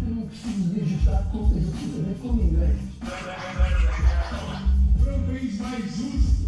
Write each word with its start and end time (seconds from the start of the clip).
Eu 0.00 0.14
não 0.14 0.26
preciso 0.28 0.74
digitar 0.74 1.24
preciso 1.30 2.02
ver 2.04 2.16
com 2.22 2.32
ninguém. 2.34 2.76
para 5.02 5.16
um 5.16 5.26
país 5.26 5.58
mais 5.58 5.84
justo, 5.96 6.46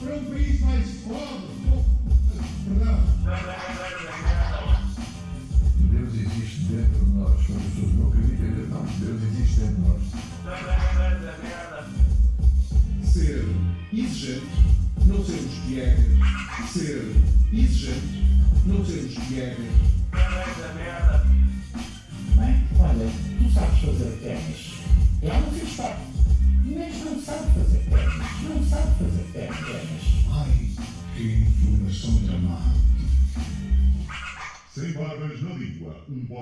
para 0.00 0.16
um 0.16 0.24
país 0.24 0.60
mais 0.60 0.90
pobre. 1.04 1.84
Perdão. 2.64 2.98
Deus 5.92 6.14
existe 6.14 6.64
dentro 6.64 7.04
de 7.04 7.10
nós. 7.12 7.46
Quando 7.46 7.58
as 7.58 7.64
pessoas 7.74 7.94
não 7.94 8.08
acreditam, 8.08 8.48
dizem, 8.48 8.66
não, 8.68 8.84
Deus 8.84 9.22
existe 9.22 9.60
dentro 9.60 9.74
de 9.76 9.80
nós. 9.82 10.02
Ser 13.04 13.44
exigente, 13.92 14.46
não 15.06 15.24
sermos 15.24 15.54
piegas. 15.66 16.06
Ser 16.72 17.16
exigente, 17.52 18.24
não 18.66 18.84
sermos 18.84 19.14
piegas. 19.28 19.88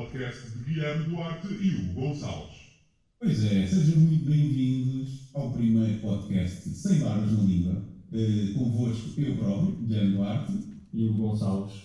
Podcast 0.06 0.50
de 0.50 0.64
Guilherme 0.64 1.04
Duarte 1.04 1.48
e 1.48 1.74
Hugo 1.74 2.00
Gonçalves. 2.00 2.56
Pois 3.18 3.44
é, 3.44 3.66
sejam 3.66 3.98
muito 3.98 4.24
bem-vindos 4.24 5.30
ao 5.34 5.52
primeiro 5.52 6.00
podcast 6.00 6.68
Sem 6.68 7.00
Barbas 7.00 7.32
na 7.32 7.42
Língua. 7.42 7.84
Uh, 8.12 8.54
convosco 8.54 9.20
eu 9.20 9.36
próprio, 9.36 9.72
Guilherme 9.72 10.16
Duarte. 10.16 10.52
e 10.92 11.08
o 11.08 11.14
Gonçalves. 11.14 11.82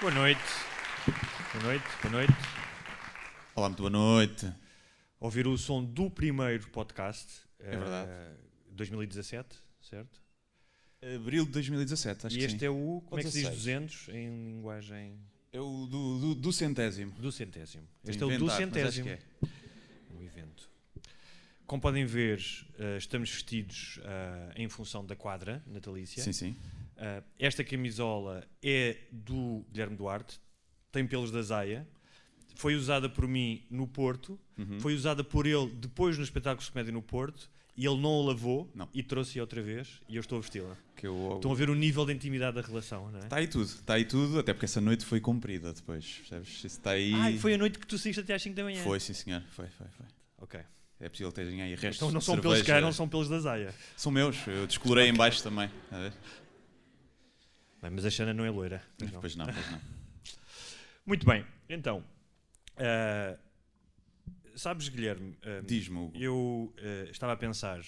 Boa 0.00 0.12
noite. 0.12 0.40
Boa 1.52 1.64
noite, 1.64 1.84
boa 2.02 2.12
noite. 2.12 2.34
Olá, 3.54 3.68
muito 3.68 3.80
boa 3.80 3.90
noite. 3.90 4.52
Ouvir 5.18 5.46
o 5.46 5.56
som 5.56 5.82
do 5.82 6.10
primeiro 6.10 6.68
podcast. 6.68 7.45
É 7.58 7.76
verdade. 7.76 8.10
2017, 8.70 9.56
certo? 9.80 10.22
Abril 11.14 11.44
de 11.44 11.52
2017, 11.52 12.26
acho 12.26 12.36
e 12.36 12.38
que 12.38 12.44
este 12.44 12.58
sim. 12.58 12.66
é 12.66 12.70
o, 12.70 13.02
como 13.06 13.20
é 13.20 13.22
que 13.22 13.30
se 13.30 13.38
diz 13.38 13.48
16. 13.48 13.56
200 13.56 14.08
em 14.08 14.46
linguagem 14.46 15.18
É 15.52 15.60
o 15.60 15.86
do, 15.86 16.18
do, 16.18 16.34
do 16.34 16.52
centésimo. 16.52 17.12
do 17.12 17.30
centésimo. 17.30 17.86
Este 18.04 18.22
a 18.22 18.26
é 18.26 18.26
o 18.26 18.38
do 18.38 18.44
inventar, 18.46 18.68
mas 18.70 18.82
acho 18.84 19.02
centésimo. 19.02 19.04
que 19.06 19.10
é. 19.10 20.16
Um 20.16 20.22
evento. 20.22 20.70
Como 21.66 21.82
podem 21.82 22.04
ver, 22.04 22.40
eh, 22.78 22.96
estamos 22.96 23.30
vestidos 23.30 23.98
eh, 24.02 24.52
em 24.56 24.68
função 24.68 25.04
da 25.04 25.16
quadra 25.16 25.62
natalícia. 25.66 26.22
Sim, 26.22 26.32
sim. 26.32 26.56
Uh, 26.96 27.22
esta 27.38 27.62
camisola 27.62 28.48
é 28.62 28.96
do 29.12 29.66
Guilherme 29.70 29.96
Duarte, 29.96 30.40
tem 30.90 31.06
pelos 31.06 31.30
da 31.30 31.42
Zaya, 31.42 31.86
foi 32.56 32.74
usada 32.74 33.08
por 33.08 33.26
mim 33.28 33.62
no 33.70 33.86
Porto, 33.86 34.38
Uhum. 34.58 34.80
foi 34.80 34.94
usada 34.94 35.22
por 35.22 35.46
ele 35.46 35.68
depois 35.76 36.16
no 36.18 36.24
espetáculo 36.24 36.64
de 36.64 36.72
comédia 36.72 36.92
no 36.92 37.02
Porto, 37.02 37.48
e 37.76 37.84
ele 37.86 37.98
não 38.00 38.22
a 38.22 38.28
lavou 38.28 38.70
Não. 38.74 38.88
e 38.94 39.02
trouxe-a 39.02 39.42
outra 39.42 39.60
vez, 39.62 40.00
e 40.08 40.16
eu 40.16 40.20
estou 40.20 40.38
a 40.38 40.40
vesti-la. 40.40 40.74
Eu, 41.02 41.34
Estão 41.36 41.52
a 41.52 41.54
ver 41.54 41.68
o 41.68 41.74
nível 41.74 42.06
de 42.06 42.14
intimidade 42.14 42.56
da 42.56 42.62
relação, 42.66 43.10
não 43.12 43.18
é? 43.20 43.24
Está 43.24 43.36
aí 43.36 43.46
tudo, 43.46 43.64
está 43.66 43.94
aí 43.94 44.04
tudo, 44.06 44.38
até 44.38 44.54
porque 44.54 44.64
essa 44.64 44.80
noite 44.80 45.04
foi 45.04 45.20
comprida 45.20 45.72
depois, 45.74 46.04
percebes? 46.20 46.64
Está 46.64 46.92
aí. 46.92 47.12
Ah, 47.12 47.38
foi 47.38 47.52
a 47.52 47.58
noite 47.58 47.78
que 47.78 47.86
tu 47.86 47.98
saíste 47.98 48.20
até 48.22 48.32
às 48.34 48.40
5 48.42 48.56
da 48.56 48.64
manhã. 48.64 48.82
Foi, 48.82 48.98
sim 48.98 49.12
senhor, 49.12 49.42
foi, 49.50 49.66
foi, 49.68 49.86
foi. 49.88 50.06
Ok. 50.38 50.58
É 50.98 51.10
possível 51.10 51.30
terem 51.30 51.60
aí 51.60 51.74
restos 51.74 51.96
Então 51.96 52.10
não 52.10 52.22
são 52.22 52.36
pelos 52.40 52.56
cerveja. 52.56 52.64
que 52.64 52.70
eram, 52.70 52.90
são 52.90 53.06
pelos 53.06 53.28
da 53.28 53.38
Zaya. 53.38 53.74
São 53.94 54.10
meus, 54.10 54.34
eu 54.46 54.66
descolorei 54.66 55.06
em 55.08 55.14
baixo 55.14 55.42
também. 55.42 55.70
a 55.92 55.98
ver? 55.98 56.12
Bem, 57.82 57.90
mas 57.90 58.06
a 58.06 58.10
Xana 58.10 58.32
não 58.32 58.44
é 58.46 58.50
loira. 58.50 58.82
pois 58.98 59.12
não. 59.12 59.20
Pois 59.20 59.36
não, 59.36 59.44
pois 59.44 59.70
não. 59.70 59.80
Muito 61.04 61.26
bem, 61.26 61.44
então. 61.68 62.02
Ah, 62.76 63.38
sabes, 64.54 64.88
Guilherme, 64.88 65.36
ah, 65.42 65.62
Diz-me. 65.64 66.10
Eu 66.14 66.72
eh, 66.78 67.08
estava 67.10 67.32
a 67.32 67.36
pensar 67.36 67.80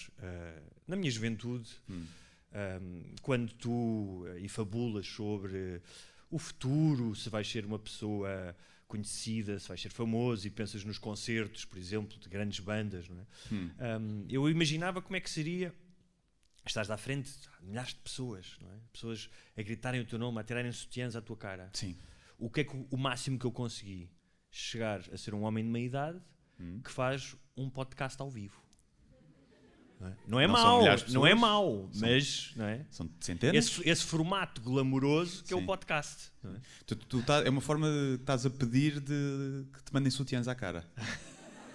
na 0.87 0.97
minha 0.97 1.11
juventude, 1.11 1.71
Hum. 1.89 3.03
quando 3.23 3.53
tu 3.53 4.25
eh, 4.29 4.41
e 4.41 4.49
fabulas 4.49 5.07
sobre 5.07 5.83
o 6.31 6.39
futuro, 6.39 7.15
se 7.15 7.29
vais 7.29 7.47
ser 7.49 7.65
uma 7.65 7.79
pessoa 7.79 8.57
conhecida, 8.87 9.59
se 9.59 9.69
vais 9.69 9.81
ser 9.81 9.91
famoso 9.91 10.47
e 10.47 10.51
pensas 10.51 10.83
nos 10.83 10.97
concertos, 10.99 11.65
por 11.67 11.79
exemplo, 11.79 12.19
de 12.19 12.29
grandes 12.29 12.59
bandas, 12.61 13.07
não 13.09 13.21
é? 13.21 13.27
Hum. 13.55 13.71
Ahm, 13.79 14.27
eu 14.31 14.49
imaginava 14.49 15.03
como 15.03 15.15
é 15.17 15.21
que 15.21 15.29
seria 15.29 15.75
estás 16.67 16.91
à 16.91 16.97
frente 16.97 17.31
de 17.31 17.67
milhares 17.67 17.91
de 17.95 18.01
pessoas, 18.01 18.57
não 18.61 18.71
é? 18.71 18.77
Pessoas 18.93 19.31
a 19.57 19.63
gritarem 19.63 20.01
o 20.01 20.05
teu 20.07 20.19
nome, 20.19 20.39
a 20.41 20.45
tirarem 20.45 20.71
sutiãs 20.73 21.17
à 21.17 21.21
tua 21.21 21.37
cara. 21.37 21.71
Sim. 21.73 21.97
O 22.39 22.51
que 22.51 22.61
é 22.61 22.65
que 22.65 22.87
o 22.91 22.97
máximo 22.97 23.39
que 23.39 23.45
eu 23.47 23.53
consegui? 23.53 24.09
Chegar 24.61 25.01
a 25.13 25.17
ser 25.17 25.35
um 25.35 25.43
homem 25.45 25.63
de 25.65 25.71
meia 25.71 25.87
idade 25.87 26.19
Hum. 26.61 26.81
que 26.83 26.91
faz 26.91 27.37
um 27.57 27.71
podcast 27.71 28.21
ao 28.21 28.29
vivo. 28.29 28.61
Não 30.01 30.09
é, 30.09 30.17
não 30.27 30.41
é 30.41 30.47
mau, 30.49 30.81
não 31.09 31.27
é 31.27 31.35
mau, 31.35 31.89
mas 31.95 32.53
não 32.57 32.65
é? 32.65 32.85
São 32.91 33.09
centenas. 33.21 33.55
Esse, 33.67 33.89
esse 33.89 34.05
formato 34.05 34.61
glamouroso 34.61 35.45
que 35.45 35.53
é 35.53 35.57
o 35.57 35.61
Sim. 35.61 35.67
podcast. 35.67 36.33
é? 36.45 36.49
Tu, 36.87 36.97
tu 36.97 37.23
tá- 37.23 37.43
é 37.45 37.49
uma 37.49 37.61
forma 37.61 37.89
de 37.89 38.15
estás 38.21 38.45
a 38.47 38.51
pedir 38.51 38.99
de 39.01 39.65
que 39.73 39.83
te 39.85 39.93
mandem 39.95 40.11
sutiãs 40.11 40.49
à 40.49 40.55
cara. 40.57 40.85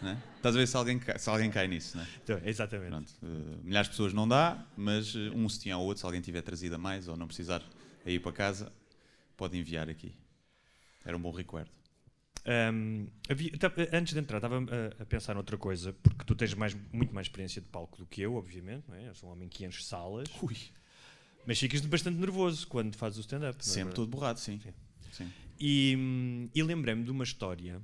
É? 0.03 0.17
Estás 0.35 0.53
a 0.53 0.59
ver 0.59 0.67
se 0.67 0.75
alguém, 0.75 0.99
cai- 0.99 1.17
se 1.17 1.29
alguém 1.29 1.49
cai 1.49 1.65
nisso, 1.69 1.95
não 1.95 2.03
é? 2.03 2.07
Então, 2.21 2.41
exatamente. 2.43 2.89
Pronto, 2.89 3.13
eh, 3.23 3.57
milhares 3.63 3.87
de 3.87 3.91
pessoas 3.91 4.11
não 4.13 4.27
dá, 4.27 4.61
mas 4.75 5.15
eh, 5.15 5.29
um 5.33 5.47
sutiã 5.47 5.77
ou 5.77 5.85
outro, 5.85 6.01
se 6.01 6.05
alguém 6.05 6.19
tiver 6.19 6.41
trazido 6.41 6.75
a 6.75 6.77
mais 6.77 7.07
ou 7.07 7.15
não 7.15 7.27
precisar 7.27 7.63
a 8.05 8.09
ir 8.09 8.19
para 8.19 8.33
casa, 8.33 8.69
pode 9.37 9.57
enviar 9.57 9.89
aqui. 9.89 10.13
Era 11.05 11.15
um 11.15 11.21
bom 11.21 11.31
recuerdo. 11.31 11.71
Ahm, 12.45 13.07
havia- 13.29 13.57
ta- 13.57 13.73
antes 13.93 14.13
de 14.13 14.19
entrar, 14.19 14.37
estava 14.37 14.57
a, 14.57 15.01
a 15.03 15.05
pensar 15.05 15.33
noutra 15.33 15.57
coisa, 15.57 15.93
porque 15.93 16.25
tu 16.25 16.35
tens 16.35 16.53
mais, 16.53 16.75
muito 16.91 17.13
mais 17.13 17.27
experiência 17.27 17.61
de 17.61 17.67
palco 17.67 17.97
do 17.97 18.05
que 18.05 18.21
eu, 18.21 18.35
obviamente. 18.35 18.83
Não 18.87 18.95
é? 18.95 19.07
Eu 19.09 19.15
sou 19.15 19.29
um 19.29 19.31
homem 19.33 19.47
que 19.47 19.65
enche 19.65 19.83
salas, 19.83 20.27
Ui, 20.41 20.55
mas 21.47 21.59
ficas 21.59 21.81
bastante 21.81 22.17
nervoso 22.17 22.67
quando 22.67 22.95
fazes 22.95 23.19
o 23.19 23.21
stand-up. 23.21 23.57
é 23.59 23.63
sempre 23.63 23.75
verdade? 23.75 23.95
todo 23.95 24.09
borrado, 24.09 24.39
sim. 24.39 24.59
Sim. 24.59 24.73
Sim. 25.11 25.31
E, 25.59 25.95
hum, 25.97 26.49
e 26.53 26.61
lembrei-me 26.63 27.03
de 27.03 27.11
uma 27.11 27.23
história. 27.23 27.81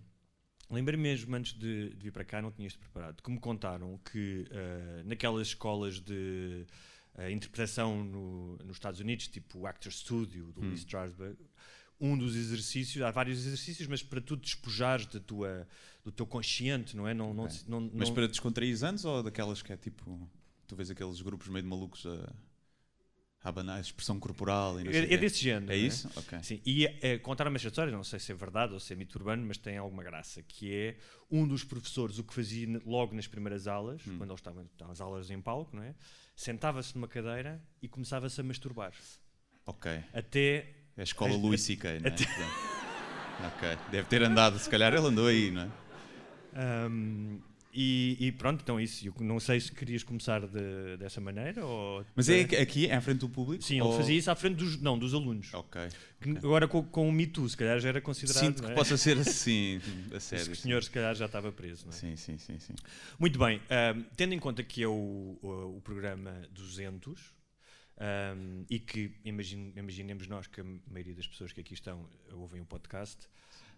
Lembrei-me 0.70 1.04
mesmo 1.04 1.34
antes 1.36 1.54
de, 1.54 1.90
de 1.96 2.04
vir 2.04 2.12
para 2.12 2.24
cá, 2.26 2.42
não 2.42 2.52
tinha 2.52 2.68
isto 2.68 2.78
preparado, 2.80 3.24
que 3.24 3.32
me 3.32 3.40
contaram 3.40 3.98
que 4.12 4.46
ah, 4.52 5.04
naquelas 5.06 5.48
escolas 5.48 6.00
de 6.00 6.66
ah, 7.16 7.32
interpretação 7.32 8.04
no- 8.04 8.58
nos 8.58 8.76
Estados 8.78 9.00
Unidos, 9.00 9.28
tipo 9.30 9.60
o 9.60 9.66
Actor 9.68 9.92
Studio 9.92 10.52
do 10.52 10.62
Lee 10.62 10.76
Strasberg, 10.76 11.38
um 12.00 12.18
dos 12.18 12.36
exercícios, 12.36 13.04
há 13.04 13.12
vários 13.12 13.40
exercícios, 13.46 13.88
mas 13.88 14.02
para 14.02 14.22
tu 14.22 14.36
despojares 14.38 15.06
da 15.08 15.20
tua, 15.20 15.68
do 16.04 16.12
teu 16.12 16.26
consciente, 16.26 16.96
não 16.96 17.08
é? 17.08 17.14
Não, 17.14 17.34
não, 17.34 17.44
Ok. 17.46 17.58
não, 17.68 17.82
Mas 17.94 18.08
não- 18.10 18.16
para 18.16 18.28
descontrair 18.28 18.84
anos 18.86 19.04
ou 19.06 19.22
daquelas 19.22 19.62
que 19.62 19.74
é 19.74 19.78
tipo. 19.78 20.30
Tu 20.68 20.76
vês 20.76 20.90
aqueles 20.90 21.20
grupos 21.22 21.48
meio 21.48 21.64
de 21.64 21.70
malucos 21.70 22.06
a, 22.06 22.34
a 23.42 23.50
abanar 23.50 23.78
a 23.78 23.82
expressão 23.82 24.20
corporal 24.20 24.80
e 24.80 24.84
não 24.84 24.92
sei 24.92 25.02
o 25.02 25.06
é, 25.12 25.14
é 25.14 25.18
desse 25.18 25.40
género. 25.42 25.72
É 25.74 25.78
não 25.78 25.86
isso? 25.88 26.10
Ok. 26.16 26.40
Sim, 26.44 26.62
e 26.66 26.86
é, 26.86 27.18
contaram-me 27.18 27.56
esta 27.56 27.68
história, 27.70 27.92
não 27.92 28.04
sei 28.04 28.20
se 28.20 28.32
é 28.32 28.36
verdade 28.36 28.74
ou 28.74 28.80
se 28.80 28.94
é 28.94 28.96
mito 28.96 29.18
urbano, 29.18 29.46
mas 29.46 29.58
tem 29.58 29.78
alguma 29.78 30.04
graça, 30.04 30.42
que 30.44 30.74
é 30.74 30.98
um 31.32 31.48
dos 31.48 31.64
professores, 31.64 32.18
o 32.20 32.24
que 32.24 32.34
fazia 32.34 32.68
logo 32.86 33.16
nas 33.16 33.28
primeiras 33.28 33.68
aulas, 33.68 34.02
Hum. 34.08 34.18
quando 34.18 34.30
eles 34.32 34.40
estavam, 34.40 34.64
estavam 34.64 34.92
as 34.94 35.02
aulas 35.02 35.30
em 35.32 35.42
palco, 35.42 35.76
não 35.76 35.84
é? 35.84 35.96
Sentava-se 36.36 36.96
numa 36.96 37.08
cadeira 37.08 37.62
e 37.82 37.88
começava-se 37.90 38.40
a 38.40 38.44
masturbar. 38.44 38.94
Ok. 39.66 39.92
Até. 40.14 40.76
É 41.00 41.02
a 41.02 41.04
escola 41.04 41.32
As- 41.34 41.42
Louis 41.42 41.62
C.K., 41.62 42.00
não 42.02 42.10
é? 42.10 43.48
ok. 43.48 43.78
Deve 43.90 44.08
ter 44.10 44.22
andado, 44.22 44.60
se 44.60 44.70
calhar 44.70 44.94
ele 44.94 45.08
andou 45.08 45.28
aí, 45.28 45.50
não 45.50 45.62
é? 45.62 45.70
ahm, 46.56 47.38
e, 47.74 48.18
e 48.20 48.32
pronto, 48.34 48.62
então 48.64 48.82
isso. 48.82 49.08
Eu 49.08 49.14
não 49.22 49.40
sei 49.40 49.60
se 49.62 49.72
querias 49.72 50.04
começar 50.04 50.42
de- 50.42 50.98
dessa 50.98 51.22
maneira 51.22 51.64
ou. 51.66 52.04
Mas 52.16 52.28
é 52.28 52.42
aqui- 52.42 52.88
é 52.88 52.96
à 52.96 53.00
frente 53.00 53.20
do 53.20 53.30
público? 53.30 53.64
Sim, 53.64 53.76
ele 53.76 53.84
ou- 53.84 53.96
fazia 53.96 54.18
isso 54.18 54.30
à 54.30 54.36
frente 54.36 54.56
dos, 54.56 54.82
não, 54.82 54.98
dos 55.00 55.14
alunos. 55.14 55.54
Ok. 55.54 55.80
Que 56.20 56.32
Agora 56.40 56.68
com, 56.68 56.84
com 56.84 57.08
o 57.08 57.12
Me 57.14 57.28
Too, 57.28 57.48
se 57.48 57.56
calhar 57.56 57.80
já 57.80 57.88
era 57.90 58.02
considerado. 58.02 58.44
Sinto 58.44 58.64
que 58.64 58.72
é? 58.72 58.74
possa 58.74 58.98
ser 58.98 59.18
assim, 59.20 59.80
a 60.14 60.20
sério. 60.20 60.54
senhor, 60.56 60.84
se 60.84 60.90
calhar, 60.90 61.16
já 61.16 61.28
estava 61.28 61.50
preso. 61.52 61.86
Não 61.86 61.94
é? 61.94 61.96
Sim, 61.96 62.16
sim, 62.18 62.38
sim, 62.40 62.60
sim. 62.60 62.74
Muito 63.18 63.40
bem, 63.40 63.62
ahm, 63.70 64.02
tendo 64.18 64.34
em 64.34 64.40
conta 64.40 64.64
que 64.64 64.84
é 64.84 64.88
o, 64.88 65.38
o, 65.42 65.76
o 65.78 65.82
programa 65.82 66.34
200 66.52 67.34
ahm, 68.00 68.64
e 68.70 68.80
que 68.80 69.12
imagine- 69.26 69.74
imaginemos 69.76 70.28
nós 70.28 70.48
que 70.48 70.62
a 70.62 70.66
maioria 70.88 71.16
das 71.16 71.28
pessoas 71.28 71.52
que 71.52 71.62
aqui 71.62 71.74
estão 71.74 72.08
ouvem 72.32 72.62
o 72.62 72.66
podcast. 72.66 73.28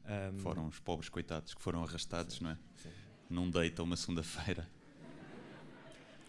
ahm, 0.06 0.38
Foram 0.40 0.68
os 0.68 0.80
pobres 0.80 1.10
coitados 1.10 1.54
que 1.54 1.62
foram 1.62 1.84
arrastados, 1.84 2.40
não 2.40 2.52
é? 2.52 2.58
sim. 2.78 2.90
Num 3.30 3.50
date 3.50 3.80
uma 3.82 3.96
segunda-feira. 3.96 4.68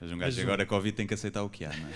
Mas 0.00 0.10
um 0.10 0.16
Mas 0.16 0.34
gajo 0.34 0.40
um- 0.40 0.44
agora 0.44 0.66
Covid 0.66 0.96
tem 0.96 1.06
que 1.06 1.14
aceitar 1.14 1.42
o 1.42 1.50
que 1.50 1.64
há, 1.64 1.76
não 1.76 1.88
é? 1.88 1.92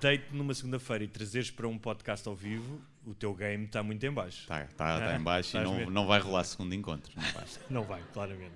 Deite 0.00 0.32
numa 0.34 0.54
segunda-feira 0.54 1.04
e 1.04 1.08
trazeres 1.08 1.50
para 1.50 1.66
um 1.68 1.76
podcast 1.78 2.26
ao 2.28 2.34
vivo, 2.34 2.80
o 3.04 3.14
teu 3.14 3.34
game 3.34 3.64
está 3.66 3.82
muito 3.82 4.04
em 4.06 4.10
baixo. 4.12 4.42
Está 4.42 4.64
tá, 4.68 4.98
tá 4.98 5.16
em 5.16 5.20
baixo 5.22 5.56
e 5.58 5.62
não, 5.62 5.90
não 5.90 6.06
vai 6.06 6.20
rolar 6.20 6.44
segundo 6.44 6.74
encontro. 6.74 7.12
Não 7.16 7.22
vai. 7.32 7.44
Não 7.70 7.82
vai, 7.84 8.02
claramente. 8.12 8.54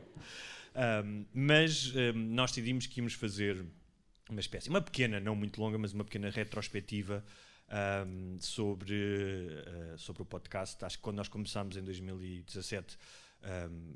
Um, 0.77 1.25
mas 1.35 1.93
um, 1.95 2.13
nós 2.35 2.51
decidimos 2.51 2.87
que 2.87 2.99
íamos 3.01 3.13
fazer 3.15 3.65
uma 4.31 4.41
espécie, 4.41 4.69
uma 4.69 4.81
pequena, 4.81 5.21
não 5.21 5.35
muito 5.37 5.61
longa, 5.61 5.77
mas 5.79 5.93
uma 5.93 6.05
pequena 6.05 6.31
retrospectiva 6.31 7.25
um, 8.07 8.37
sobre, 8.41 8.95
uh, 8.95 9.99
sobre 9.99 10.23
o 10.23 10.25
podcast. 10.25 10.85
Acho 10.85 10.97
que 10.97 11.03
quando 11.03 11.17
nós 11.17 11.29
começámos 11.29 11.77
em 11.77 11.83
2017 11.83 12.97
um, 13.71 13.95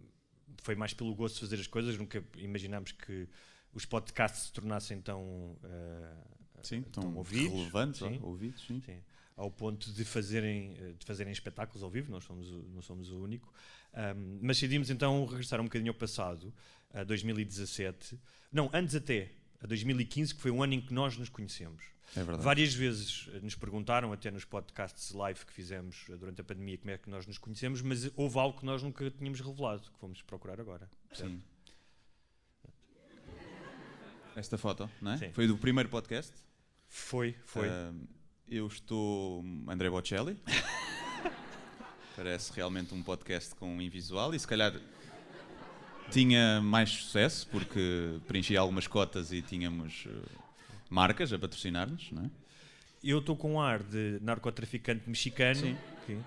foi 0.63 0.75
mais 0.75 0.93
pelo 0.93 1.15
gosto 1.15 1.35
de 1.35 1.41
fazer 1.41 1.61
as 1.61 1.67
coisas, 1.67 1.97
nunca 1.97 2.23
imaginámos 2.37 2.93
que 2.93 3.29
os 3.73 3.85
podcasts 3.85 4.45
se 4.45 4.53
tornassem 4.53 5.01
tão, 5.01 5.23
uh, 5.23 6.63
Sim, 6.63 6.83
tão 6.83 7.03
tão 7.05 7.17
ouvidos. 7.17 7.53
relevantes, 7.53 8.01
sim. 8.01 8.19
ouvidos, 8.23 8.67
sim. 8.67 8.81
Sim, 8.81 8.99
ao 9.37 9.51
ponto 9.51 9.93
de 9.93 10.05
fazerem, 10.05 10.75
de 10.99 11.07
fazerem 11.07 11.33
espetáculos 11.33 11.83
ao 11.83 11.91
vivo, 11.91 12.11
nós 12.11 12.25
somos 12.25 12.51
não 12.75 12.83
somos 12.83 13.11
o 13.11 13.23
único. 13.23 13.53
Um, 13.95 14.41
mas 14.43 14.57
decidimos 14.57 14.91
então 14.91 15.25
regressar 15.27 15.61
um 15.61 15.65
bocadinho 15.65 15.93
ao 15.93 15.95
passado, 15.95 16.53
a 16.93 17.05
2017, 17.05 18.19
não, 18.51 18.69
antes 18.73 18.95
até, 18.97 19.31
a 19.63 19.67
2015, 19.67 20.35
que 20.35 20.41
foi 20.41 20.51
o 20.51 20.63
ano 20.63 20.75
em 20.75 20.81
que 20.81 20.93
nós 20.93 21.17
nos 21.17 21.29
conhecemos. 21.29 21.83
É 22.17 22.23
verdade. 22.23 22.43
Várias 22.43 22.75
vezes 22.75 23.29
eh, 23.35 23.41
nos 23.41 23.55
perguntaram, 23.55 24.13
até 24.13 24.31
nos 24.31 24.45
podcasts 24.45 25.13
live 25.13 25.45
que 25.45 25.53
fizemos 25.53 26.07
eh, 26.09 26.17
durante 26.17 26.41
a 26.41 26.45
pandemia, 26.45 26.79
como 26.79 26.91
é 26.91 26.99
que 26.99 27.11
nós 27.11 27.27
nos 27.27 27.37
conhecemos, 27.37 27.83
mas 27.83 28.11
houve 28.17 28.39
algo 28.39 28.59
que 28.59 28.65
nós 28.65 28.83
nunca 28.83 29.11
tínhamos 29.11 29.41
revelado, 29.41 29.83
que 29.83 29.99
fomos 29.99 30.23
procurar 30.23 30.61
agora. 30.61 30.89
certo? 31.13 31.31
Sim. 31.31 31.43
Esta 34.35 34.57
foto, 34.57 34.89
não 35.01 35.13
é? 35.13 35.19
Sim. 35.19 35.33
Foi 35.33 35.47
do 35.47 35.59
primeiro 35.59 35.89
podcast. 35.89 36.33
Foi, 36.89 37.35
foi. 37.45 37.69
Ah, 37.69 37.93
eu 38.49 38.67
estou 38.67 39.45
André 39.69 39.91
Bocelli. 39.91 40.41
Parece 42.17 42.53
realmente 42.53 42.95
um 42.95 43.03
podcast 43.03 43.55
com 43.55 43.81
invisual 43.83 44.35
e 44.35 44.39
se 44.39 44.47
calhar 44.47 44.73
tinha 46.11 46.61
mais 46.61 46.91
sucesso 46.91 47.47
porque 47.51 48.19
preenchia 48.27 48.61
algumas 48.61 48.87
cotas 48.87 49.33
e 49.33 49.43
tínhamos 49.43 50.05
eh, 50.07 50.13
marcas 50.89 51.33
a 51.33 51.39
patrocinar-nos, 51.39 52.11
não 52.13 52.25
é? 52.25 52.31
Eu 53.03 53.19
estou 53.19 53.37
com 53.37 53.55
um 53.55 53.61
ar 53.61 53.83
de 53.83 54.19
narcotraficante 54.21 55.09
mexicano, 55.09 55.79
que, 56.05 56.19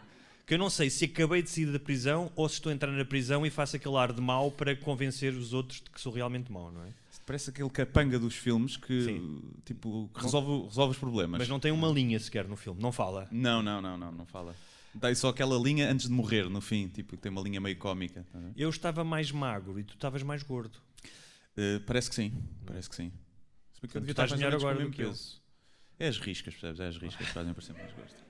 que 0.48 0.54
eu 0.54 0.58
não 0.58 0.70
sei 0.70 0.90
se 0.90 1.06
acabei 1.06 1.42
de 1.42 1.50
sair 1.50 1.66
da 1.66 1.80
prisão 1.80 2.32
ou 2.36 2.48
se 2.48 2.56
estou 2.56 2.70
a 2.72 2.74
entrar 2.74 2.92
na 2.92 3.04
prisão 3.04 3.46
e 3.46 3.50
faço 3.50 3.76
aquele 3.76 3.96
ar 3.98 4.14
de 4.14 4.22
mau 4.22 4.50
para 4.50 4.76
convencer 4.76 5.34
os 5.34 5.54
outros 5.54 5.82
de 5.82 5.90
que 5.90 6.00
sou 6.00 6.14
realmente 6.14 6.52
mau, 6.52 6.72
não 6.72 6.84
é? 6.84 6.90
Parece 7.26 7.50
aquele 7.50 7.70
capanga 7.70 8.18
dos 8.18 8.36
filmes 8.36 8.78
que 8.78 9.04
Sim. 9.04 9.42
tipo 9.66 10.10
resolve, 10.16 10.68
resolve 10.68 10.92
os 10.92 10.98
problemas. 10.98 11.40
Mas 11.40 11.50
não 11.50 11.60
tem 11.60 11.72
uma 11.72 11.88
linha 11.88 12.20
sequer 12.20 12.48
no 12.48 12.56
filme, 12.56 12.82
não 12.82 12.92
fala. 12.92 13.28
Não, 13.32 13.62
não, 13.62 13.82
não, 13.82 13.98
não, 13.98 14.12
não 14.12 14.26
fala. 14.26 14.56
Dá 14.94 15.14
só 15.16 15.30
aquela 15.30 15.58
linha 15.58 15.90
antes 15.90 16.08
de 16.08 16.12
morrer, 16.14 16.50
no 16.50 16.60
fim, 16.62 16.88
tipo, 16.88 17.16
tem 17.16 17.32
uma 17.32 17.42
linha 17.42 17.62
meio 17.62 17.78
cómica. 17.78 18.26
tá? 18.32 18.40
Eu 18.56 18.70
estava 18.70 19.04
mais 19.04 19.32
magro 19.32 19.80
e 19.80 19.84
tu 19.84 19.94
estavas 19.94 20.22
mais 20.24 20.44
gordo. 20.44 20.78
Eh, 21.56 21.80
parece 21.86 22.10
que 22.10 22.16
sim, 22.16 22.34
parece 22.66 22.90
que 22.90 22.96
sim. 22.96 23.12
Se 23.74 23.82
bem 23.82 23.90
que 23.90 23.98
eu 23.98 24.02
devia 24.02 24.12
estar 24.12 24.28
mais 24.28 24.34
melhor 24.34 24.54
agora 24.54 24.76
do 24.76 24.80
mesmo 24.82 24.94
que 24.94 25.02
eu. 25.04 25.10
peso. 25.10 25.42
É 26.00 26.08
as 26.08 26.18
riscas, 26.18 26.54
percebes? 26.54 26.80
É 26.80 26.88
as 26.88 26.98
riscas 26.98 27.28
que 27.28 27.34
fazem 27.34 27.54
parecer 27.54 27.74
mais 27.74 27.94
gosto. 27.94 28.24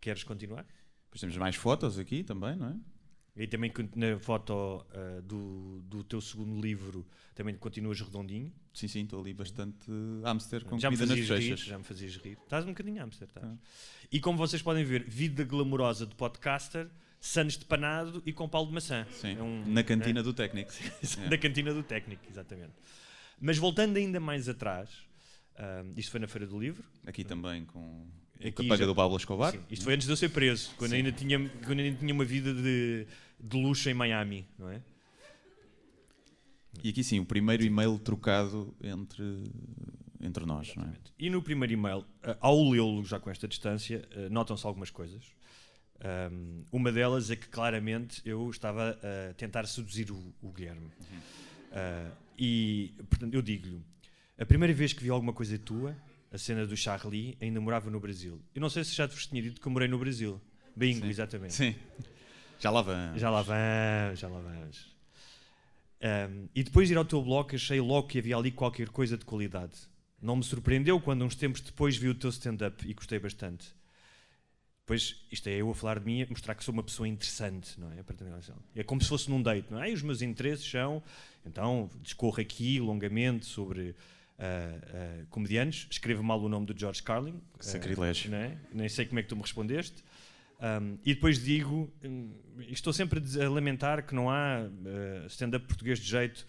Queres 0.00 0.22
continuar? 0.24 0.64
Depois 1.06 1.20
temos 1.20 1.36
mais 1.36 1.56
fotos 1.56 1.98
aqui 1.98 2.22
também, 2.22 2.56
não 2.56 2.68
é? 2.68 2.76
E 3.36 3.46
também 3.48 3.72
na 3.96 4.18
foto 4.18 4.86
ah, 4.92 5.20
do, 5.22 5.82
do 5.82 6.04
teu 6.04 6.20
segundo 6.20 6.60
livro 6.60 7.04
também 7.34 7.54
continuas 7.56 8.00
redondinho. 8.00 8.52
Sim, 8.72 8.86
sim, 8.88 9.02
estou 9.02 9.20
ali 9.20 9.34
bastante 9.34 9.90
hamster 10.22 10.64
com 10.64 10.78
já 10.78 10.88
me 10.90 10.96
comida 10.96 11.14
nas 11.14 11.24
rir, 11.24 11.28
bochechas. 11.34 11.60
já 11.66 11.78
me 11.78 11.84
fazias 11.84 12.16
rir. 12.16 12.38
Estás 12.44 12.64
um 12.64 12.68
bocadinho 12.68 12.98
hamster, 13.02 13.26
estás. 13.26 13.44
Tá. 13.46 13.56
E 14.10 14.20
como 14.20 14.38
vocês 14.38 14.62
podem 14.62 14.84
ver, 14.84 15.02
vida 15.08 15.42
glamourosa 15.44 16.06
de 16.06 16.14
podcaster, 16.14 16.88
sanos 17.20 17.56
de 17.58 17.64
panado 17.64 18.22
e 18.24 18.32
com 18.32 18.48
pau 18.48 18.64
de 18.66 18.72
maçã. 18.72 19.04
Sim, 19.10 19.36
É 19.36 19.42
um- 19.42 19.64
na 19.66 19.82
cantina 19.82 20.22
do 20.22 20.32
técnico. 20.32 20.72
É. 21.24 21.28
da 21.28 21.36
cantina 21.38 21.74
do 21.74 21.82
técnico, 21.82 22.22
exatamente. 22.30 22.72
Mas 23.40 23.58
voltando 23.58 23.96
ainda 23.96 24.20
mais 24.20 24.48
atrás, 24.48 24.90
ah, 25.56 25.82
isto 25.96 26.10
foi 26.12 26.20
na 26.20 26.28
Feira 26.28 26.46
do 26.46 26.58
Livro. 26.58 26.84
Aqui 27.04 27.24
também 27.24 27.64
com 27.64 28.06
Aqui 28.48 28.52
capanga 28.52 28.76
já- 28.76 28.86
do 28.86 28.94
Pablo 28.94 29.16
Escobar. 29.16 29.52
Sim, 29.52 29.60
isto 29.70 29.84
foi 29.84 29.94
antes 29.94 30.06
de 30.06 30.12
eu 30.12 30.16
ser 30.16 30.28
preso, 30.30 30.70
quando 30.76 30.90
Sim. 30.90 30.96
ainda, 30.98 31.12
tinha, 31.12 31.48
quando 31.64 31.80
ainda 31.80 31.98
tinha 31.98 32.12
uma 32.12 32.24
vida 32.24 32.52
de, 32.54 33.06
de 33.40 33.56
luxo 33.56 33.88
em 33.88 33.94
Miami, 33.94 34.46
não 34.58 34.68
é? 34.68 34.80
E 36.82 36.88
aqui 36.90 37.02
sim, 37.04 37.20
o 37.20 37.24
primeiro 37.24 37.62
e-mail 37.62 37.98
trocado 37.98 38.74
entre, 38.82 39.24
entre 40.20 40.44
nós, 40.44 40.74
é? 40.76 40.92
E 41.18 41.30
no 41.30 41.40
primeiro 41.40 41.72
e-mail, 41.72 42.04
ah, 42.22 42.36
ao 42.40 42.68
lê-lo 42.68 43.04
já 43.04 43.18
com 43.18 43.30
esta 43.30 43.46
distância, 43.48 44.06
ah, 44.14 44.28
notam-se 44.28 44.66
algumas 44.66 44.90
coisas. 44.90 45.22
Ahm, 46.00 46.64
uma 46.72 46.90
delas 46.92 47.30
é 47.30 47.36
que 47.36 47.48
claramente 47.48 48.20
eu 48.24 48.50
estava 48.50 48.98
a 49.30 49.32
tentar 49.34 49.64
seduzir 49.66 50.10
o, 50.10 50.34
o 50.42 50.50
Guilherme. 50.52 50.90
Ah, 51.72 52.10
e, 52.38 52.92
portanto, 53.08 53.32
eu 53.32 53.40
digo-lhe: 53.40 53.80
a 54.36 54.44
primeira 54.44 54.74
vez 54.74 54.92
que 54.92 55.02
vi 55.02 55.08
alguma 55.10 55.32
coisa 55.32 55.56
tua, 55.58 55.96
a 56.34 56.38
cena 56.38 56.66
do 56.66 56.76
Charlie, 56.76 57.38
ainda 57.40 57.60
morava 57.60 57.88
no 57.88 58.00
Brasil. 58.00 58.42
Eu 58.52 58.60
não 58.60 58.68
sei 58.68 58.82
se 58.82 58.92
já 58.92 59.06
te 59.06 59.14
vos 59.14 59.24
tinha 59.24 59.40
dito 59.40 59.60
que 59.60 59.68
eu 59.68 59.70
morei 59.70 59.86
no 59.86 59.96
Brasil. 59.96 60.40
Bingo, 60.74 61.02
Sim. 61.02 61.08
exatamente. 61.08 61.54
Sim. 61.54 61.76
Já 62.58 62.72
lá 62.72 62.82
vamos. 62.82 63.20
Já 63.20 63.30
lá 63.30 63.40
vamos, 63.40 64.18
já 64.18 64.28
lá 64.28 64.40
vamos. 64.40 64.96
Um, 66.02 66.48
e 66.52 66.64
depois 66.64 66.88
de 66.88 66.94
ir 66.94 66.96
ao 66.96 67.04
teu 67.04 67.22
blog, 67.22 67.54
achei 67.54 67.80
logo 67.80 68.08
que 68.08 68.18
havia 68.18 68.36
ali 68.36 68.50
qualquer 68.50 68.88
coisa 68.88 69.16
de 69.16 69.24
qualidade. 69.24 69.78
Não 70.20 70.34
me 70.34 70.42
surpreendeu 70.42 71.00
quando, 71.00 71.24
uns 71.24 71.36
tempos 71.36 71.60
depois, 71.60 71.96
vi 71.96 72.08
o 72.08 72.14
teu 72.16 72.30
stand-up 72.30 72.84
e 72.84 72.92
gostei 72.92 73.20
bastante. 73.20 73.72
Pois, 74.84 75.24
isto 75.30 75.48
é 75.48 75.52
eu 75.52 75.70
a 75.70 75.74
falar 75.74 76.00
de 76.00 76.04
mim, 76.04 76.26
mostrar 76.28 76.56
que 76.56 76.64
sou 76.64 76.74
uma 76.74 76.82
pessoa 76.82 77.06
interessante, 77.06 77.78
não 77.78 77.92
é? 77.92 78.04
É 78.74 78.82
como 78.82 79.00
se 79.00 79.08
fosse 79.08 79.30
num 79.30 79.40
date, 79.40 79.68
não 79.70 79.80
é? 79.80 79.90
E 79.90 79.94
os 79.94 80.02
meus 80.02 80.20
interesses 80.20 80.68
são, 80.68 81.00
então, 81.46 81.88
discorro 82.02 82.40
aqui 82.40 82.80
longamente 82.80 83.46
sobre 83.46 83.94
ah, 84.38 85.24
comediantes, 85.30 85.86
escrevo 85.90 86.22
mal 86.22 86.40
o 86.42 86.48
nome 86.48 86.66
do 86.66 86.78
George 86.78 87.02
Carlin. 87.02 87.40
Sacrilégio. 87.60 88.30
não 88.30 88.38
é? 88.38 88.56
Nem 88.72 88.88
sei 88.88 89.06
como 89.06 89.20
é 89.20 89.22
que 89.22 89.28
tu 89.28 89.36
me 89.36 89.42
respondeste. 89.42 90.02
Um, 90.60 90.98
e 91.04 91.14
depois 91.14 91.42
digo, 91.42 91.92
hum, 92.02 92.32
estou 92.68 92.92
sempre 92.92 93.22
a 93.42 93.48
lamentar 93.48 94.06
que 94.06 94.14
não 94.14 94.30
há 94.30 94.62
uh, 94.62 95.26
stand-up 95.26 95.66
português 95.66 95.98
de 95.98 96.08
jeito. 96.08 96.46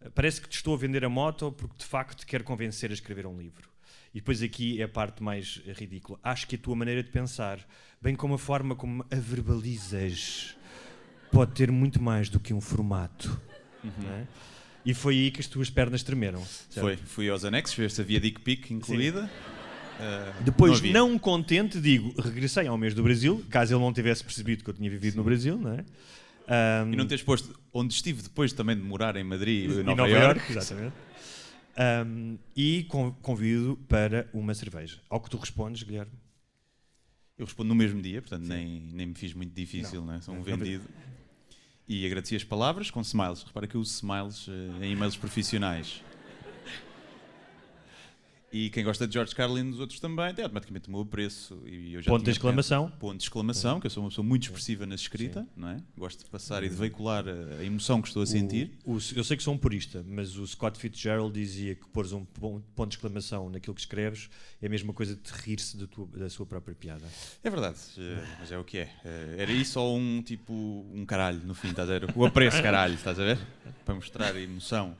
Uh, 0.00 0.10
Parece 0.12 0.40
que 0.40 0.48
te 0.48 0.56
estou 0.56 0.74
a 0.74 0.78
vender 0.78 1.04
a 1.04 1.08
moto 1.08 1.52
porque 1.52 1.76
de 1.78 1.84
facto 1.84 2.20
te 2.20 2.26
quero 2.26 2.44
convencer 2.44 2.90
a 2.90 2.94
escrever 2.94 3.26
um 3.26 3.36
livro. 3.36 3.68
E 4.14 4.18
depois 4.18 4.42
aqui 4.42 4.80
é 4.80 4.84
a 4.84 4.88
parte 4.88 5.22
mais 5.22 5.62
ridícula. 5.76 6.18
Acho 6.22 6.46
que 6.46 6.56
a 6.56 6.58
tua 6.58 6.74
maneira 6.74 7.02
de 7.02 7.10
pensar, 7.10 7.64
bem 8.00 8.14
como 8.16 8.34
a 8.34 8.38
forma 8.38 8.74
como 8.74 9.04
a 9.10 9.16
verbalizas, 9.16 10.56
pode 11.30 11.52
ter 11.52 11.70
muito 11.70 12.02
mais 12.02 12.28
do 12.28 12.40
que 12.40 12.54
um 12.54 12.60
formato. 12.60 13.40
não 13.84 14.10
é? 14.10 14.26
E 14.84 14.94
foi 14.94 15.14
aí 15.14 15.30
que 15.30 15.40
as 15.40 15.46
tuas 15.46 15.68
pernas 15.70 16.02
tremeram. 16.02 16.42
certo? 16.44 16.80
Foi, 16.80 16.96
fui 16.96 17.28
aos 17.28 17.44
anexos, 17.44 17.76
ver 17.76 17.90
se 17.90 18.00
havia 18.00 18.18
dick 18.20 18.40
pic 18.40 18.70
incluída. 18.70 19.30
Ah, 19.98 20.32
Depois, 20.42 20.78
havia. 20.78 20.92
não, 20.94 21.18
contente, 21.18 21.78
digo, 21.80 22.14
regressei 22.20 22.66
ao 22.66 22.78
mês 22.78 22.94
do 22.94 23.02
Brasil, 23.02 23.44
caso 23.50 23.74
ele 23.74 23.80
não 23.82 23.92
tivesse 23.92 24.24
percebido 24.24 24.64
que 24.64 24.70
eu 24.70 24.74
tinha 24.74 24.88
vivido 24.88 25.16
no 25.16 25.22
Brasil, 25.24 25.58
não 25.58 25.72
é? 25.74 25.84
Ahm, 26.48 26.92
E 26.92 26.96
não 26.96 27.06
teres 27.06 27.22
posto 27.22 27.54
onde 27.72 27.92
estive 27.92 28.22
depois 28.22 28.52
também 28.52 28.74
de 28.74 28.82
morar 28.82 29.14
em 29.16 29.22
Madrid 29.24 29.70
e 29.70 29.80
em 29.80 29.84
Nova, 29.84 30.08
Iorque. 30.08 30.50
exatamente. 30.50 30.94
Ahm, 31.76 32.36
e 32.56 32.84
con- 32.84 33.12
convido 33.22 33.78
para 33.88 34.28
uma 34.32 34.54
cerveja. 34.54 34.98
Ao 35.10 35.20
que 35.20 35.28
tu 35.30 35.36
respondes, 35.36 35.82
Guilherme. 35.82 36.12
Eu 37.38 37.44
respondo 37.44 37.68
no 37.68 37.74
mesmo 37.74 38.00
dia, 38.02 38.20
portanto 38.20 38.42
nem, 38.46 38.80
nem 38.92 39.06
me 39.06 39.14
fiz 39.14 39.32
muito 39.34 39.54
difícil, 39.54 40.00
Não. 40.00 40.14
né? 40.14 40.20
sou 40.22 40.34
um 40.34 40.38
Não. 40.38 40.44
vendido. 40.44 40.84
E 41.92 42.06
agradeci 42.06 42.36
as 42.36 42.44
palavras 42.44 42.88
com 42.88 43.00
smiles. 43.00 43.42
Repara 43.42 43.66
que 43.66 43.74
eu 43.74 43.80
uso 43.80 43.90
smiles 43.90 44.46
eh, 44.48 44.86
em 44.86 44.92
e-mails 44.92 45.16
profissionais. 45.16 46.00
E 48.52 48.68
quem 48.70 48.82
gosta 48.82 49.06
de 49.06 49.14
George 49.14 49.32
Carlin 49.32 49.70
dos 49.70 49.78
outros 49.78 50.00
também 50.00 50.34
tem 50.34 50.42
automaticamente 50.42 50.88
o 50.88 50.90
meu 50.90 51.02
apreço. 51.02 51.62
E 51.64 51.94
eu 51.94 52.02
já 52.02 52.10
Ponto 52.10 52.24
de 52.24 52.30
exclamação. 52.32 52.90
Ponto 52.98 53.16
de 53.18 53.22
exclamação, 53.22 53.78
que 53.78 53.86
eu 53.86 53.90
sou 53.90 54.02
uma 54.02 54.08
pessoa 54.08 54.26
muito 54.26 54.42
expressiva 54.42 54.84
na 54.86 54.96
escrita, 54.96 55.46
não 55.56 55.68
é? 55.68 55.80
Gosto 55.96 56.24
de 56.24 56.30
passar 56.30 56.64
e 56.64 56.68
de 56.68 56.74
veicular 56.74 57.24
a, 57.28 57.64
emoção 57.64 58.02
que 58.02 58.08
estou 58.08 58.22
a 58.22 58.26
sentir. 58.26 58.72
O- 58.84 58.94
o- 58.94 59.00
eu 59.14 59.22
sei 59.22 59.36
que 59.36 59.42
sou 59.44 59.54
um 59.54 59.58
purista, 59.58 60.04
mas 60.04 60.36
o 60.36 60.44
Scott 60.46 60.80
Fitzgerald 60.80 61.32
dizia 61.32 61.76
que 61.76 61.86
pôres 61.90 62.10
um 62.10 62.24
pon- 62.24 62.60
ponto 62.74 62.88
de 62.90 62.96
exclamação 62.96 63.48
naquilo 63.48 63.72
que 63.74 63.82
escreves 63.82 64.28
é 64.60 64.66
a 64.66 64.68
mesma 64.70 64.92
coisa 64.92 65.14
de 65.14 65.30
rir-se 65.44 65.76
da 66.16 66.28
sua 66.28 66.44
própria 66.44 66.74
piada. 66.74 67.04
É 67.44 67.50
verdade, 67.50 67.78
eh, 67.98 68.24
mas 68.40 68.50
é 68.50 68.58
o 68.58 68.64
que 68.64 68.78
é. 68.78 68.90
Eh, 69.04 69.36
Era 69.38 69.52
isso 69.52 69.78
ou 69.78 69.96
um 69.96 70.20
tipo, 70.22 70.52
um 70.92 71.06
caralho 71.06 71.40
no 71.46 71.54
fim, 71.54 71.68
estás 71.68 71.88
a 71.88 71.98
ver? 72.00 72.10
O 72.16 72.24
apreço 72.26 72.60
caralho, 72.60 72.94
estás 72.94 73.16
a 73.20 73.22
ver? 73.24 73.38
Para 73.84 73.94
mostrar 73.94 74.34
a 74.34 74.40
emoção. 74.40 74.96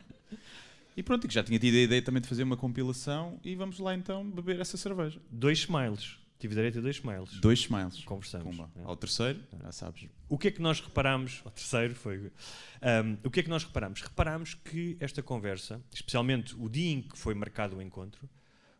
E 0.97 1.03
pronto, 1.03 1.27
que 1.27 1.35
já 1.35 1.43
tinha 1.43 1.59
tido 1.59 1.75
a 1.77 1.81
ideia 1.81 2.03
também 2.03 2.21
de 2.21 2.29
fazer 2.29 2.43
uma 2.43 2.57
compilação 2.57 3.39
e 3.45 3.55
vamos 3.55 3.79
lá 3.79 3.95
então 3.95 4.29
beber 4.29 4.61
essa 4.61 4.77
cerveja. 4.77 5.21
Dois 5.31 5.61
smiles. 5.61 6.19
Tive 6.41 6.55
direito 6.55 6.79
a 6.79 6.81
dois 6.81 6.97
smiles. 6.97 7.39
Dois 7.39 7.59
smiles. 7.61 8.03
Conversamos. 8.03 8.59
É. 8.59 8.83
Ao 8.85 8.97
terceiro, 8.97 9.39
já 9.63 9.73
sabes. 9.73 10.09
O 10.27 10.39
que 10.39 10.49
é 10.49 10.51
que 10.51 10.63
nós 10.63 10.81
reparámos? 10.81 11.43
O 11.45 11.51
terceiro 11.51 11.95
foi. 11.95 12.19
um, 12.19 13.19
o 13.23 13.31
que 13.31 13.41
é 13.41 13.43
que 13.43 13.51
nós 13.51 13.63
reparámos? 13.63 14.01
Reparámos 14.01 14.55
que 14.55 14.97
esta 15.01 15.23
conversa, 15.23 15.83
especialmente 15.93 16.57
o 16.59 16.67
dia 16.67 16.93
em 16.93 17.03
que 17.03 17.19
foi 17.19 17.35
marcado 17.35 17.77
o 17.77 17.83
encontro, 17.83 18.27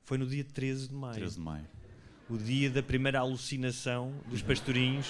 foi 0.05 0.17
no 0.17 0.27
dia 0.27 0.43
13 0.43 0.89
de 0.89 0.95
maio. 0.95 1.15
13 1.15 1.35
de 1.35 1.41
maio. 1.41 1.67
O 2.31 2.39
dia 2.39 2.71
da 2.71 2.83
primeira 2.83 3.19
alucinação 3.19 4.15
dos 4.27 4.41
pastorinhos 4.41 5.07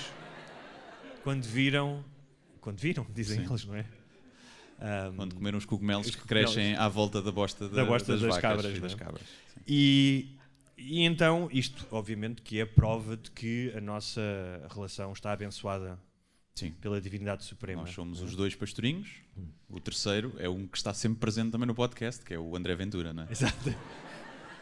quando 1.23 1.45
viram. 1.45 2.05
Quando 2.61 2.81
viram, 2.81 3.07
dizem 3.15 3.45
Sim. 3.45 3.47
eles, 3.49 3.65
não 3.65 3.77
é? 3.77 3.87
Ahm, 4.81 5.15
Quando 5.17 5.35
comeram 5.35 5.59
os 5.59 5.67
cogumelos 5.67 6.07
Os 6.09 6.17
que 6.17 6.27
crescem 6.27 6.75
à 6.75 6.89
volta 6.89 7.21
da 7.21 7.31
bosta, 7.31 7.69
da, 7.69 7.77
Da 7.77 7.85
bosta 7.85 8.13
das 8.13 8.23
vacas 8.23 8.39
cabras, 8.41 8.77
e 8.77 8.81
das 8.81 8.93
é? 8.93 8.97
cabras. 8.97 9.23
Sim. 9.55 9.61
E, 9.67 10.37
e 10.79 11.03
então, 11.03 11.49
isto, 11.53 11.87
obviamente, 11.91 12.41
que 12.41 12.59
é 12.59 12.65
prova 12.65 13.17
de 13.17 13.31
que 13.31 13.73
a 13.77 13.81
nossa 13.81 14.21
relação 14.73 15.13
está 15.13 15.33
abençoada 15.33 15.99
Sim. 16.55 16.71
pela 16.81 16.99
divindade 17.01 17.45
suprema. 17.45 17.83
Nós 17.83 17.91
somos 17.93 18.23
os 18.23 18.35
dois 18.35 18.55
pastorinhos. 18.55 19.09
O 19.69 19.79
terceiro 19.79 20.35
é 20.39 20.49
um 20.49 20.67
que 20.67 20.77
está 20.79 20.93
sempre 20.95 21.19
presente 21.21 21.51
também 21.53 21.67
no 21.67 21.75
podcast, 21.75 22.25
que 22.25 22.33
é 22.35 22.39
o 22.39 22.57
André 22.57 22.75
Ventura, 22.75 23.13
não 23.13 23.25
é? 23.25 23.27
Exato. 23.31 23.75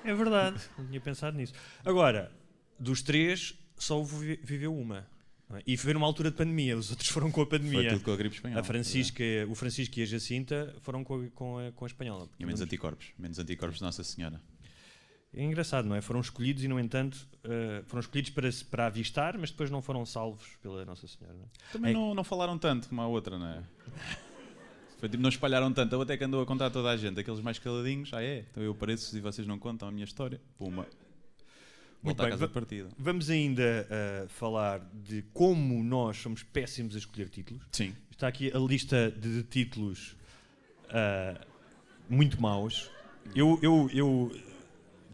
É 0.04 0.14
verdade, 0.14 0.60
não 0.76 0.86
tinha 0.86 1.00
pensado 1.00 1.36
nisso. 1.36 1.52
Agora, 1.84 2.30
dos 2.78 3.02
três, 3.02 3.54
só 3.76 4.02
vi- 4.02 4.38
viveu 4.42 4.76
uma. 4.76 5.06
É? 5.56 5.62
E 5.66 5.76
foi 5.76 5.94
numa 5.94 6.06
altura 6.06 6.30
de 6.30 6.36
pandemia, 6.36 6.76
os 6.76 6.90
outros 6.90 7.08
foram 7.08 7.30
com 7.30 7.40
a 7.40 7.46
Foi 7.46 7.58
pandemia. 7.58 7.90
tudo 7.90 8.04
com 8.04 8.12
a 8.12 8.16
gripe 8.16 8.34
espanhola. 8.36 8.60
A 8.60 8.64
Francisca, 8.64 9.24
o 9.48 9.54
Francisco 9.54 9.98
e 9.98 10.02
a 10.02 10.06
Jacinta 10.06 10.74
foram 10.82 11.02
com 11.02 11.22
a, 11.24 11.28
com 11.30 11.58
a, 11.58 11.72
com 11.72 11.84
a 11.84 11.88
espanhola. 11.88 12.28
E 12.38 12.44
menos 12.44 12.60
anticorpos. 12.60 13.12
Menos 13.18 13.38
anticorpos 13.38 13.78
de 13.78 13.84
Nossa 13.84 14.04
Senhora. 14.04 14.40
É 15.32 15.42
engraçado, 15.42 15.86
não 15.86 15.94
é? 15.94 16.00
Foram 16.00 16.20
escolhidos 16.20 16.64
e, 16.64 16.68
no 16.68 16.80
entanto, 16.80 17.28
eh, 17.44 17.82
foram 17.86 18.00
escolhidos 18.00 18.30
para, 18.30 18.48
para 18.70 18.86
avistar, 18.86 19.36
mas 19.38 19.50
depois 19.50 19.70
não 19.70 19.82
foram 19.82 20.04
salvos 20.06 20.56
pela 20.62 20.84
Nossa 20.86 21.06
Senhora. 21.06 21.34
não 21.36 21.44
é? 21.44 21.48
Também 21.72 21.90
É- 21.90 21.94
não, 21.94 22.14
não 22.14 22.24
falaram 22.24 22.56
tanto 22.58 22.88
como 22.88 23.00
a 23.02 23.06
outra, 23.06 23.38
não 23.38 23.46
é? 23.46 23.62
Foi 24.98 25.08
tipo, 25.08 25.22
não 25.22 25.28
espalharam 25.28 25.72
tanto. 25.72 25.94
Eu 25.94 26.00
até 26.02 26.16
que 26.16 26.24
andou 26.24 26.42
a 26.42 26.46
contar 26.46 26.66
a 26.66 26.70
toda 26.70 26.88
a 26.90 26.96
gente. 26.96 27.20
Aqueles 27.20 27.40
mais 27.40 27.58
caladinhos, 27.58 28.12
ah 28.14 28.22
é? 28.22 28.46
Então 28.50 28.62
eu 28.62 28.72
apareço 28.72 29.16
e 29.16 29.20
vocês 29.20 29.46
não 29.46 29.58
contam 29.58 29.86
a 29.86 29.92
minha 29.92 30.04
história. 30.04 30.40
Puma. 30.56 30.86
Muito 32.02 32.22
bem. 32.22 32.86
Vamos 32.96 33.28
ainda 33.28 33.86
eh, 33.90 34.26
falar 34.28 34.80
de 34.94 35.22
como 35.32 35.82
nós 35.82 36.16
somos 36.16 36.42
péssimos 36.42 36.94
a 36.94 36.98
escolher 36.98 37.28
títulos. 37.28 37.62
Sim. 37.72 37.94
Está 38.10 38.28
aqui 38.28 38.52
a 38.54 38.58
lista 38.58 39.10
de 39.10 39.42
títulos 39.42 40.16
ah, 40.90 41.40
muito 42.08 42.40
maus. 42.40 42.90
Eu, 43.34 43.58
eu, 43.62 43.90
eu 43.92 44.36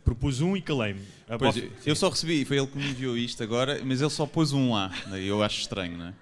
propus 0.05 0.41
um 0.41 0.57
e 0.57 0.63
calei-me. 0.63 1.05
Pois, 1.39 1.57
eu, 1.57 1.71
eu 1.87 1.97
só 1.97 2.09
recebi, 2.09 2.45
foi 2.45 2.59
ele 2.59 2.67
que 2.67 2.77
me 2.79 2.91
enviou 2.91 3.17
isto 3.17 3.43
agora, 3.43 3.83
mas 3.85 4.01
ele 4.01 4.11
só 4.11 4.27
pôs 4.27 4.53
um 4.53 4.73
lá. 4.73 4.91
Eu 5.19 5.43
acho 5.43 5.61
estranho, 5.61 5.97
não 5.97 6.07
é? 6.09 6.15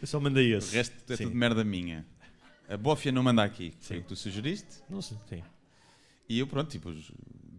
eu 0.00 0.06
só 0.06 0.18
mandei 0.20 0.54
O 0.54 0.58
esse. 0.58 0.74
resto 0.74 1.12
é 1.12 1.16
Sim. 1.16 1.24
tudo 1.24 1.36
merda 1.36 1.64
minha. 1.64 2.04
A 2.68 2.76
bófia 2.76 3.10
não 3.10 3.22
manda 3.22 3.42
aqui. 3.42 3.74
Foi 3.80 3.98
o 3.98 4.02
que 4.02 4.08
tu 4.08 4.16
sugeriste. 4.16 4.82
Não 4.88 5.02
sei, 5.02 5.16
sim. 5.28 5.42
E 6.28 6.38
eu, 6.38 6.46
pronto, 6.46 6.70
tipo, 6.70 6.94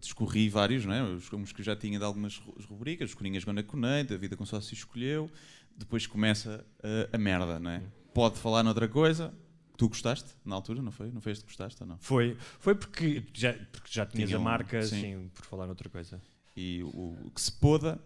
discorri 0.02 0.48
vários, 0.50 0.84
não 0.84 0.92
é? 0.92 1.02
Os, 1.02 1.32
uns 1.32 1.52
que 1.52 1.62
já 1.62 1.74
tinha 1.74 1.98
de 1.98 2.04
algumas 2.04 2.36
ru- 2.36 2.54
rubricas, 2.68 3.10
os 3.10 3.14
Coninhas 3.14 3.44
Gona 3.44 3.62
Conei, 3.62 4.04
da 4.04 4.16
vida 4.18 4.36
com 4.36 4.44
sócio 4.44 4.74
escolheu. 4.74 5.30
Depois 5.76 6.06
começa 6.06 6.66
uh, 6.80 7.14
a 7.14 7.16
merda, 7.18 7.58
não 7.58 7.70
é? 7.70 7.82
Pode 8.12 8.36
falar 8.38 8.62
noutra 8.62 8.86
coisa. 8.88 9.32
Tu 9.78 9.88
gostaste 9.88 10.28
na 10.44 10.54
altura, 10.54 10.82
não 10.82 10.92
foi? 10.92 11.10
Não 11.10 11.20
foi 11.22 11.32
este 11.32 11.42
que 11.44 11.48
gostaste 11.50 11.82
ou 11.82 11.88
não? 11.88 11.96
Foi, 11.98 12.36
foi 12.58 12.74
porque, 12.74 13.24
já, 13.32 13.54
porque 13.72 13.88
já 13.90 14.04
tinhas 14.04 14.28
Tinha 14.28 14.36
a 14.36 14.40
um- 14.40 14.44
marca, 14.44 14.82
sim. 14.82 14.96
assim, 14.96 15.30
por 15.34 15.46
falar 15.46 15.66
noutra 15.66 15.88
coisa. 15.88 16.20
E 16.54 16.82
o, 16.82 17.16
o 17.26 17.30
que 17.34 17.40
se 17.40 17.50
poda, 17.52 17.98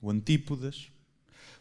o 0.00 0.10
antípodas. 0.10 0.90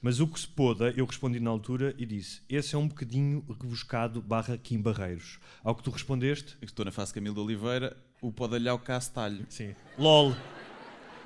Mas 0.01 0.19
o 0.19 0.27
que 0.27 0.39
se 0.39 0.47
poda, 0.47 0.91
eu 0.97 1.05
respondi 1.05 1.39
na 1.39 1.49
altura 1.51 1.93
e 1.97 2.05
disse: 2.05 2.41
esse 2.49 2.73
é 2.73 2.77
um 2.77 2.87
bocadinho 2.87 3.45
rebuscado 3.61 4.19
barra 4.21 4.57
Kim 4.57 4.81
Barreiros. 4.81 5.37
Ao 5.63 5.75
que 5.75 5.83
tu 5.83 5.91
respondeste, 5.91 6.57
Estou 6.61 6.85
na 6.85 6.91
face 6.91 7.13
Camilo 7.13 7.35
de 7.35 7.41
Oliveira, 7.41 7.95
o 8.21 8.31
podalhau 8.31 8.77
castalho. 8.79 9.45
sim. 9.49 9.75
LOL. 9.97 10.35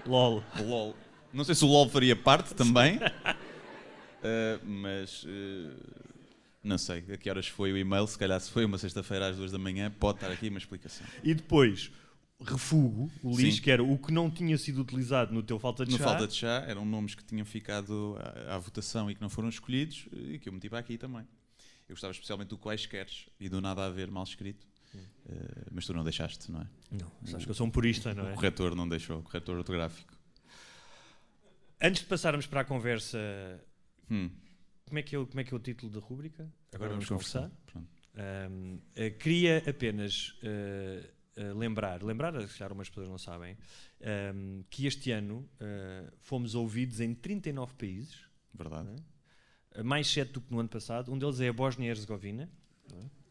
LOL. 0.05 0.43
LOL. 0.59 0.95
Não 1.33 1.43
sei 1.43 1.53
se 1.53 1.65
o 1.65 1.67
LOL 1.67 1.89
faria 1.89 2.15
parte 2.15 2.53
também. 2.55 2.97
Uh, 2.97 4.63
mas 4.63 5.23
uh, 5.23 5.75
não 6.63 6.77
sei 6.77 7.03
a 7.11 7.17
que 7.17 7.29
horas 7.29 7.47
foi 7.47 7.73
o 7.73 7.77
e-mail. 7.77 8.07
Se 8.07 8.17
calhar 8.17 8.39
se 8.39 8.49
foi 8.49 8.63
uma 8.65 8.77
sexta-feira 8.77 9.27
às 9.29 9.35
duas 9.37 9.51
da 9.51 9.57
manhã, 9.59 9.91
pode 9.91 10.17
estar 10.17 10.31
aqui 10.31 10.47
uma 10.47 10.57
explicação. 10.59 11.05
E 11.23 11.33
depois, 11.33 11.91
refugo, 12.39 13.11
o 13.21 13.35
lixo, 13.35 13.57
Sim. 13.57 13.61
que 13.63 13.71
era 13.71 13.83
o 13.83 13.97
que 13.97 14.13
não 14.13 14.29
tinha 14.31 14.57
sido 14.57 14.79
utilizado 14.81 15.33
no 15.33 15.43
teu 15.43 15.59
falta 15.59 15.85
de 15.85 15.91
No 15.91 15.97
chá. 15.97 16.03
falta 16.05 16.27
de 16.27 16.33
chá, 16.33 16.63
eram 16.67 16.85
nomes 16.85 17.13
que 17.15 17.23
tinham 17.23 17.45
ficado 17.45 18.15
à, 18.47 18.55
à 18.55 18.57
votação 18.57 19.11
e 19.11 19.15
que 19.15 19.21
não 19.21 19.29
foram 19.29 19.49
escolhidos 19.49 20.07
e 20.13 20.39
que 20.39 20.47
eu 20.47 20.53
meti 20.53 20.69
para 20.69 20.79
aqui 20.79 20.97
também. 20.97 21.27
Eu 21.87 21.93
gostava 21.93 22.11
especialmente 22.11 22.49
do 22.49 22.57
quaisqueres 22.57 23.27
e 23.39 23.47
do 23.49 23.59
nada 23.61 23.85
a 23.85 23.89
ver 23.89 24.09
mal 24.09 24.23
escrito. 24.23 24.65
Uh, 25.25 25.69
mas 25.71 25.85
tu 25.85 25.93
não 25.93 26.03
deixaste, 26.03 26.51
não 26.51 26.61
é? 26.61 26.67
Não, 26.91 27.11
sabes 27.25 27.45
que 27.45 27.51
eu 27.51 27.55
sou 27.55 27.65
um 27.67 27.71
purista, 27.71 28.13
não 28.13 28.25
O 28.25 28.27
é? 28.29 28.33
corretor 28.35 28.75
não 28.75 28.87
deixou, 28.87 29.19
o 29.19 29.23
corretor 29.23 29.57
ortográfico. 29.57 30.13
Antes 31.81 32.01
de 32.03 32.07
passarmos 32.07 32.45
para 32.47 32.61
a 32.61 32.65
conversa, 32.65 33.17
Hum, 34.09 34.29
como 34.85 34.99
é 34.99 35.01
que 35.03 35.15
é, 35.15 35.19
o- 35.19 35.25
como 35.27 35.39
é, 35.39 35.43
que 35.43 35.53
é 35.53 35.57
o 35.57 35.59
título 35.59 35.91
da 35.91 35.99
rúbrica? 35.99 36.51
Agora 36.73 36.91
vamos 36.91 37.07
conversar. 37.07 37.49
Pronto. 37.65 37.87
Ahm, 38.15 38.77
eh, 38.95 39.09
queria 39.09 39.57
apenas 39.67 40.37
eh, 40.41 41.09
eh, 41.35 41.53
lembrar, 41.53 42.01
lembrar, 42.03 42.39
se 42.47 42.57
calhar 42.57 42.71
umas 42.71 42.87
pessoas 42.87 43.09
não 43.09 43.17
sabem, 43.17 43.57
ahm, 44.01 44.61
que 44.69 44.85
este 44.87 45.11
ano 45.11 45.49
fomos 46.21 46.55
ouvidos 46.55 46.99
em 47.01 47.13
39 47.13 47.73
países, 47.73 48.21
Verdade. 48.53 48.95
eh, 49.71 49.83
mais 49.83 50.07
7 50.07 50.31
do 50.33 50.41
que 50.41 50.51
no 50.51 50.59
ano 50.59 50.69
passado. 50.69 51.11
Um 51.11 51.17
deles 51.17 51.39
é 51.41 51.49
a 51.49 51.53
Bósnia 51.53 51.87
e 51.87 51.89
Herzegovina. 51.89 52.49
é? 52.93 53.24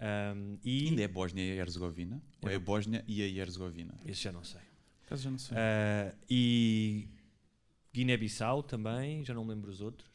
Ahm, 0.00 0.56
e 0.64 0.88
Ainda 0.88 1.02
é 1.02 1.08
Bósnia 1.08 1.44
e 1.44 1.58
Herzegovina? 1.58 2.22
Ou 2.42 2.48
é 2.50 2.58
Bósnia 2.58 3.04
e 3.06 3.22
a 3.22 3.26
Herzegovina? 3.26 3.94
Esse 4.06 4.22
já 4.22 4.32
não 4.32 4.42
sei. 4.42 4.60
Por 5.00 5.06
acaso 5.06 5.22
já 5.24 5.30
não 5.30 5.38
sei. 5.38 5.56
Ah, 5.58 6.14
e 6.28 7.08
Guiné-Bissau 7.94 8.62
também, 8.62 9.24
já 9.24 9.34
não 9.34 9.44
me 9.44 9.50
lembro 9.54 9.70
os 9.70 9.80
outros. 9.80 10.08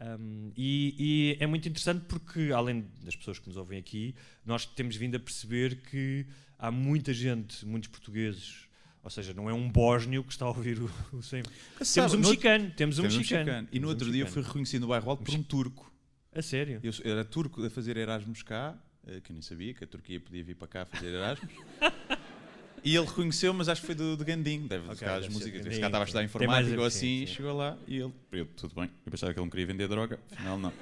Um, 0.00 0.50
e, 0.56 1.36
e 1.38 1.42
é 1.42 1.46
muito 1.46 1.68
interessante 1.68 2.04
porque, 2.08 2.50
além 2.52 2.86
das 3.02 3.14
pessoas 3.14 3.38
que 3.38 3.46
nos 3.46 3.56
ouvem 3.56 3.78
aqui, 3.78 4.14
nós 4.44 4.66
temos 4.66 4.96
vindo 4.96 5.16
a 5.16 5.20
perceber 5.20 5.76
que 5.82 6.26
há 6.58 6.70
muita 6.72 7.12
gente, 7.12 7.64
muitos 7.64 7.88
portugueses, 7.88 8.66
ou 9.04 9.10
seja, 9.10 9.32
não 9.34 9.48
é 9.48 9.52
um 9.54 9.70
bósnio 9.70 10.24
que 10.24 10.32
está 10.32 10.46
a 10.46 10.48
ouvir 10.48 10.80
o, 10.80 10.90
o 11.12 11.22
sem. 11.22 11.42
Temos 11.42 11.88
Sabe, 11.88 12.16
um 12.16 12.18
no- 12.20 12.28
mexicano, 12.28 12.70
temos 12.76 12.98
um 12.98 13.02
Temos 13.02 13.14
um 13.14 13.18
mexicano. 13.18 13.44
mexicano. 13.44 13.68
E 13.70 13.78
no 13.78 13.80
Temos 13.80 13.86
um 13.86 13.88
outro 13.90 14.12
dia 14.12 14.22
eu 14.22 14.26
fui 14.26 14.42
reconhecido 14.42 14.80
no 14.82 14.88
bairro 14.88 15.10
alto 15.10 15.22
por 15.22 15.34
um 15.34 15.42
turco. 15.42 15.92
A 16.34 16.40
sério? 16.42 16.80
Eu 16.82 16.92
era 17.04 17.24
turco 17.24 17.64
a 17.64 17.70
fazer 17.70 17.96
Erasmus 17.96 18.42
cá, 18.42 18.76
que 19.22 19.30
eu 19.30 19.34
nem 19.34 19.42
sabia 19.42 19.74
que 19.74 19.84
a 19.84 19.86
Turquia 19.86 20.20
podia 20.20 20.42
vir 20.44 20.54
para 20.54 20.68
cá 20.68 20.84
fazer 20.86 21.08
Erasmus. 21.14 21.50
e 22.84 22.96
ele 22.96 23.06
reconheceu, 23.06 23.52
mas 23.54 23.68
acho 23.68 23.80
que 23.80 23.86
foi 23.86 23.94
do, 23.94 24.16
do 24.16 24.24
Gandim, 24.24 24.66
deve 24.66 24.86
Ok, 24.88 24.98
tocar 24.98 25.18
as 25.18 25.28
músicas. 25.28 25.66
Esse 25.66 25.76
cara 25.80 25.86
estava 25.86 26.04
a 26.04 26.06
estudar 26.06 26.24
informática 26.24 26.80
ou 26.80 26.90
sim, 26.90 26.96
assim, 26.96 27.06
sim. 27.06 27.22
e 27.22 27.26
chegou 27.26 27.56
lá 27.56 27.76
e 27.86 27.96
ele, 27.98 28.12
eu, 28.32 28.46
tudo 28.46 28.74
bem, 28.74 28.90
eu 29.04 29.10
pensava 29.10 29.32
que 29.32 29.38
ele 29.38 29.44
não 29.46 29.50
queria 29.50 29.66
vender 29.66 29.88
droga, 29.88 30.18
afinal 30.30 30.58
não. 30.58 30.72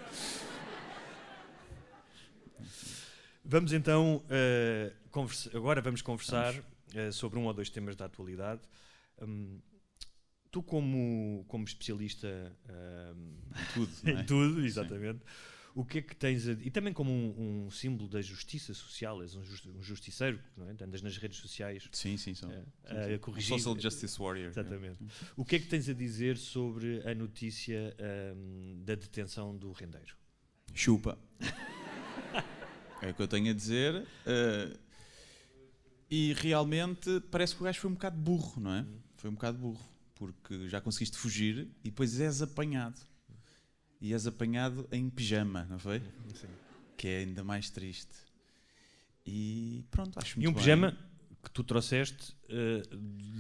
Vamos 3.45 3.73
então 3.73 4.23
eh, 4.31 4.93
conversa- 5.11 5.51
agora 5.57 5.81
vamos 5.81 6.03
conversar 6.03 6.55
eh, 6.95 7.11
sobre 7.11 7.39
um 7.39 7.47
ou 7.47 7.53
dois 7.55 7.69
temas 7.71 7.97
da 7.97 8.05
atualidade. 8.05 8.61
Hum, 9.21 9.59
tu 10.51 10.63
como, 10.63 11.45
como 11.49 11.65
especialista 11.65 12.29
hum, 13.17 13.37
tudo, 13.75 13.93
não 14.05 14.19
é? 14.19 14.23
em 14.23 14.25
tudo, 14.27 14.61
exatamente, 14.65 15.21
o 15.75 15.85
que 15.85 15.99
é 15.99 16.03
que 16.03 16.17
tens 16.17 16.49
a, 16.49 16.53
e 16.53 16.71
também 16.71 16.93
como 16.93 17.11
um, 17.13 17.67
um 17.67 17.71
símbolo 17.71 18.09
da 18.09 18.21
justiça 18.21 18.75
social, 18.75 19.23
és 19.23 19.35
um, 19.37 19.45
jus- 19.45 19.65
um 19.67 19.83
justiceiro, 19.83 20.41
não 20.57 20.69
é? 20.69 20.77
andas 20.83 21.01
nas 21.03 21.17
redes 21.17 21.39
sociais 21.39 21.89
Sim, 21.93 22.17
sim, 22.17 22.35
são. 22.35 22.51
eh, 22.51 22.65
sim, 22.85 23.13
a. 23.13 23.17
Um 23.17 23.19
corrigir. 23.19 23.49
Social 23.59 23.79
Justice 23.81 24.19
Warrior. 24.19 24.49
Exatamente. 24.49 24.99
O 25.37 25.45
que 25.45 25.57
é 25.57 25.59
que 25.59 25.67
tens 25.67 25.89
a 25.89 25.93
dizer 25.95 26.37
sobre 26.37 27.01
a 27.09 27.15
notícia 27.15 27.95
hum, 28.37 28.83
da 28.85 28.95
detenção 28.95 29.57
do 29.57 29.71
rendeiro? 29.73 30.15
Chupa. 30.75 31.19
é 33.03 33.11
o 33.11 33.15
que 33.15 33.23
eu 33.23 33.29
tenho 33.29 33.51
a 33.51 33.55
dizer. 33.55 34.07
eh, 34.27 34.77
e 36.11 36.33
realmente 36.35 37.21
parece 37.31 37.55
que 37.55 37.61
o 37.63 37.65
gajo 37.65 37.79
foi 37.81 37.91
um 37.91 37.95
bocado 37.95 38.19
burro, 38.19 38.61
não 38.61 38.73
é? 38.75 38.85
Foi 39.17 39.31
um 39.31 39.35
bocado 39.35 39.59
burro. 39.59 39.89
Porque 40.17 40.69
já 40.69 40.81
conseguiste 40.81 41.17
fugir 41.17 41.69
e 41.83 41.89
depois 41.91 42.21
és 42.21 42.43
apanhado. 42.43 43.01
E 44.01 44.13
és 44.15 44.27
apanhado 44.27 44.89
em 44.91 45.09
pijama, 45.11 45.67
não 45.69 45.79
foi? 45.79 46.03
Que 46.97 47.09
é 47.09 47.19
ainda 47.19 47.45
mais 47.45 47.69
triste. 47.71 48.15
E 49.27 49.85
pronto, 49.91 50.19
acho 50.19 50.35
E 50.35 50.39
muito 50.39 50.49
um 50.51 50.53
bem. 50.55 50.63
pijama 50.63 50.97
que 51.43 51.51
tu 51.51 51.63
trouxeste 51.65 52.35
eh, 52.49 52.83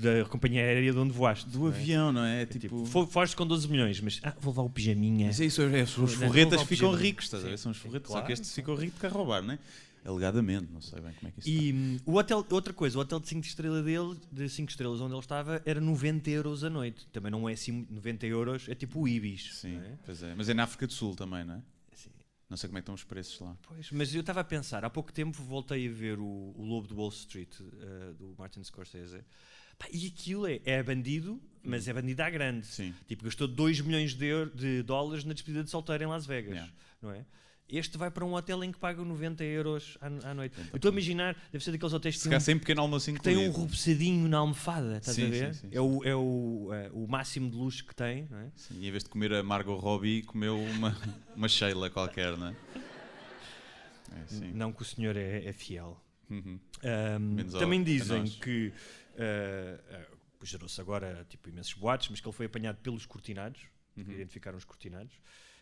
da 0.02 0.24
companhia 0.26 0.62
aérea 0.62 0.92
de 0.92 0.98
onde 0.98 1.12
voaste. 1.12 1.48
Do 1.50 1.60
não 1.60 1.66
é? 1.66 1.70
avião, 1.70 2.12
não 2.12 2.24
é? 2.24 2.42
É 2.42 2.46
Tipo. 2.46 2.60
Tipo, 2.60 2.86
fo- 2.86 3.06
foges 3.06 3.34
com 3.34 3.46
12 3.46 3.68
milhões, 3.68 4.00
mas 4.00 4.20
ah, 4.22 4.34
vou 4.40 4.52
levar 4.52 4.62
o 4.62 4.70
pijaminha. 4.70 5.26
Mas 5.26 5.40
é 5.40 5.46
isso, 5.46 5.62
é, 5.62 5.82
os 5.82 5.90
forretas 6.14 6.62
ficam 6.62 6.92
ricos, 6.92 7.24
estás 7.26 7.44
a 7.44 7.48
ver? 7.48 7.56
sim, 7.58 7.62
São 7.62 7.72
os 7.72 7.78
sim, 7.78 7.82
forretas, 7.84 8.08
só 8.08 8.12
claro, 8.14 8.26
que 8.26 8.32
estes 8.32 8.48
sim. 8.50 8.54
ficam 8.56 8.74
ricos 8.74 8.94
de 8.94 9.00
cá 9.00 9.08
roubar, 9.08 9.42
não 9.42 9.54
é? 9.54 9.58
Alegadamente, 10.04 10.72
não 10.72 10.80
sei 10.80 11.00
bem 11.00 11.12
como 11.14 11.28
é 11.28 11.30
que 11.30 11.40
isso 11.40 11.48
está. 11.48 11.62
E 11.62 11.72
hum, 11.72 11.98
o 12.06 12.16
hotel, 12.16 12.46
outra 12.50 12.72
coisa, 12.72 12.96
o 12.98 13.00
hotel 13.02 13.20
de 13.20 13.28
5 13.28 13.46
estrelas 13.46 13.84
dele, 13.84 14.18
de 14.32 14.48
5 14.48 14.70
estrelas 14.70 15.00
onde 15.00 15.12
ele 15.12 15.20
estava, 15.20 15.62
era 15.66 15.80
90 15.80 16.30
euros 16.30 16.64
a 16.64 16.70
noite. 16.70 17.06
Também 17.12 17.30
não 17.30 17.48
é 17.48 17.52
assim, 17.52 17.72
muito- 17.72 17.92
90 17.92 18.26
euros 18.26 18.68
é 18.68 18.74
tipo 18.74 19.00
o 19.00 19.06
Ibis. 19.08 19.54
Sim, 19.56 19.76
é? 19.76 19.98
pois 20.04 20.22
é. 20.22 20.34
Mas 20.34 20.48
é 20.48 20.54
na 20.54 20.64
África 20.64 20.86
do 20.86 20.92
Sul 20.92 21.14
também, 21.14 21.44
não 21.44 21.54
é? 21.56 21.62
Sim. 21.94 22.10
Não 22.48 22.56
sei 22.56 22.68
como 22.68 22.78
é 22.78 22.80
que 22.80 22.84
estão 22.84 22.94
os 22.94 23.04
preços 23.04 23.38
lá. 23.40 23.56
Pois, 23.62 23.90
mas 23.92 24.14
eu 24.14 24.20
estava 24.22 24.40
a 24.40 24.44
pensar, 24.44 24.84
há 24.84 24.90
pouco 24.90 25.12
tempo 25.12 25.40
voltei 25.42 25.86
a 25.86 25.90
ver 25.92 26.18
o, 26.18 26.24
o 26.56 26.64
Lobo 26.64 26.88
de 26.88 26.94
Wall 26.94 27.10
Street, 27.10 27.50
eh, 27.60 28.12
do 28.18 28.34
Martin 28.38 28.64
Scorsese. 28.64 29.20
Pá, 29.78 29.86
e 29.92 30.06
aquilo 30.08 30.46
é, 30.46 30.60
é 30.64 30.82
bandido, 30.82 31.40
mas 31.62 31.86
é 31.88 31.92
bandido 31.92 32.22
à 32.22 32.28
grande. 32.30 32.66
Sim. 32.66 32.94
Tipo, 33.06 33.24
gastou 33.24 33.46
2 33.46 33.80
milhões 33.80 34.14
de, 34.14 34.26
euro- 34.26 34.50
de 34.54 34.82
dólares 34.82 35.24
na 35.24 35.32
despedida 35.34 35.62
de 35.62 35.70
solteiro 35.70 36.04
em 36.04 36.06
Las 36.06 36.26
Vegas. 36.26 36.52
Yeah. 36.54 36.72
Não 37.00 37.10
é? 37.12 37.24
Este 37.70 37.96
vai 37.96 38.10
para 38.10 38.24
um 38.24 38.34
hotel 38.34 38.62
em 38.64 38.72
que 38.72 38.78
pagam 38.78 39.04
90 39.04 39.44
euros 39.44 39.96
à, 40.00 40.30
à 40.30 40.34
noite. 40.34 40.56
Eu 40.72 40.76
estou 40.76 40.88
a 40.88 40.92
imaginar, 40.92 41.36
deve 41.52 41.62
ser 41.64 41.70
daqueles 41.72 41.92
hotéis 41.92 42.16
que 42.16 42.24
calhar 42.24 42.40
um 42.40 42.44
sem 42.44 42.58
pequeno 42.58 42.80
almoço 42.82 43.12
que 43.12 43.20
tem 43.20 43.36
um 43.36 43.50
reposadinho 43.52 44.28
na 44.28 44.38
almofada, 44.38 44.98
estás 44.98 45.16
Sim, 45.16 45.26
a 45.26 45.30
ver? 45.30 45.54
sim, 45.54 45.68
sim, 45.68 45.68
é 45.72 45.80
o, 45.80 46.04
é 46.04 46.14
o, 46.16 46.68
é 46.72 46.90
o 46.92 47.06
máximo 47.06 47.48
de 47.50 47.56
luxo 47.56 47.84
que 47.84 47.94
tem, 47.94 48.26
não 48.30 48.38
é? 48.38 48.50
Sim, 48.56 48.74
e 48.80 48.88
em 48.88 48.90
vez 48.90 49.04
de 49.04 49.10
comer 49.10 49.32
a 49.34 49.42
Margot 49.42 49.76
Robbie, 49.76 50.22
comeu 50.22 50.58
uma, 50.58 50.96
uma 51.36 51.48
Sheila 51.48 51.88
qualquer, 51.90 52.36
não 52.36 52.48
é? 52.48 52.56
É. 54.12 54.44
Não 54.52 54.72
que 54.72 54.82
o 54.82 54.84
senhor 54.84 55.16
é, 55.16 55.44
é 55.44 55.52
fiel. 55.52 56.02
Uhum. 56.28 56.58
Ao- 57.52 57.58
também 57.60 57.82
dizem 57.82 58.24
que 58.24 58.72
ah, 59.18 60.06
pois 60.38 60.50
gerou-se 60.50 60.80
agora 60.80 61.24
tipo, 61.28 61.48
imensos 61.48 61.74
boatos, 61.74 62.08
mas 62.08 62.20
que 62.20 62.26
ele 62.26 62.34
foi 62.36 62.46
apanhado 62.46 62.78
pelos 62.82 63.06
cortinados, 63.06 63.60
Uhum. 63.96 64.04
identificaram 64.12 64.56
os 64.56 64.64
cortinados, 64.64 65.12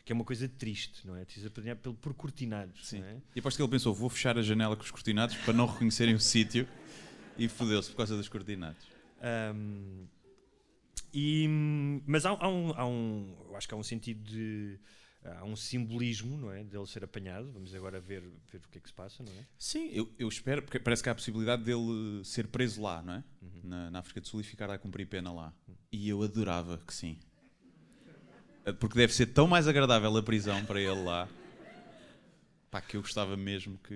que 0.09 0.13
é 0.13 0.15
uma 0.15 0.25
coisa 0.25 0.49
triste, 0.49 1.07
não 1.07 1.15
é? 1.15 1.23
Te 1.27 1.47
apanhado 1.47 1.81
pelo, 1.81 1.95
por 1.95 2.15
cortinados, 2.15 2.89
Sim. 2.89 3.01
não 3.01 3.07
é? 3.09 3.21
E 3.37 3.41
aposto 3.41 3.59
que 3.59 3.63
ele 3.63 3.71
pensou: 3.71 3.93
vou 3.95 4.09
fechar 4.09 4.39
a 4.39 4.43
janela 4.43 4.75
com 4.75 4.83
os 4.83 4.91
cortinados 4.91 5.37
para 5.37 5.53
não 5.53 5.67
reconhecerem 5.67 6.15
o 6.15 6.19
sítio 6.19 6.67
e 7.37 7.47
fodeu-se 7.47 7.91
por 7.91 7.99
causa 7.99 8.17
dos 8.17 8.27
cortinados. 8.27 8.87
Ahm, 9.21 10.07
e, 11.13 11.47
mas 12.07 12.25
há, 12.25 12.31
há 12.31 12.49
um, 12.49 12.73
há 12.75 12.87
um- 12.87 13.37
eu 13.51 13.55
acho 13.57 13.69
que 13.69 13.75
há 13.75 13.77
um 13.77 13.83
sentido 13.83 14.23
de. 14.23 14.81
Há 15.23 15.45
um 15.45 15.55
simbolismo, 15.57 16.39
não 16.39 16.51
é? 16.51 16.65
Dele 16.65 16.87
ser 16.87 17.05
apanhado. 17.05 17.53
Vamos 17.53 17.75
agora 17.75 18.01
ver, 18.01 18.23
ver 18.51 18.63
o 18.65 18.69
que 18.71 18.79
é 18.79 18.81
que 18.81 18.89
se 18.89 18.95
passa, 18.95 19.23
não 19.23 19.33
é? 19.33 19.47
Sim, 19.59 19.91
eu, 19.93 20.11
eu 20.19 20.27
espero, 20.27 20.63
porque 20.63 20.79
parece 20.79 21.03
que 21.03 21.09
há 21.11 21.13
a 21.13 21.15
possibilidade 21.15 21.65
dele 21.65 22.25
ser 22.25 22.47
preso 22.47 22.81
lá, 22.81 23.03
não 23.03 23.13
é? 23.13 23.25
Uhum. 23.43 23.61
Na, 23.65 23.91
na 23.91 23.99
África 23.99 24.23
do 24.23 24.27
Sul 24.29 24.41
e 24.41 24.45
ficar 24.45 24.71
a 24.71 24.79
cumprir 24.79 25.07
pena 25.07 25.31
lá. 25.31 25.53
E 25.93 26.09
eu 26.09 26.23
adorava 26.23 26.79
que 26.79 26.95
sim. 26.95 27.19
Porque 28.79 28.97
deve 28.99 29.13
ser 29.15 29.27
tão 29.27 29.47
mais 29.47 29.67
agradável 29.67 30.15
a 30.17 30.23
prisão 30.23 30.65
para 30.65 30.81
ele 30.81 31.03
lá. 31.03 31.27
Pá, 32.71 32.81
que 32.83 32.97
eu 32.97 33.01
gostava 33.01 33.35
mesmo 33.37 33.79
que, 33.79 33.95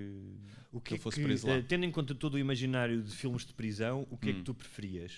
O 0.73 0.81
que 0.81 0.89
que 0.89 0.95
é 0.95 0.97
ele 0.97 1.03
fosse 1.03 1.19
que, 1.19 1.23
preso 1.25 1.47
lá. 1.47 1.55
eh, 1.57 1.63
tendo 1.63 1.85
em 1.85 1.91
conta 1.91 2.15
todo 2.15 2.35
o 2.35 2.39
imaginário 2.39 3.03
de 3.03 3.15
filmes 3.15 3.45
de 3.45 3.53
prisão, 3.53 4.07
o 4.11 4.17
que 4.17 4.31
é 4.31 4.33
Hum. 4.33 4.37
que 4.37 4.43
tu 4.43 4.55
preferias? 4.55 5.13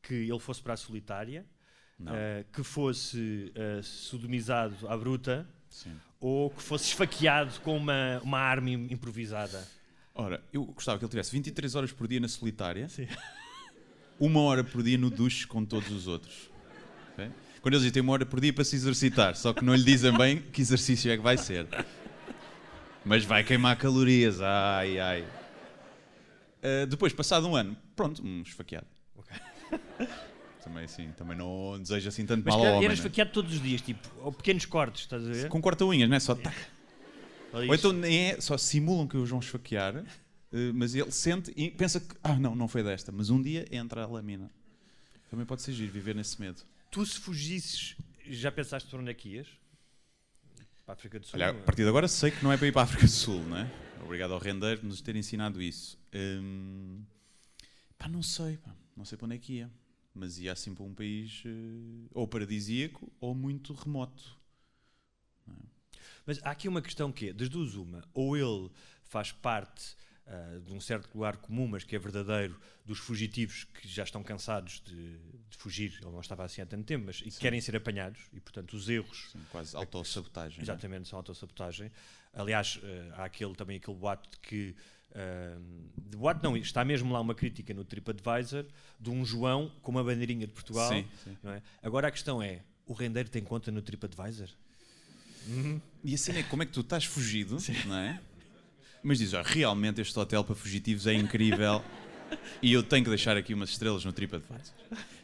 Que 0.00 0.14
ele 0.14 0.38
fosse 0.38 0.62
para 0.62 0.74
a 0.74 0.76
solitária, 0.76 1.44
eh, 2.06 2.44
que 2.52 2.62
fosse 2.62 3.50
eh, 3.56 3.80
sodomizado 3.82 4.76
à 4.88 4.96
bruta 4.96 5.44
sim. 5.68 5.92
ou 6.20 6.50
que 6.50 6.62
fosse 6.62 6.86
esfaqueado 6.90 7.58
com 7.62 7.76
uma, 7.76 8.20
uma 8.22 8.38
arma 8.38 8.70
im- 8.70 8.92
improvisada? 8.92 9.66
Ora, 10.14 10.40
eu 10.52 10.64
gostava 10.66 10.96
que 10.96 11.04
ele 11.04 11.10
tivesse 11.10 11.32
23 11.32 11.74
horas 11.74 11.90
por 11.90 12.06
dia 12.06 12.20
na 12.20 12.28
solitária, 12.28 12.88
Sim. 12.88 13.08
uma 14.20 14.40
hora 14.42 14.62
por 14.62 14.80
dia 14.84 14.96
no 14.96 15.10
duche 15.10 15.44
com 15.48 15.64
todos 15.64 15.90
os 15.90 16.06
outros. 16.06 16.48
Ok? 17.12 17.28
Quando 17.64 17.76
eles 17.76 17.80
dizem 17.84 17.94
tem 17.94 18.02
uma 18.02 18.12
hora 18.12 18.26
por 18.26 18.42
dia 18.42 18.52
para 18.52 18.62
se 18.62 18.76
exercitar, 18.76 19.34
só 19.36 19.54
que 19.54 19.64
não 19.64 19.74
lhe 19.74 19.82
dizem 19.82 20.14
bem 20.14 20.38
que 20.38 20.60
exercício 20.60 21.10
é 21.10 21.16
que 21.16 21.22
vai 21.22 21.38
ser. 21.38 21.66
Mas 23.02 23.24
vai 23.24 23.42
queimar 23.42 23.78
calorias, 23.78 24.38
ai 24.42 24.98
ai. 25.00 25.24
Ah, 26.62 26.84
depois, 26.84 27.14
passado 27.14 27.48
um 27.48 27.56
ano, 27.56 27.74
pronto, 27.96 28.22
um 28.22 28.42
esfaqueado. 28.42 28.86
Também 30.62 30.84
assim, 30.84 31.10
também 31.16 31.36
não 31.38 31.78
desejo 31.80 32.06
assim 32.08 32.26
tanto 32.26 32.44
Mas 32.44 32.54
mal 32.54 32.60
ao 32.60 32.66
era 32.66 32.76
homem. 32.76 32.88
né? 32.88 32.94
esfaqueado 32.94 33.30
todos 33.32 33.54
os 33.54 33.62
dias, 33.62 33.80
tipo, 33.80 34.06
ou 34.20 34.30
pequenos 34.30 34.66
cortes, 34.66 35.02
estás 35.02 35.26
a 35.26 35.30
ver? 35.32 35.48
Com 35.48 35.60
corta-unhas, 35.62 36.08
não 36.08 36.16
é? 36.16 36.20
Só 36.20 36.34
tac. 36.34 36.54
Olha 37.50 37.68
Ou 37.68 37.74
isto. 37.74 37.88
então 37.88 37.92
nem 37.98 38.30
é, 38.30 38.40
só 38.42 38.58
simulam 38.58 39.06
que 39.08 39.16
os 39.16 39.30
vão 39.30 39.38
esfaquear, 39.40 40.04
eh, 40.52 40.72
mas 40.74 40.94
ele 40.94 41.10
sente 41.10 41.50
e 41.56 41.70
pensa 41.70 41.98
que, 41.98 42.14
ah, 42.22 42.36
não, 42.36 42.54
não 42.54 42.68
foi 42.68 42.82
desta, 42.82 43.10
mas 43.10 43.30
um 43.30 43.40
dia 43.40 43.66
entra 43.70 44.04
a 44.04 44.06
lâmina. 44.06 44.50
Também 45.30 45.46
pode 45.46 45.62
ser 45.62 45.72
giro 45.72 45.90
viver 45.90 46.14
nesse 46.14 46.38
medo. 46.38 46.62
Tu, 46.94 47.04
se 47.04 47.18
fugisses, 47.18 47.96
já 48.24 48.52
pensaste 48.52 48.88
por 48.88 49.00
onde 49.00 49.10
é 49.10 49.14
que 49.14 49.30
ias? 49.30 49.48
Para 50.86 50.92
a 50.92 50.94
África 50.94 51.18
do 51.18 51.26
Sul? 51.26 51.34
Olha, 51.34 51.50
a 51.50 51.52
é? 51.52 51.52
partir 51.52 51.82
de 51.82 51.88
agora 51.88 52.06
sei 52.06 52.30
que 52.30 52.44
não 52.44 52.52
é 52.52 52.56
para 52.56 52.68
ir 52.68 52.72
para 52.72 52.82
a 52.82 52.84
África 52.84 53.04
do 53.04 53.10
Sul, 53.10 53.42
não 53.42 53.56
é? 53.56 53.68
Obrigado 54.00 54.32
ao 54.32 54.38
rendeiro 54.38 54.78
por 54.80 54.86
nos 54.86 55.00
ter 55.00 55.16
ensinado 55.16 55.60
isso. 55.60 55.98
Hum, 56.14 57.02
pá, 57.98 58.06
não 58.06 58.22
sei, 58.22 58.58
pá, 58.58 58.72
não 58.96 59.04
sei 59.04 59.18
para 59.18 59.24
onde 59.24 59.34
é 59.34 59.38
que 59.38 59.54
ia. 59.54 59.70
Mas 60.14 60.38
ia 60.38 60.52
assim 60.52 60.72
para 60.72 60.84
um 60.84 60.94
país 60.94 61.42
eh, 61.44 62.08
ou 62.14 62.28
paradisíaco 62.28 63.12
ou 63.18 63.34
muito 63.34 63.74
remoto. 63.74 64.38
Mas 66.24 66.38
há 66.44 66.52
aqui 66.52 66.68
uma 66.68 66.80
questão 66.80 67.10
que 67.10 67.30
é, 67.30 67.32
das 67.32 67.48
duas 67.48 67.74
uma, 67.74 68.04
ou 68.14 68.36
ele 68.36 68.70
faz 69.02 69.32
parte 69.32 69.96
ah, 70.26 70.58
de 70.64 70.72
um 70.72 70.80
certo 70.80 71.12
lugar 71.14 71.36
comum, 71.36 71.66
mas 71.66 71.84
que 71.84 71.94
é 71.94 71.98
verdadeiro, 71.98 72.58
dos 72.84 72.98
fugitivos 72.98 73.64
que 73.64 73.86
já 73.86 74.04
estão 74.04 74.22
cansados 74.22 74.80
de, 74.84 75.18
de 75.50 75.56
fugir, 75.56 75.98
ele 76.00 76.10
não 76.10 76.20
estava 76.20 76.44
assim 76.44 76.62
há 76.62 76.66
tanto 76.66 76.84
tempo, 76.84 77.04
mas 77.06 77.20
e 77.20 77.30
que 77.30 77.38
querem 77.38 77.60
ser 77.60 77.76
apanhados, 77.76 78.20
e 78.32 78.40
portanto 78.40 78.74
os 78.74 78.88
erros 78.88 79.26
Assim, 79.28 79.44
quase 79.50 79.76
autossabotagem. 79.76 80.60
é? 80.60 80.62
exatamente 80.62 81.08
são 81.08 81.18
autossabotagem. 81.18 81.92
Aliás, 82.32 82.80
ah, 82.82 83.22
há 83.22 83.24
aquele, 83.24 83.54
também 83.54 83.76
aquele 83.76 83.96
boato 83.96 84.30
de 84.30 84.38
que 84.38 84.74
ah, 85.14 85.58
de 85.96 86.16
boato 86.16 86.42
não, 86.42 86.56
está 86.56 86.84
mesmo 86.84 87.12
lá 87.12 87.20
uma 87.20 87.34
crítica 87.34 87.74
no 87.74 87.84
TripAdvisor 87.84 88.66
de 88.98 89.10
um 89.10 89.24
João 89.24 89.70
com 89.82 89.90
uma 89.90 90.02
bandeirinha 90.02 90.46
de 90.46 90.52
Portugal. 90.52 90.88
Sim, 90.88 91.06
sim. 91.22 91.36
não 91.42 91.52
é? 91.52 91.62
Agora 91.82 92.08
a 92.08 92.10
questão 92.10 92.42
é, 92.42 92.62
o 92.86 92.92
rendeiro 92.92 93.28
tem 93.28 93.42
conta 93.42 93.70
no 93.70 93.82
TripAdvisor? 93.82 94.48
E 96.02 96.14
a 96.14 96.18
cena 96.18 96.38
é 96.38 96.42
como 96.42 96.62
é 96.62 96.66
que 96.66 96.72
tu 96.72 96.80
estás 96.80 97.04
fugido, 97.04 97.58
não 97.86 97.98
é? 97.98 98.20
Mas 99.04 99.18
dizes, 99.18 99.34
"Ah, 99.34 99.42
realmente 99.42 100.00
este 100.00 100.18
hotel 100.18 100.42
para 100.42 100.54
fugitivos 100.54 101.06
é 101.06 101.12
incrível 101.14 101.84
e 102.62 102.72
eu 102.72 102.82
tenho 102.82 103.04
que 103.04 103.10
deixar 103.10 103.36
aqui 103.36 103.52
umas 103.54 103.68
estrelas 103.70 104.04
no 104.04 104.12
TripAdvisor. 104.12 104.74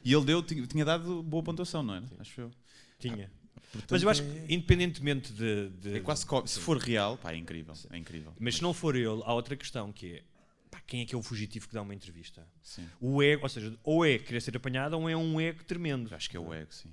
E 0.04 0.12
ele 0.12 0.24
deu, 0.24 0.42
tinha, 0.42 0.66
tinha 0.66 0.84
dado 0.84 1.22
boa 1.22 1.42
pontuação, 1.42 1.82
não 1.82 1.94
é? 1.96 2.02
Acho 2.18 2.42
eu. 2.42 2.50
Tinha. 2.98 3.30
Portanto, 3.72 3.90
Mas 3.92 4.02
eu 4.02 4.08
acho 4.10 4.22
é- 4.22 4.24
que, 4.46 4.54
independentemente 4.54 5.32
de. 5.32 5.68
de- 5.70 5.96
É 5.96 6.00
quase 6.00 6.26
co- 6.26 6.46
se 6.46 6.60
for 6.60 6.76
real, 6.76 7.16
pá, 7.16 7.32
é 7.32 7.36
incrível, 7.36 7.74
é 7.90 7.96
incrível. 7.96 8.34
Mas 8.38 8.56
se 8.56 8.62
não 8.62 8.74
for 8.74 8.94
ele, 8.96 9.22
há 9.24 9.32
outra 9.32 9.56
questão 9.56 9.92
que 9.92 10.14
é. 10.16 10.22
pá, 10.70 10.80
quem 10.86 11.00
é 11.02 11.06
que 11.06 11.14
é 11.14 11.18
o 11.18 11.22
fugitivo 11.22 11.66
que 11.68 11.74
dá 11.74 11.80
uma 11.82 11.94
entrevista? 11.94 12.46
Sim, 12.62 12.86
O 13.00 13.22
ego, 13.22 13.42
ou 13.44 13.48
seja, 13.48 13.76
ou 13.82 14.04
é 14.04 14.18
querer 14.18 14.40
ser 14.40 14.56
apanhado 14.56 14.94
ou 14.98 15.08
é 15.08 15.16
um 15.16 15.40
ego 15.40 15.64
tremendo. 15.64 16.14
acho 16.14 16.28
que 16.28 16.36
é 16.36 16.40
o 16.40 16.52
ego, 16.52 16.72
sim. 16.72 16.92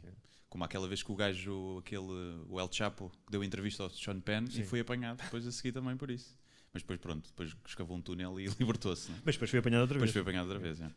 Como 0.50 0.64
aquela 0.64 0.88
vez 0.88 1.04
que 1.04 1.12
o 1.12 1.16
gajo, 1.16 1.80
aquele, 1.80 2.02
o 2.50 2.60
El 2.60 2.70
Chapo, 2.72 3.10
que 3.26 3.32
deu 3.32 3.44
entrevista 3.44 3.84
ao 3.84 3.90
Sean 3.90 4.20
Penn 4.22 4.48
Sim. 4.50 4.62
e 4.62 4.64
foi 4.64 4.80
apanhado 4.80 5.22
depois 5.22 5.46
a 5.46 5.52
seguir 5.52 5.72
também 5.74 5.98
por 5.98 6.10
isso. 6.10 6.36
Mas 6.78 6.84
depois, 6.84 7.00
pronto, 7.00 7.28
depois 7.28 7.56
escavou 7.66 7.98
um 7.98 8.02
túnel 8.02 8.40
e 8.40 8.46
libertou-se, 8.60 9.10
não 9.10 9.18
é? 9.18 9.22
Mas 9.26 9.36
depois 9.36 9.50
foi 9.50 9.60
apanhado 9.60 9.82
outra 9.82 9.96
Depois 9.96 10.12
vez. 10.12 10.14
foi 10.14 10.22
apanhado 10.22 10.46
outra 10.46 10.60
vez, 10.60 10.80
é. 10.80 10.92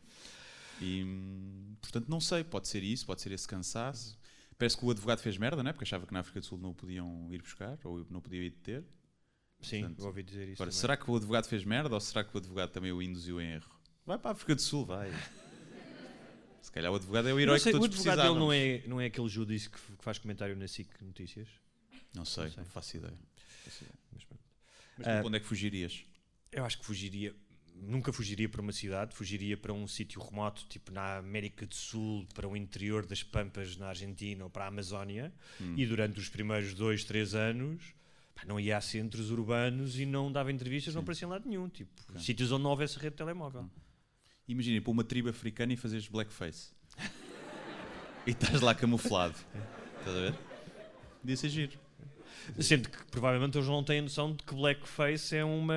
E, 0.79 1.03
portanto, 1.81 2.07
não 2.07 2.19
sei, 2.21 2.43
pode 2.43 2.67
ser 2.67 2.83
isso, 2.83 3.05
pode 3.05 3.21
ser 3.21 3.31
esse 3.31 3.47
cansaço. 3.47 4.17
Parece 4.57 4.77
que 4.77 4.85
o 4.85 4.91
advogado 4.91 5.19
fez 5.21 5.37
merda, 5.37 5.63
não 5.63 5.69
é? 5.69 5.73
Porque 5.73 5.83
achava 5.85 6.05
que 6.05 6.13
na 6.13 6.19
África 6.19 6.39
do 6.39 6.45
Sul 6.45 6.59
não 6.59 6.69
o 6.69 6.75
podiam 6.75 7.27
ir 7.33 7.41
buscar, 7.41 7.79
ou 7.83 8.05
não 8.09 8.21
podia 8.21 8.41
ir 8.43 8.51
deter. 8.51 8.83
Sim, 9.59 9.81
Portanto, 9.81 10.05
ouvi 10.05 10.23
dizer 10.23 10.49
isso. 10.49 10.61
Agora, 10.61 10.71
será 10.71 10.95
que 10.97 11.09
o 11.09 11.15
advogado 11.15 11.47
fez 11.47 11.63
merda, 11.63 11.93
ou 11.95 11.99
será 11.99 12.23
que 12.23 12.35
o 12.35 12.37
advogado 12.37 12.69
também 12.71 12.91
o 12.91 13.01
induziu 13.01 13.39
em 13.41 13.53
erro? 13.53 13.69
Vai 14.05 14.17
para 14.19 14.31
a 14.31 14.33
África 14.33 14.53
do 14.55 14.61
Sul, 14.61 14.85
vai. 14.85 15.11
Se 16.61 16.71
calhar 16.71 16.91
o 16.91 16.95
advogado 16.95 17.27
é 17.27 17.31
o 17.31 17.35
Não 17.35 17.41
herói 17.41 17.59
sei, 17.59 17.71
que 17.71 17.77
o 17.77 17.81
todos 17.81 17.95
advogado 17.97 18.21
dele 18.27 18.39
não 18.39 18.53
é, 18.53 18.83
não 18.87 19.01
é 19.01 19.05
aquele 19.05 19.27
judice 19.27 19.69
que, 19.69 19.79
faz 19.99 20.19
comentário 20.19 20.55
na 20.55 20.67
SIC 20.67 20.89
Notícias? 21.01 21.47
Não 22.13 22.23
sei, 22.25 22.43
Não 22.45 22.49
não, 22.49 22.55
sei. 22.55 22.65
faço 22.65 22.97
ideia. 22.97 23.17
Faço 23.63 23.83
ideia. 23.83 24.00
Mas 25.05 25.07
Ah, 25.07 25.17
para 25.19 25.27
onde 25.27 25.37
é 25.37 25.39
que 25.39 25.45
fugirias? 25.45 26.03
Eu 26.51 26.65
acho 26.65 26.77
que 26.79 26.85
fugiria. 26.85 27.35
Nunca 27.75 28.13
fugiria 28.13 28.47
para 28.47 28.61
uma 28.61 28.71
cidade, 28.71 29.15
fugiria 29.15 29.57
para 29.57 29.73
um 29.73 29.87
sítio 29.87 30.21
remoto, 30.21 30.65
tipo 30.69 30.91
na 30.91 31.17
América 31.17 31.65
do 31.65 31.73
Sul, 31.73 32.27
para 32.33 32.47
o 32.47 32.55
interior 32.55 33.05
das 33.05 33.23
Pampas 33.23 33.75
na 33.77 33.87
Argentina 33.87 34.43
ou 34.43 34.49
para 34.49 34.65
a 34.65 34.67
Amazónia. 34.67 35.33
Hum. 35.59 35.73
E 35.77 35.85
durante 35.85 36.19
os 36.19 36.29
primeiros 36.29 36.73
dois, 36.75 37.03
três 37.03 37.33
anos 37.33 37.81
pá, 38.35 38.43
não 38.45 38.59
ia 38.59 38.77
a 38.77 38.81
centros 38.81 39.31
urbanos 39.31 39.97
e 39.97 40.05
não 40.05 40.31
dava 40.31 40.51
entrevistas, 40.51 40.93
não 40.93 41.01
aparecia 41.01 41.25
em 41.25 41.31
lado 41.31 41.47
nenhum. 41.49 41.67
Tipo, 41.69 41.91
Ok. 42.09 42.21
sítios 42.21 42.51
onde 42.51 42.63
não 42.63 42.69
houvesse 42.69 42.97
rede 42.97 43.11
de 43.11 43.17
telemóvel. 43.17 43.67
Imagina 44.47 44.77
ir 44.77 44.81
para 44.81 44.91
uma 44.91 45.03
tribo 45.03 45.29
africana 45.29 45.73
e 45.73 45.77
fazeres 45.77 46.07
blackface. 46.07 46.71
e 48.27 48.31
estás 48.31 48.61
lá 48.61 48.75
camuflado. 48.75 49.35
Estás 49.99 50.17
a 50.17 50.19
ver? 50.19 50.35
Podia 51.21 51.37
ser 51.37 51.49
giro. 51.49 51.79
Sendo 52.59 52.89
que 52.89 53.05
provavelmente 53.05 53.57
eles 53.57 53.67
não 53.67 53.83
têm 53.83 54.01
noção 54.01 54.33
de 54.35 54.43
que 54.43 54.53
blackface 54.53 55.35
é 55.35 55.43
uma 55.43 55.75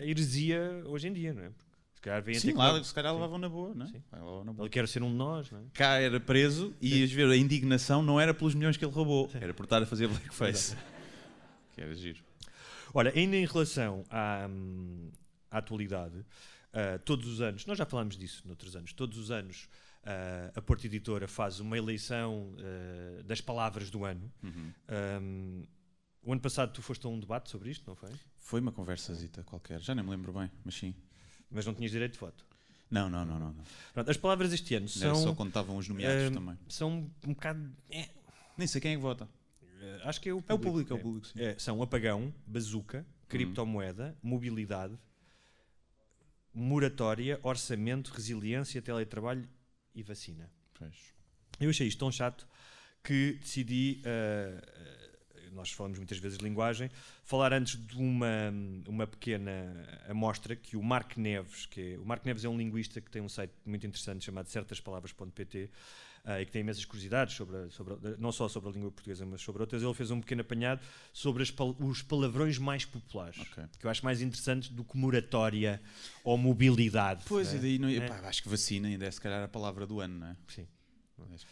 heresia 0.00 0.82
hoje 0.86 1.08
em 1.08 1.12
dia, 1.12 1.32
não 1.32 1.42
é? 1.42 1.50
Porque 1.50 1.66
se 1.94 2.00
calhar 2.00 2.22
vêm 2.22 2.34
Sim, 2.34 2.52
lá 2.52 2.82
se 2.82 2.94
calhar 2.94 3.12
levavam 3.12 3.38
na 3.38 3.48
boa, 3.48 3.74
não 3.74 3.86
é? 3.86 3.92
Levavam 4.12 4.44
na 4.44 4.52
boa. 4.52 4.64
Ele 4.64 4.70
quer 4.70 4.88
ser 4.88 5.02
um 5.02 5.10
de 5.10 5.16
nós, 5.16 5.50
não 5.50 5.60
é? 5.60 5.62
Cá 5.72 6.00
era 6.00 6.18
preso 6.18 6.74
e 6.80 6.98
ias 7.00 7.12
ver 7.12 7.28
a 7.28 7.36
indignação 7.36 8.02
não 8.02 8.20
era 8.20 8.32
pelos 8.34 8.54
milhões 8.54 8.76
que 8.76 8.84
ele 8.84 8.92
roubou, 8.92 9.30
era 9.34 9.54
por 9.54 9.64
estar 9.64 9.82
a 9.82 9.86
fazer 9.86 10.08
blackface. 10.08 10.76
que 11.74 11.80
era 11.80 11.94
giro. 11.94 12.20
Olha, 12.94 13.12
ainda 13.14 13.36
em 13.36 13.44
relação 13.44 14.04
à, 14.10 14.48
à 15.50 15.58
atualidade, 15.58 16.24
ah, 16.76 16.98
todos 16.98 17.26
os 17.26 17.40
anos, 17.40 17.64
nós 17.64 17.78
já 17.78 17.86
falámos 17.86 18.18
disso 18.18 18.42
noutros 18.46 18.76
anos, 18.76 18.92
todos 18.92 19.16
os 19.16 19.30
anos 19.30 19.66
ah, 20.04 20.52
a 20.54 20.60
Porta 20.60 20.86
Editora 20.86 21.26
faz 21.26 21.58
uma 21.58 21.76
eleição 21.76 22.54
ah, 22.58 23.22
das 23.24 23.40
palavras 23.40 23.88
do 23.90 24.04
ano. 24.04 24.30
Uhum. 24.42 24.72
Hum, 25.22 25.62
o 26.26 26.32
ano 26.32 26.40
passado 26.42 26.72
tu 26.72 26.82
foste 26.82 27.06
a 27.06 27.08
um 27.08 27.18
debate 27.18 27.48
sobre 27.48 27.70
isto, 27.70 27.84
não 27.86 27.94
foi? 27.94 28.10
Foi 28.36 28.60
uma 28.60 28.72
conversazita 28.72 29.42
qualquer, 29.44 29.80
já 29.80 29.94
nem 29.94 30.04
me 30.04 30.10
lembro 30.10 30.32
bem, 30.32 30.50
mas 30.64 30.74
sim. 30.74 30.94
Mas 31.50 31.64
não 31.64 31.72
tinhas 31.72 31.90
direito 31.92 32.14
de 32.14 32.18
voto. 32.18 32.44
Não, 32.90 33.08
não, 33.08 33.24
não, 33.24 33.38
não. 33.38 33.52
não. 33.52 33.64
Pronto, 33.94 34.10
as 34.10 34.16
palavras 34.16 34.52
este 34.52 34.74
ano 34.74 34.86
Era 34.86 35.14
são, 35.14 35.14
só 35.22 35.34
quando 35.34 35.48
estavam 35.48 35.76
os 35.76 35.88
nomeados 35.88 36.30
hum, 36.30 36.34
também. 36.34 36.58
são 36.68 37.10
um 37.24 37.32
bocado. 37.32 37.72
é, 37.90 38.08
Nem 38.58 38.66
sei 38.66 38.80
quem 38.80 38.92
é 38.92 38.96
que 38.96 39.00
vota. 39.00 39.28
eh, 39.80 40.00
acho 40.04 40.20
que 40.20 40.28
é 40.28 40.34
o 40.34 40.42
público. 40.42 40.52
É 40.52 40.54
o 40.54 40.58
público, 40.58 40.92
é 40.92 40.96
o 40.96 40.98
público, 41.00 41.26
sim. 41.28 41.40
É, 41.40 41.58
são 41.58 41.80
apagão, 41.82 42.32
bazuca, 42.46 43.06
criptomoeda, 43.28 44.16
mobilidade, 44.22 44.96
moratória, 46.52 47.38
orçamento, 47.42 48.08
resiliência, 48.12 48.80
teletrabalho 48.80 49.48
e 49.94 50.02
vacina. 50.02 50.50
Pois. 50.74 50.94
Eu 51.60 51.70
achei 51.70 51.86
isto 51.86 51.98
tão 51.98 52.10
chato 52.12 52.46
que 53.02 53.38
decidi, 53.40 54.00
eh, 54.04 55.05
nós 55.56 55.70
falamos 55.72 55.98
muitas 55.98 56.18
vezes 56.18 56.38
de 56.38 56.44
linguagem, 56.44 56.90
falar 57.24 57.52
antes 57.52 57.76
de 57.84 57.96
uma, 57.96 58.52
uma 58.86 59.06
pequena 59.06 59.74
amostra 60.08 60.54
que 60.54 60.76
o 60.76 60.82
Marco 60.82 61.18
Neves, 61.18 61.66
que 61.66 61.94
é, 61.94 61.98
o 61.98 62.04
Marco 62.04 62.26
Neves 62.26 62.44
é 62.44 62.48
um 62.48 62.56
linguista 62.56 63.00
que 63.00 63.10
tem 63.10 63.22
um 63.22 63.28
site 63.28 63.52
muito 63.64 63.86
interessante 63.86 64.24
chamado 64.24 64.48
certaspalavras.pt 64.48 65.70
eh, 66.28 66.42
e 66.42 66.46
que 66.46 66.52
tem 66.52 66.60
imensas 66.60 66.84
curiosidades 66.84 67.34
sobre, 67.34 67.56
a- 67.56 67.70
sobre 67.70 67.94
a- 67.94 67.98
não 68.18 68.30
só 68.32 68.48
sobre 68.48 68.68
a 68.70 68.72
língua 68.72 68.90
portuguesa, 68.90 69.24
mas 69.24 69.40
sobre 69.40 69.62
outras. 69.62 69.82
Ele 69.82 69.94
fez 69.94 70.10
um 70.10 70.20
pequeno 70.20 70.40
apanhado 70.42 70.80
sobre 71.12 71.42
as 71.42 71.52
os 71.80 72.02
palavrões 72.02 72.58
mais 72.58 72.84
populares, 72.84 73.38
Ok. 73.38 73.64
que 73.78 73.86
eu 73.86 73.90
acho 73.90 74.04
mais 74.04 74.20
interessantes 74.20 74.68
do 74.68 74.84
que 74.84 74.96
moratória 74.96 75.80
ou 76.24 76.36
mobilidade. 76.36 77.24
Pois, 77.26 77.52
né? 77.52 77.58
e 77.58 77.60
daí 77.62 77.78
não, 77.78 77.88
É. 77.88 78.06
pá, 78.08 78.16
acho 78.28 78.42
que 78.42 78.48
vacina 78.48 78.88
ainda 78.88 79.06
é 79.06 79.10
se 79.10 79.20
calhar 79.20 79.42
a 79.42 79.48
palavra 79.48 79.86
do 79.86 80.00
ano, 80.00 80.18
não 80.18 80.26
é? 80.28 80.36
Sim. 80.48 80.66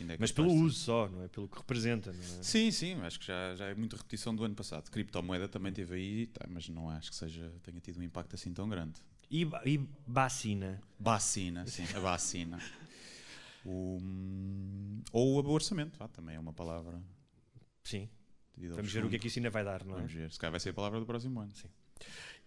Ainda 0.00 0.14
é 0.14 0.16
Mas 0.20 0.30
pelo 0.32 0.52
uso 0.52 0.78
só, 0.78 1.08
não 1.08 1.22
é? 1.22 1.28
Pelo 1.28 1.48
que 1.48 1.56
representa. 1.56 2.12
Não 2.12 2.20
é? 2.20 2.42
Sim, 2.42 2.70
sim, 2.70 2.94
acho 3.02 3.18
que 3.18 3.26
já, 3.26 3.54
já 3.54 3.66
é 3.66 3.74
muita 3.74 3.96
repetição 3.96 4.34
do 4.34 4.44
ano 4.44 4.54
passado. 4.54 4.90
Criptomoeda 4.90 5.48
também 5.48 5.72
teve 5.72 5.94
aí, 5.94 6.26
tá, 6.26 6.46
mas 6.48 6.68
não 6.68 6.90
acho 6.90 7.10
que 7.10 7.16
seja, 7.16 7.50
tenha 7.62 7.80
tido 7.80 7.98
um 7.98 8.02
impacto 8.02 8.34
assim 8.34 8.52
tão 8.52 8.68
grande. 8.68 9.00
E, 9.30 9.42
e 9.64 9.88
vacina. 10.06 10.80
Vacina, 11.00 11.66
sim, 11.66 11.84
a 11.94 12.00
vacina. 12.00 12.58
O, 13.66 13.98
ou 15.10 15.42
o 15.42 15.50
orçamento, 15.50 15.96
ah, 16.02 16.06
também 16.06 16.36
é 16.36 16.38
uma 16.38 16.52
palavra. 16.52 17.00
Sim. 17.82 18.10
Vamos 18.58 18.92
ver 18.92 19.06
o 19.06 19.08
que 19.08 19.16
é 19.16 19.18
que 19.18 19.26
isso 19.28 19.38
ainda 19.38 19.48
vai 19.48 19.64
dar, 19.64 19.82
não 19.84 19.94
é? 19.94 19.96
Vamos 19.96 20.12
ver, 20.12 20.30
se 20.30 20.38
calhar 20.38 20.50
vai 20.50 20.60
ser 20.60 20.68
a 20.68 20.74
palavra 20.74 21.00
do 21.00 21.06
próximo 21.06 21.40
ano. 21.40 21.50
Sim. 21.54 21.68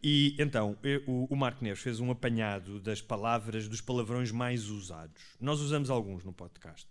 E 0.04 0.36
então, 0.38 0.78
eu- 0.84 1.04
o, 1.08 1.26
o 1.26 1.36
Marco 1.36 1.64
Neves 1.64 1.82
fez 1.82 2.00
um 2.00 2.12
apanhado 2.12 2.80
das 2.80 3.02
palavras, 3.02 3.68
dos 3.68 3.82
palavrões 3.82 4.32
mais 4.32 4.66
usados. 4.68 5.22
Nós 5.42 5.60
usamos 5.60 5.90
alguns 5.90 6.24
no 6.24 6.32
podcast. 6.32 6.88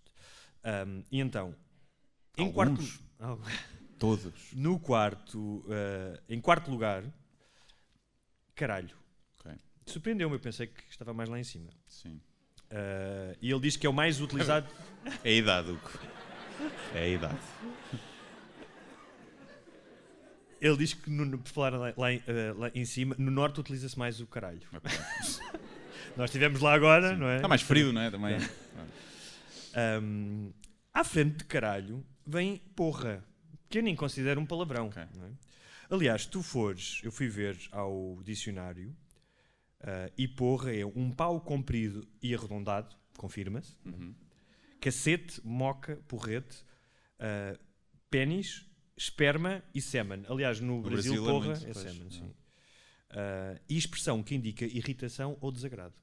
Ahm, 0.68 1.02
e 1.12 1.20
então, 1.20 1.55
em 2.37 2.46
Alguns? 2.46 3.00
quarto, 3.18 3.42
Todos. 3.98 4.52
no 4.52 4.79
quarto, 4.81 5.64
ah, 5.70 6.20
em 6.29 6.40
quarto 6.40 6.70
lugar, 6.70 7.05
caralho. 8.55 8.96
Ok. 9.38 9.52
Surpreendeu-me, 9.87 10.35
eu 10.35 10.40
pensei 10.40 10.66
que 10.66 10.83
estava 10.90 11.14
mais 11.14 11.29
lá 11.29 11.38
em 11.38 11.44
cima. 11.44 11.70
Sim. 11.87 12.20
Ah, 12.70 13.37
e 13.40 13.50
ele 13.50 13.61
diz 13.61 13.76
que 13.76 13.87
é 13.87 13.90
o 13.90 13.92
mais 13.94 14.20
utilizado. 14.20 14.66
É 15.22 15.29
a 15.29 15.33
idade, 15.33 15.70
Hugo. 15.70 15.90
É 16.92 16.98
a 16.98 17.09
idade. 17.09 17.38
ele 20.61 20.76
diz 20.76 20.94
que, 20.94 21.09
no, 21.09 21.38
por 21.38 21.48
falar 21.48 21.70
lá, 21.79 21.92
lá 21.96 22.12
em- 22.12 22.22
ah, 22.26 22.55
lá 22.59 22.70
em 22.74 22.85
cima, 22.85 23.14
no 23.18 23.31
norte 23.31 23.61
utiliza-se 23.61 23.96
mais 23.96 24.20
o 24.20 24.26
caralho. 24.26 24.61
Ok. 24.72 24.90
Nós 26.16 26.31
estivemos 26.31 26.61
lá 26.61 26.72
agora, 26.74 27.14
não 27.16 27.29
é? 27.29 27.37
Está 27.37 27.46
mais 27.46 27.62
frio, 27.62 27.92
não 27.92 28.00
é? 28.00 28.11
Também. 28.11 28.37
Ahm, 29.76 30.50
à 30.92 31.04
frente 31.04 31.38
de 31.38 31.44
caralho 31.44 32.02
vem 32.26 32.56
porra, 32.74 33.22
que 33.68 33.78
eu 33.78 33.82
nem 33.82 33.94
considero 33.94 34.40
um 34.40 34.46
palavrão. 34.46 34.86
Ok. 34.88 35.02
não 35.14 35.26
é? 35.26 35.30
Aliás, 35.90 36.24
tu 36.26 36.42
fores, 36.42 37.00
eu 37.04 37.12
fui 37.12 37.28
ver 37.28 37.56
ao 37.70 38.20
dicionário, 38.24 38.96
ah, 39.80 40.10
e 40.16 40.26
porra 40.26 40.74
é 40.74 40.84
um 40.84 41.10
pau 41.12 41.40
comprido 41.40 42.08
e 42.22 42.34
arredondado, 42.34 42.96
confirma-se, 43.18 43.76
Uhum. 43.84 44.14
cacete, 44.80 45.40
moca, 45.44 45.96
porrete, 46.08 46.64
ah, 47.20 47.56
pênis, 48.10 48.66
esperma 48.96 49.62
e 49.74 49.80
sêmen. 49.80 50.24
Aliás, 50.28 50.58
no, 50.58 50.80
Brasil, 50.80 51.12
Brasil 51.12 51.28
é 51.28 51.32
porra 51.32 51.52
é, 51.52 51.72
pois, 51.72 51.76
sêmen, 51.78 52.06
é. 52.06 52.10
sim. 52.10 52.34
Ah, 53.10 53.60
e 53.68 53.76
expressão 53.76 54.22
que 54.22 54.34
indica 54.34 54.64
irritação 54.64 55.36
ou 55.40 55.52
desagrado. 55.52 55.94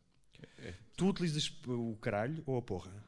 É. 0.59 0.73
Tu 0.95 1.07
utilizas 1.09 1.51
o 1.67 1.97
caralho 1.97 2.43
ou 2.45 2.57
a 2.57 2.61
porra? 2.61 3.02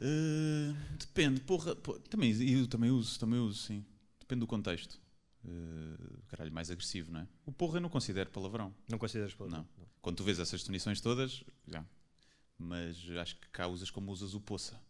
Uh, 0.00 0.74
depende, 0.98 1.40
porra. 1.40 1.74
pô, 1.74 1.98
também, 2.00 2.30
eu 2.42 2.66
também 2.66 2.90
uso, 2.90 3.18
também 3.18 3.40
uso, 3.40 3.62
sim. 3.62 3.84
Depende 4.20 4.40
do 4.40 4.46
contexto. 4.46 5.00
Uh, 5.44 6.22
caralho, 6.28 6.52
mais 6.52 6.70
agressivo, 6.70 7.12
não 7.12 7.20
é? 7.20 7.28
O 7.44 7.52
porra 7.52 7.78
eu 7.78 7.80
não 7.80 7.88
considero 7.88 8.30
palavrão. 8.30 8.74
Não 8.88 8.98
consideras 8.98 9.34
palavrão? 9.34 9.66
Não. 9.78 9.86
Quando 10.02 10.16
tu 10.16 10.24
vês 10.24 10.38
essas 10.38 10.60
definições 10.60 11.00
todas, 11.00 11.44
já. 11.66 11.84
Mas 12.58 12.96
acho 13.20 13.36
que 13.36 13.48
cá 13.48 13.66
usas 13.66 13.90
como 13.90 14.10
usas 14.10 14.34
o 14.34 14.40
poça. 14.40 14.80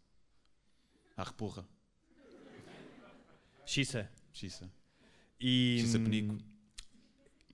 A 1.16 1.24
reporra. 1.24 1.66
Xissa. 3.64 4.10
Xissa. 4.32 4.70
E, 5.40 5.78
Xissa 5.80 5.98
penico. 5.98 6.34
Em 6.34 6.38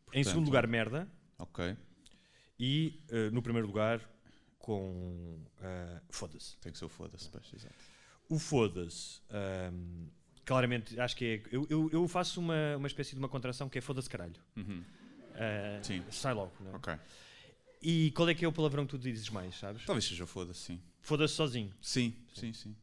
Portanto, 0.05 0.25
segundo 0.25 0.47
lugar, 0.47 0.67
merda. 0.67 1.11
Ok. 1.39 1.77
E 2.59 3.03
eh, 3.09 3.31
no 3.31 3.43
primeiro 3.43 3.67
lugar, 3.67 4.01
com 4.63 5.39
eh, 5.61 6.01
foda-se. 6.09 6.57
Tem 6.59 6.73
que 6.73 6.79
ser 6.79 6.85
o 6.87 6.89
foda-se, 6.89 7.29
pois, 7.29 7.53
exato. 7.53 7.75
O 8.29 8.39
foda-se, 8.39 9.21
ahm, 9.31 10.07
claramente, 10.45 10.99
acho 10.99 11.17
que 11.17 11.25
é. 11.25 11.43
Eu, 11.55 11.67
eu, 11.69 11.91
eu 11.93 12.09
faço 12.09 12.41
uma, 12.41 12.77
uma 12.79 12.87
espécie 12.87 13.11
de 13.13 13.19
uma 13.19 13.29
contração 13.29 13.69
que 13.69 13.77
é 13.77 13.81
foda-se 13.81 14.09
caralho. 14.09 14.41
Uhum. 14.57 14.83
Ah, 15.35 15.81
Sim. 15.83 16.03
Sai 16.11 16.33
logo, 16.33 16.53
não 16.61 16.71
é? 16.73 16.77
Ok. 16.77 16.95
E 17.83 18.13
qual 18.13 18.29
é 18.29 18.35
que 18.35 18.45
é 18.45 18.49
o 18.49 18.53
palavrão 18.53 18.85
que 18.87 18.93
tu 18.93 18.99
dizes 18.99 19.29
mais, 19.29 19.57
sabes? 19.59 19.85
Talvez 19.85 20.05
seja 20.05 20.23
o 20.25 20.27
foda-se, 20.27 20.61
sim. 20.61 20.81
Foda-se 21.01 21.35
sozinho. 21.35 21.75
Sim, 21.83 22.15
sim, 22.33 22.53
sim. 22.53 22.77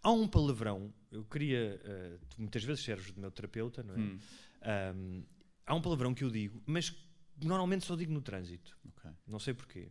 Há 0.00 0.10
um 0.12 0.26
palavrão, 0.28 0.92
eu 1.10 1.24
queria. 1.24 1.80
eh, 1.84 2.18
tu 2.30 2.40
muitas 2.40 2.62
vezes 2.64 2.84
serves 2.84 3.12
de 3.12 3.18
meu 3.20 3.30
terapeuta, 3.30 3.82
não 3.82 3.94
é? 3.94 3.98
Hum, 3.98 4.18
Ahm, 4.62 5.22
há 5.66 5.74
um 5.74 5.82
palavrão 5.82 6.14
que 6.14 6.22
eu 6.22 6.30
digo, 6.30 6.62
mas 6.66 6.94
normalmente 7.42 7.84
só 7.84 7.96
digo 7.96 8.12
no 8.12 8.20
trânsito. 8.22 8.76
ok. 8.88 9.10
Não 9.26 9.40
sei 9.40 9.54
porquê. 9.54 9.90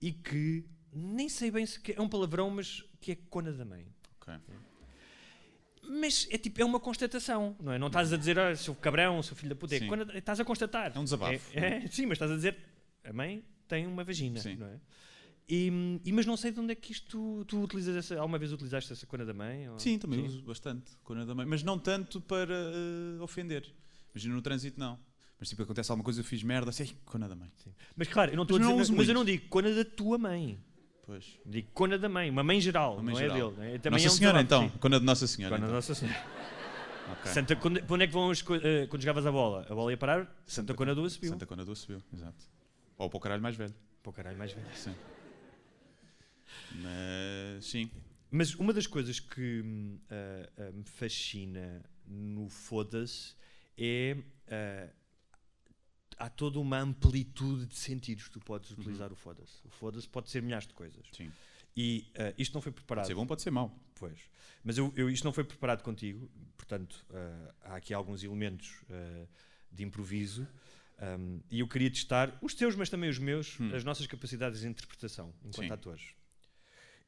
E 0.00 0.12
que 0.12 0.64
nem 0.92 1.28
sei 1.28 1.50
bem 1.50 1.66
se 1.66 1.80
é 1.92 2.00
um 2.00 2.08
palavrão, 2.08 2.50
mas 2.50 2.84
que 3.00 3.12
é 3.12 3.16
cona 3.28 3.52
da 3.52 3.64
mãe. 3.64 3.86
Ok. 4.20 4.34
Mas 5.90 6.26
é 6.30 6.36
tipo, 6.36 6.60
é 6.60 6.64
uma 6.64 6.78
constatação, 6.78 7.56
não 7.60 7.72
é? 7.72 7.78
Não 7.78 7.86
estás 7.86 8.12
a 8.12 8.16
dizer, 8.16 8.38
ah, 8.38 8.54
seu 8.54 8.74
cabrão, 8.74 9.22
seu 9.22 9.34
filho 9.34 9.48
da 9.50 9.54
puta, 9.56 9.74
é 9.74 9.78
Sim. 9.78 9.86
cona- 9.86 10.18
estás 10.18 10.38
a 10.38 10.44
constatar. 10.44 10.92
É 10.94 10.98
um 10.98 11.04
desabafo. 11.04 11.40
É- 11.54 11.84
é- 11.84 11.86
sim, 11.86 12.04
mas 12.04 12.16
estás 12.16 12.30
a 12.30 12.34
dizer, 12.36 12.56
a 13.04 13.12
mãe 13.12 13.42
tem 13.66 13.86
uma 13.86 14.04
vagina, 14.04 14.38
Sim. 14.38 14.56
não 14.56 14.66
é? 14.66 14.78
E, 15.48 16.00
e- 16.04 16.12
mas 16.12 16.26
não 16.26 16.36
sei 16.36 16.52
de 16.52 16.60
onde 16.60 16.72
é 16.72 16.74
que 16.74 16.92
isto 16.92 17.42
tu 17.48 17.62
utilizas 17.62 17.96
essa, 17.96 18.18
alguma 18.20 18.38
vez 18.38 18.52
utilizaste 18.52 18.92
essa 18.92 19.06
cona 19.06 19.24
da 19.24 19.32
mãe? 19.32 19.66
ou- 19.70 19.78
Sim, 19.78 19.98
também 19.98 20.26
uso 20.26 20.42
bastante. 20.42 20.90
Cona 21.02 21.24
da 21.24 21.34
mãe. 21.34 21.46
Mas 21.46 21.62
não 21.62 21.78
tanto 21.78 22.20
para 22.20 22.52
eh, 22.54 23.22
ofender. 23.22 23.64
Imagina 24.14 24.34
no 24.34 24.42
trânsito, 24.42 24.78
não. 24.78 24.98
Mas 25.38 25.48
tipo, 25.48 25.62
acontece 25.62 25.90
alguma 25.90 26.04
coisa, 26.04 26.20
eu 26.20 26.24
fiz 26.24 26.42
merda, 26.42 26.70
assim, 26.70 26.82
"Ai, 26.84 26.96
cona 27.04 27.28
da 27.28 27.36
mãe. 27.36 27.50
Sim. 27.56 27.72
Mas 27.96 28.08
claro, 28.08 28.32
eu 28.32 28.36
não 28.36 28.42
estou 28.42 28.56
a 28.56 28.60
Mas 28.60 28.66
dizer, 28.68 28.72
não 28.72 28.78
mas, 28.78 28.90
mas 28.90 29.08
eu 29.08 29.14
não 29.14 29.24
digo 29.24 29.48
cona 29.48 29.72
da 29.72 29.84
tua 29.84 30.18
mãe. 30.18 30.58
Pois. 31.06 31.38
Digo 31.46 31.68
cona 31.72 31.96
da 31.96 32.08
mãe, 32.08 32.28
uma 32.28 32.42
mãe 32.42 32.60
geral, 32.60 32.94
Uma 32.94 33.02
mãe 33.04 33.14
não 33.14 33.20
geral. 33.20 33.36
é 33.36 33.40
dele. 33.40 33.56
não 33.56 33.64
é? 33.64 33.78
Também 33.78 34.02
Nossa 34.02 34.06
é 34.06 34.10
um 34.10 34.18
Senhora, 34.18 34.42
desabafo, 34.44 34.64
então. 34.64 34.74
sim. 34.74 34.78
Cona 34.80 34.98
de 35.00 35.06
Nossa 35.06 35.26
Senhora. 35.26 35.54
Cona 35.56 35.60
da 35.60 35.66
então. 35.66 35.76
Nossa 35.76 35.94
Senhora. 35.94 36.18
Ok. 37.10 37.32
Santa, 37.32 37.56
quando, 37.56 37.82
quando 37.86 38.02
é 38.02 38.06
que 38.06 38.12
vão 38.12 38.30
eh, 38.30 38.86
quando 38.86 39.00
jogavas 39.00 39.24
a 39.24 39.32
bola? 39.32 39.66
A 39.70 39.74
bola 39.74 39.90
ia 39.90 39.96
parar? 39.96 40.30
Santa, 40.44 40.74
Cona 40.74 40.94
do 40.94 41.08
subiu. 41.08 41.30
Santa 41.30 41.46
Cona 41.46 41.64
do 41.64 41.74
subiu, 41.74 42.02
exato. 42.12 42.44
Ou 42.98 43.08
para 43.08 43.16
o 43.16 43.20
caralho 43.20 43.40
mais 43.40 43.56
velho. 43.56 43.74
Pô, 44.02 44.12
caralho, 44.12 44.36
mais 44.36 44.52
velho. 44.52 44.66
Sim. 44.74 44.94
Mas, 46.74 47.64
sim. 47.64 47.90
Mas 48.30 48.54
uma 48.56 48.72
das 48.74 48.86
coisas 48.86 49.18
que 49.20 49.64
ah, 50.10 50.48
ah, 50.58 50.70
me 50.72 50.84
fascina 50.84 51.82
no 52.06 52.48
Foda-se 52.48 53.34
é. 53.78 54.16
ah, 54.50 54.88
há 56.18 56.28
toda 56.28 56.58
uma 56.58 56.78
amplitude 56.78 57.66
de 57.66 57.76
sentidos 57.76 58.24
que 58.24 58.32
tu 58.32 58.40
podes 58.40 58.70
utilizar 58.70 59.12
o 59.12 59.16
Foda-se. 59.16 59.60
O 59.64 59.70
Foda-se 59.70 60.08
pode 60.08 60.30
ser 60.30 60.42
milhares 60.42 60.66
de 60.66 60.74
coisas. 60.74 61.06
Sim. 61.12 61.30
E 61.76 62.06
ah, 62.16 62.34
isto 62.36 62.54
não 62.54 62.60
foi 62.60 62.72
preparado. 62.72 63.04
Pode 63.04 63.08
ser 63.08 63.14
bom, 63.14 63.26
pode 63.26 63.42
ser 63.42 63.50
mau. 63.50 63.78
Pois. 63.94 64.18
Mas 64.64 64.76
eu, 64.78 64.92
eu- 64.96 65.08
isto 65.08 65.24
não 65.24 65.32
foi 65.32 65.44
preparado 65.44 65.82
contigo, 65.82 66.28
portanto, 66.56 67.06
ah, 67.10 67.54
há 67.62 67.76
aqui 67.76 67.94
alguns 67.94 68.22
elementos 68.24 68.82
ah, 68.90 69.26
de 69.70 69.84
improviso. 69.84 70.46
ahm, 71.00 71.38
e 71.50 71.60
eu 71.60 71.68
queria 71.68 71.88
testar 71.90 72.36
os 72.42 72.54
teus, 72.54 72.74
mas 72.74 72.88
também 72.90 73.08
os 73.08 73.18
meus, 73.18 73.58
Hum. 73.60 73.72
as 73.74 73.84
nossas 73.84 74.06
capacidades 74.08 74.60
de 74.60 74.66
interpretação 74.66 75.32
enquanto 75.44 75.66
Sim. 75.68 75.72
atores. 75.72 76.02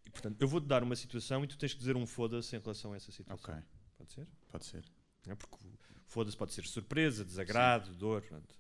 E, 0.07 0.11
portanto, 0.11 0.41
eu 0.41 0.47
vou-te 0.47 0.67
dar 0.69 0.83
uma 0.85 0.95
situação 0.95 1.43
e 1.43 1.47
tu 1.49 1.59
tens 1.59 1.73
que 1.73 1.79
dizer 1.81 1.97
um 1.97 2.07
foda-se 2.07 2.55
em 2.55 2.61
relação 2.61 2.93
a 2.93 2.97
essa 2.97 3.11
situação. 3.11 3.55
Ok, 3.55 3.65
Pode 3.99 4.13
ser? 4.13 4.27
pode 4.51 4.65
ser. 4.65 4.85
É? 5.27 5.35
Porque 5.35 5.57
foda-se 6.07 6.37
pode 6.37 6.53
ser 6.55 6.65
surpresa, 6.67 7.25
desagrado, 7.25 7.93
dor. 7.95 8.23
Pronto. 8.23 8.55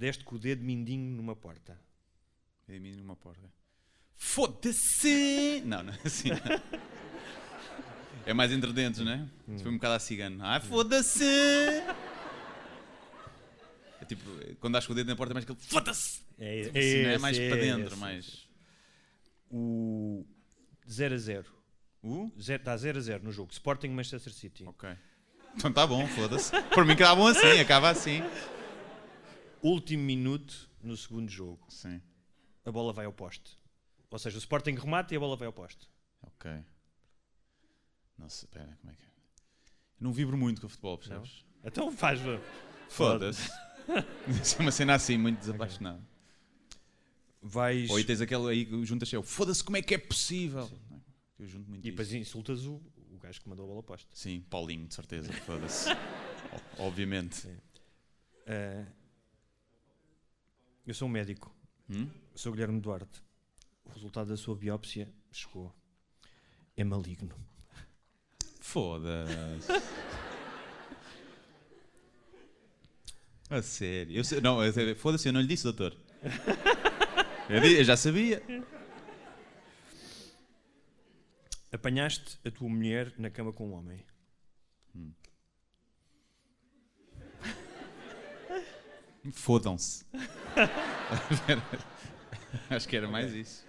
Deste 0.00 0.24
com 0.24 0.36
o 0.36 0.38
dedo 0.38 0.64
mindinho 0.64 1.14
numa 1.14 1.36
porta. 1.36 1.78
É 2.66 2.72
de 2.72 2.80
mim 2.80 2.92
numa 2.96 3.14
porta. 3.14 3.52
Foda-se! 4.16 5.62
Não, 5.66 5.82
não 5.82 5.92
é 5.92 5.98
assim. 6.06 6.30
não. 6.30 6.80
É 8.24 8.32
mais 8.32 8.50
entre 8.50 8.72
dentes, 8.72 9.00
não 9.00 9.12
é? 9.12 9.28
Isso 9.48 9.62
foi 9.62 9.70
um 9.72 9.74
bocado 9.76 9.94
a 9.94 9.98
cigano. 9.98 10.42
Ai, 10.42 10.58
foda-se! 10.62 11.22
É 14.00 14.04
tipo, 14.08 14.22
quando 14.58 14.72
dás 14.72 14.86
com 14.86 14.92
o 14.92 14.96
dedo 14.96 15.08
na 15.08 15.16
porta, 15.16 15.32
é 15.32 15.34
mais 15.34 15.44
aquele 15.44 15.58
foda-se! 15.60 16.20
É, 16.38 16.62
Tipo 16.64 16.78
assim, 16.78 17.02
não 17.02 17.10
é? 17.10 17.12
esse, 17.14 17.18
mais 17.22 17.38
para 17.38 17.56
dentro, 17.56 17.96
mais. 17.98 18.48
O 19.50 20.24
0 20.88 21.14
a 21.14 21.18
0. 21.18 21.46
Uh? 22.02 22.32
Zero- 22.40 22.60
Está 22.62 22.74
0 22.74 22.96
a 22.96 23.00
0 23.02 23.22
no 23.24 23.32
jogo. 23.32 23.52
Sporting 23.52 23.88
Manchester 23.88 24.32
City. 24.32 24.64
Ok. 24.64 24.88
Então 25.56 25.70
tá 25.70 25.86
bom, 25.86 26.06
foda-se. 26.08 26.52
Por 26.74 26.86
mim 26.86 26.92
acabam 26.94 27.26
assim, 27.26 27.60
acaba 27.60 27.90
assim. 27.90 28.22
Último 29.62 30.02
minuto 30.02 30.70
no 30.82 30.96
segundo 30.96 31.30
jogo. 31.30 31.64
Sim, 31.68 32.00
A 32.64 32.70
bola 32.72 32.92
vai 32.92 33.04
ao 33.06 33.12
poste. 33.12 33.58
Ou 34.10 34.18
seja, 34.18 34.36
o 34.36 34.38
Sporting 34.38 34.74
remata 34.74 35.14
e 35.14 35.16
a 35.16 35.20
bola 35.20 35.36
vai 35.36 35.46
ao 35.46 35.52
poste. 35.52 35.88
ok. 36.22 36.50
Nossa, 38.18 38.44
espera, 38.44 38.76
como 38.80 38.92
é 38.92 38.96
que 38.96 39.02
é? 39.02 39.06
Eu 39.06 40.04
não 40.04 40.12
vibro 40.12 40.36
muito 40.36 40.60
com 40.60 40.66
o 40.66 40.70
futebol, 40.70 40.98
percebes? 40.98 41.44
Então 41.64 41.90
faz. 41.90 42.20
Foda-se. 42.90 43.48
Isso 44.28 44.56
é 44.58 44.60
uma 44.60 44.70
cena 44.70 44.94
assim, 44.94 45.16
muito 45.16 45.38
desapaixonada. 45.38 46.02
Vais. 47.40 47.88
Ou 47.88 47.96
aí 47.96 48.04
tens 48.04 48.20
aquele 48.20 48.46
aí 48.50 48.66
que 48.66 48.84
juntas 48.84 49.10
eu, 49.12 49.22
foda-se, 49.22 49.64
como 49.64 49.76
é 49.78 49.82
que 49.82 49.94
é 49.94 49.98
possível? 49.98 50.70
Eu 51.38 51.46
junto 51.46 51.70
muito 51.70 51.86
E 51.86 51.90
depois 51.90 52.12
insultas 52.12 52.66
o, 52.66 52.74
o 53.10 53.18
gajo 53.18 53.40
que 53.40 53.48
mandou 53.48 53.64
a 53.64 53.68
bola 53.68 53.78
ao 53.78 53.82
poste. 53.82 54.06
Sim, 54.12 54.44
Paulinho, 54.50 54.86
de 54.86 54.94
certeza, 54.94 55.32
foda-se. 55.32 55.88
Obviamente. 56.78 57.48
Ah, 58.46 58.84
eu 60.90 60.94
sou 60.94 61.06
um 61.08 61.10
médico. 61.10 61.54
Hum? 61.88 62.08
Sou 62.34 62.52
Guilherme 62.52 62.80
Duarte. 62.80 63.22
O 63.84 63.90
resultado 63.90 64.28
da 64.28 64.36
sua 64.36 64.54
biópsia 64.56 65.08
chegou. 65.30 65.72
É 66.76 66.82
maligno. 66.84 67.34
Foda-se. 68.60 69.70
A 73.48 73.62
sério. 73.62 74.16
Eu 74.16 74.24
sei- 74.24 74.40
não, 74.40 74.58
foda-se, 74.96 75.28
eu 75.28 75.32
não 75.32 75.40
lhe 75.40 75.46
disse, 75.46 75.64
doutor. 75.64 75.96
Eu, 77.48 77.60
di- 77.60 77.74
eu 77.78 77.84
já 77.84 77.96
sabia. 77.96 78.42
Apanhaste 81.72 82.38
a 82.44 82.50
tua 82.50 82.68
mulher 82.68 83.12
na 83.18 83.30
cama 83.30 83.52
com 83.52 83.68
um 83.68 83.72
homem. 83.74 84.04
Fodam-se. 89.32 90.04
Acho 92.70 92.88
que 92.88 92.96
era 92.96 93.08
mais 93.08 93.32
isso. 93.32 93.64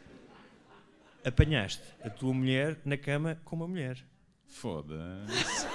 Apanhaste 1.23 1.83
a 2.03 2.09
tua 2.09 2.33
mulher 2.33 2.79
na 2.83 2.97
cama 2.97 3.39
com 3.45 3.55
uma 3.55 3.67
mulher. 3.67 3.97
Foda-se. 4.47 5.67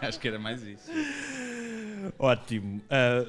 Acho 0.02 0.18
que 0.18 0.28
era 0.28 0.38
mais 0.38 0.62
isso. 0.62 0.90
Ótimo. 2.18 2.82
Ah, 2.90 3.24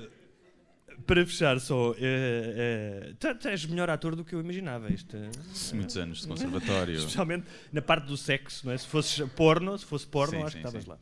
para 1.05 1.25
fechar 1.25 1.59
só, 1.59 1.93
eh, 1.93 3.09
eh, 3.11 3.13
tu, 3.19 3.35
tu 3.35 3.47
és 3.47 3.65
melhor 3.65 3.89
ator 3.89 4.15
do 4.15 4.23
que 4.23 4.33
eu 4.33 4.39
imaginava. 4.39 4.91
Isto, 4.91 5.17
eh, 5.17 5.29
Muitos 5.73 5.97
anos 5.97 6.21
de 6.21 6.27
conservatório. 6.27 6.95
especialmente 6.97 7.45
na 7.71 7.81
parte 7.81 8.07
do 8.07 8.17
sexo, 8.17 8.65
não 8.65 8.73
é? 8.73 8.77
Se 8.77 8.87
fosses 8.87 9.27
porno, 9.35 9.77
se 9.77 9.85
fosse 9.85 10.07
porno, 10.07 10.39
Sim, 10.39 10.43
acho 10.43 10.51
sim, 10.51 10.61
que 10.61 10.67
estavas 10.67 10.85
lá. 10.85 10.97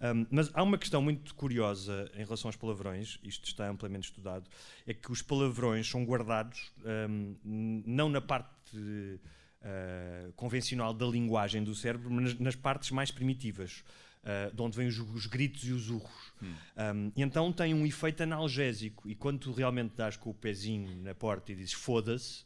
Um, 0.00 0.26
mas 0.30 0.50
há 0.54 0.62
uma 0.62 0.78
questão 0.78 1.02
muito 1.02 1.34
curiosa 1.34 2.10
em 2.14 2.24
relação 2.24 2.48
aos 2.48 2.56
palavrões, 2.56 3.18
isto 3.22 3.46
está 3.46 3.68
amplamente 3.68 4.08
estudado, 4.08 4.48
é 4.86 4.94
que 4.94 5.12
os 5.12 5.20
palavrões 5.20 5.88
são 5.88 6.04
guardados 6.04 6.72
um, 7.08 7.36
não 7.84 8.08
na 8.08 8.20
parte 8.20 8.78
uh, 8.78 10.32
convencional 10.36 10.94
da 10.94 11.06
linguagem 11.06 11.62
do 11.62 11.74
cérebro, 11.74 12.10
mas 12.10 12.38
nas, 12.38 12.56
partes 12.56 12.90
mais 12.90 13.10
primitivas, 13.10 13.84
uh, 14.24 14.54
de 14.54 14.62
onde 14.62 14.76
vêm 14.76 14.88
os, 14.88 14.98
os 14.98 15.26
gritos 15.26 15.64
e 15.64 15.72
os 15.72 15.90
urros. 15.90 16.32
Um, 16.40 17.12
e 17.14 17.22
então 17.22 17.52
tem 17.52 17.74
um 17.74 17.86
efeito 17.86 18.22
analgésico, 18.22 19.06
e 19.06 19.14
quando 19.14 19.38
tu 19.40 19.52
realmente 19.52 19.94
dás 19.96 20.16
com 20.16 20.30
o 20.30 20.34
pezinho 20.34 20.96
na 21.02 21.14
porta 21.14 21.52
e 21.52 21.54
dizes 21.54 21.74
foda-se, 21.74 22.44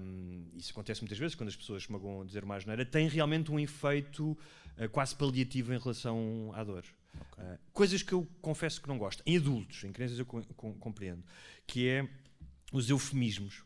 um, 0.00 0.46
isso 0.56 0.72
acontece 0.72 1.00
muitas 1.00 1.18
vezes 1.18 1.34
quando 1.34 1.48
as 1.48 1.56
pessoas 1.56 1.82
se 1.82 1.92
magoam 1.92 2.22
a 2.22 2.24
dizer 2.24 2.44
mais 2.44 2.64
neira, 2.64 2.84
tem 2.84 3.08
realmente 3.08 3.50
um 3.50 3.60
efeito 3.60 4.36
uh, 4.78 4.88
quase 4.90 5.14
paliativo 5.16 5.72
em 5.72 5.78
relação 5.78 6.50
à 6.54 6.62
dor. 6.64 6.84
Uh, 7.36 7.58
coisas 7.72 8.02
que 8.02 8.12
eu 8.12 8.26
confesso 8.40 8.80
que 8.80 8.88
não 8.88 8.98
gosto. 8.98 9.22
Em 9.26 9.36
adultos, 9.36 9.82
em 9.84 9.92
crianças 9.92 10.18
eu 10.18 10.26
com- 10.26 10.42
com- 10.42 10.74
compreendo, 10.74 11.22
que 11.66 11.88
é 11.88 12.08
os 12.72 12.88
eufemismos. 12.90 13.64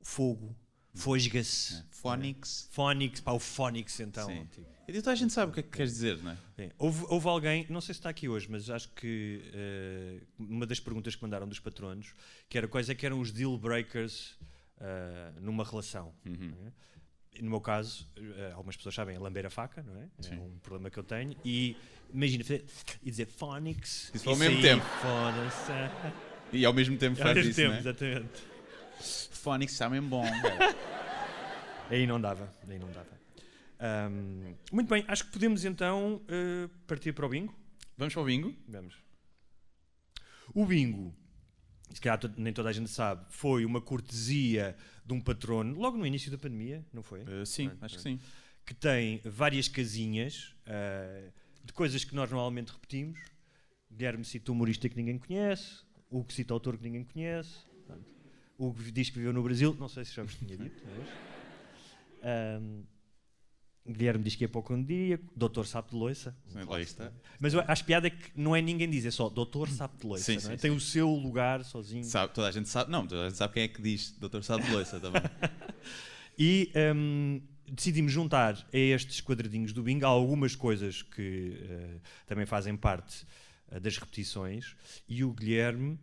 Fogo, 0.00 0.54
fosga-se. 0.92 1.82
Phonics. 1.90 2.68
Fónix, 2.70 3.20
pá, 3.20 3.32
o 3.32 3.38
Fónix 3.38 3.98
então. 4.00 4.26
Sim. 4.28 4.46
tipo. 4.46 4.74
E 4.86 4.92
toda 4.92 5.12
a 5.12 5.14
gente 5.14 5.32
sabe 5.32 5.50
o 5.50 5.54
que 5.54 5.60
é 5.60 5.62
que 5.62 5.70
queres 5.70 5.92
dizer, 5.92 6.22
não 6.22 6.32
é? 6.32 6.36
Sim. 6.56 6.70
Houve, 6.78 7.06
houve 7.08 7.26
alguém, 7.26 7.66
não 7.70 7.80
sei 7.80 7.94
se 7.94 8.00
está 8.00 8.10
aqui 8.10 8.28
hoje, 8.28 8.46
mas 8.50 8.68
acho 8.68 8.90
que 8.90 9.40
eh, 9.54 10.20
uma 10.38 10.66
das 10.66 10.78
perguntas 10.78 11.16
que 11.16 11.22
mandaram 11.22 11.48
dos 11.48 11.58
patronos, 11.58 12.12
que 12.50 12.58
era 12.58 12.68
quais 12.68 12.90
é 12.90 12.94
que 12.94 13.06
eram 13.06 13.18
os 13.18 13.32
deal 13.32 13.56
breakers 13.56 14.36
eh, 14.78 15.32
numa 15.40 15.64
relação. 15.64 16.14
Uhum. 16.26 16.52
é? 16.66 16.72
E 16.93 16.93
No 17.40 17.50
meu 17.50 17.60
caso, 17.60 18.08
eh, 18.16 18.52
algumas 18.54 18.76
pessoas 18.76 18.94
sabem, 18.94 19.16
é 19.16 19.18
lamber 19.18 19.44
a 19.46 19.50
faca, 19.50 19.82
não 19.82 20.00
é? 20.00 20.08
Sim. 20.20 20.36
É 20.36 20.40
um 20.40 20.58
problema 20.58 20.90
que 20.90 20.98
eu 20.98 21.02
tenho. 21.04 21.36
E 21.44 21.76
imagina, 22.12 22.44
fazer- 22.44 22.64
e 23.02 23.10
dizer 23.10 23.26
phonics. 23.26 24.10
Isso 24.14 24.28
ao 24.30 24.36
e 24.36 24.38
mesmo 24.38 24.62
tempo. 24.62 24.84
Foda-se. 24.84 25.72
E 26.52 26.64
ao 26.64 26.72
mesmo 26.72 26.96
tempo 26.96 27.18
Ao 27.20 27.24
faz 27.24 27.36
mesmo 27.36 27.50
isso, 27.50 27.60
tempo, 27.60 27.74
é? 27.74 27.78
exatamente. 27.78 28.42
Phonics 29.32 29.72
está 29.74 29.90
mesmo 29.90 30.08
bom. 30.08 30.24
Aí 31.90 32.06
não 32.06 32.18
dava, 32.20 32.50
aí 32.68 32.78
não 32.78 32.90
dava. 32.90 33.08
Ahm, 33.78 34.54
muito 34.72 34.88
bem, 34.88 35.04
acho 35.06 35.26
que 35.26 35.32
podemos 35.32 35.64
então 35.66 36.22
eh, 36.28 36.68
partir 36.86 37.12
para 37.12 37.26
o 37.26 37.28
bingo. 37.28 37.54
Vamos 37.98 38.14
para 38.14 38.22
o 38.22 38.24
bingo? 38.24 38.54
Vamos. 38.66 38.94
O 40.54 40.64
bingo, 40.64 41.14
se 41.92 42.00
calhar 42.00 42.18
nem 42.38 42.52
toda 42.54 42.70
a 42.70 42.72
gente 42.72 42.88
sabe, 42.90 43.24
foi 43.28 43.64
uma 43.66 43.80
cortesia 43.82 44.74
de 45.04 45.12
um 45.12 45.20
patrono, 45.20 45.78
logo 45.78 45.96
no 45.96 46.06
início 46.06 46.30
da 46.30 46.38
pandemia, 46.38 46.84
não 46.92 47.02
foi? 47.02 47.22
Uh, 47.22 47.44
sim, 47.44 47.68
Pronto, 47.68 47.84
acho 47.84 47.96
que 47.96 48.02
sim. 48.02 48.20
Que 48.64 48.74
tem 48.74 49.20
várias 49.24 49.68
casinhas 49.68 50.56
ah, 50.66 51.30
de 51.62 51.70
coisas 51.74 52.02
que 52.02 52.14
nós 52.14 52.30
normalmente 52.30 52.72
repetimos. 52.72 53.18
Guilherme 53.90 54.24
cita 54.24 54.50
um 54.50 54.54
humorista 54.54 54.88
que 54.88 54.96
ninguém 54.96 55.18
conhece, 55.18 55.82
o 56.10 56.24
que 56.24 56.32
cita 56.32 56.54
autor 56.54 56.78
que 56.78 56.82
ninguém 56.82 57.04
conhece, 57.04 57.58
o 58.56 58.72
que 58.72 58.90
diz 58.90 59.10
que 59.10 59.18
viveu 59.18 59.34
no 59.34 59.42
Brasil, 59.42 59.76
não 59.78 59.88
sei 59.88 60.04
se 60.04 60.14
já 60.14 60.22
vos 60.22 60.34
tinha 60.34 60.56
dito. 60.56 60.82
mas, 60.96 61.08
ahm, 62.22 62.82
Guilherme 63.86 64.24
diz 64.24 64.34
que 64.34 64.44
é 64.44 64.48
pouco 64.48 64.72
um 64.72 64.82
dia, 64.82 65.20
doutor 65.36 65.66
sabe 65.66 65.90
de 65.90 65.96
loiça. 65.96 66.34
Sim, 66.48 66.64
Lá 66.64 66.80
está. 66.80 67.12
Mas 67.38 67.54
acho 67.54 67.84
piada 67.84 68.06
é 68.06 68.10
que 68.10 68.30
não 68.34 68.56
é 68.56 68.62
ninguém 68.62 68.88
diz, 68.88 69.04
é 69.04 69.10
só 69.10 69.28
doutor 69.28 69.68
sabe 69.68 69.98
de 69.98 70.06
loiça, 70.06 70.24
Sim, 70.24 70.46
não 70.46 70.52
é? 70.52 70.56
sim, 70.56 70.62
Tem 70.62 70.70
o 70.70 70.80
seu 70.80 71.10
lugar 71.10 71.62
sozinho. 71.64 72.04
Sabe, 72.04 72.32
toda 72.32 72.48
a 72.48 72.50
gente 72.50 72.68
sabe. 72.68 72.90
Não, 72.90 73.06
toda 73.06 73.26
a 73.26 73.28
gente 73.28 73.36
sabe 73.36 73.52
quem 73.54 73.62
é 73.64 73.68
que 73.68 73.82
diz 73.82 74.12
Doutor 74.12 74.42
Sabe 74.42 74.64
de 74.64 74.70
Loiça 74.72 74.98
também. 74.98 75.22
E 76.36 76.72
hum, 76.96 77.40
decidimos 77.70 78.10
juntar 78.10 78.54
a 78.72 78.76
estes 78.76 79.20
quadradinhos 79.20 79.72
do 79.72 79.84
bingo 79.84 80.04
algumas 80.04 80.56
coisas 80.56 81.00
que 81.00 81.56
eh, 81.62 82.00
também 82.26 82.44
fazem 82.44 82.76
parte 82.76 83.24
eh, 83.70 83.78
das 83.78 83.96
repetições. 83.98 84.74
E 85.08 85.22
o 85.22 85.32
Guilherme, 85.32 85.96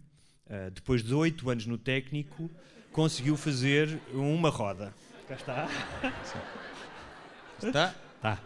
eh, 0.48 0.70
depois 0.70 1.04
de 1.04 1.14
oito 1.14 1.50
anos 1.50 1.66
no 1.66 1.78
técnico, 1.78 2.50
conseguiu 2.94 3.36
fazer 3.36 4.00
uma 4.14 4.50
roda. 4.50 4.94
Cá 5.28 5.36
está. 5.36 5.68
Está? 7.68 7.96
Tá. 8.22 8.40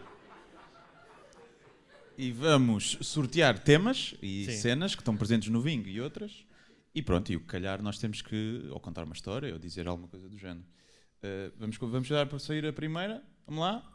E 2.18 2.32
vamos 2.32 2.98
sortear 3.02 3.58
temas 3.58 4.14
e 4.22 4.46
Sim. 4.46 4.52
cenas 4.52 4.94
que 4.94 5.02
estão 5.02 5.16
presentes 5.16 5.48
no 5.48 5.60
bingo 5.60 5.88
e 5.88 6.00
outras. 6.00 6.46
E 6.94 7.02
pronto, 7.02 7.30
e 7.30 7.36
o 7.36 7.40
que 7.40 7.46
calhar 7.46 7.82
nós 7.82 7.98
temos 7.98 8.22
que 8.22 8.68
ou 8.70 8.80
contar 8.80 9.04
uma 9.04 9.14
história 9.14 9.52
ou 9.52 9.58
dizer 9.58 9.86
alguma 9.86 10.08
coisa 10.08 10.28
do 10.28 10.38
género. 10.38 10.66
Uh, 11.22 11.52
vamos, 11.58 11.76
vamos 11.76 12.08
dar 12.08 12.26
para 12.26 12.38
sair 12.38 12.64
a 12.66 12.72
primeira. 12.72 13.22
Vamos 13.46 13.60
lá. 13.60 13.92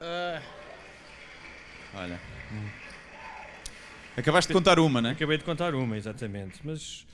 Ah. 0.00 0.42
Olha. 1.94 2.20
Acabaste 4.16 4.48
de 4.48 4.54
contar 4.54 4.78
uma, 4.78 5.02
né? 5.02 5.10
Acabei 5.10 5.38
de 5.38 5.44
contar 5.44 5.74
uma, 5.74 5.96
exatamente. 5.96 6.60
Mas 6.64 7.06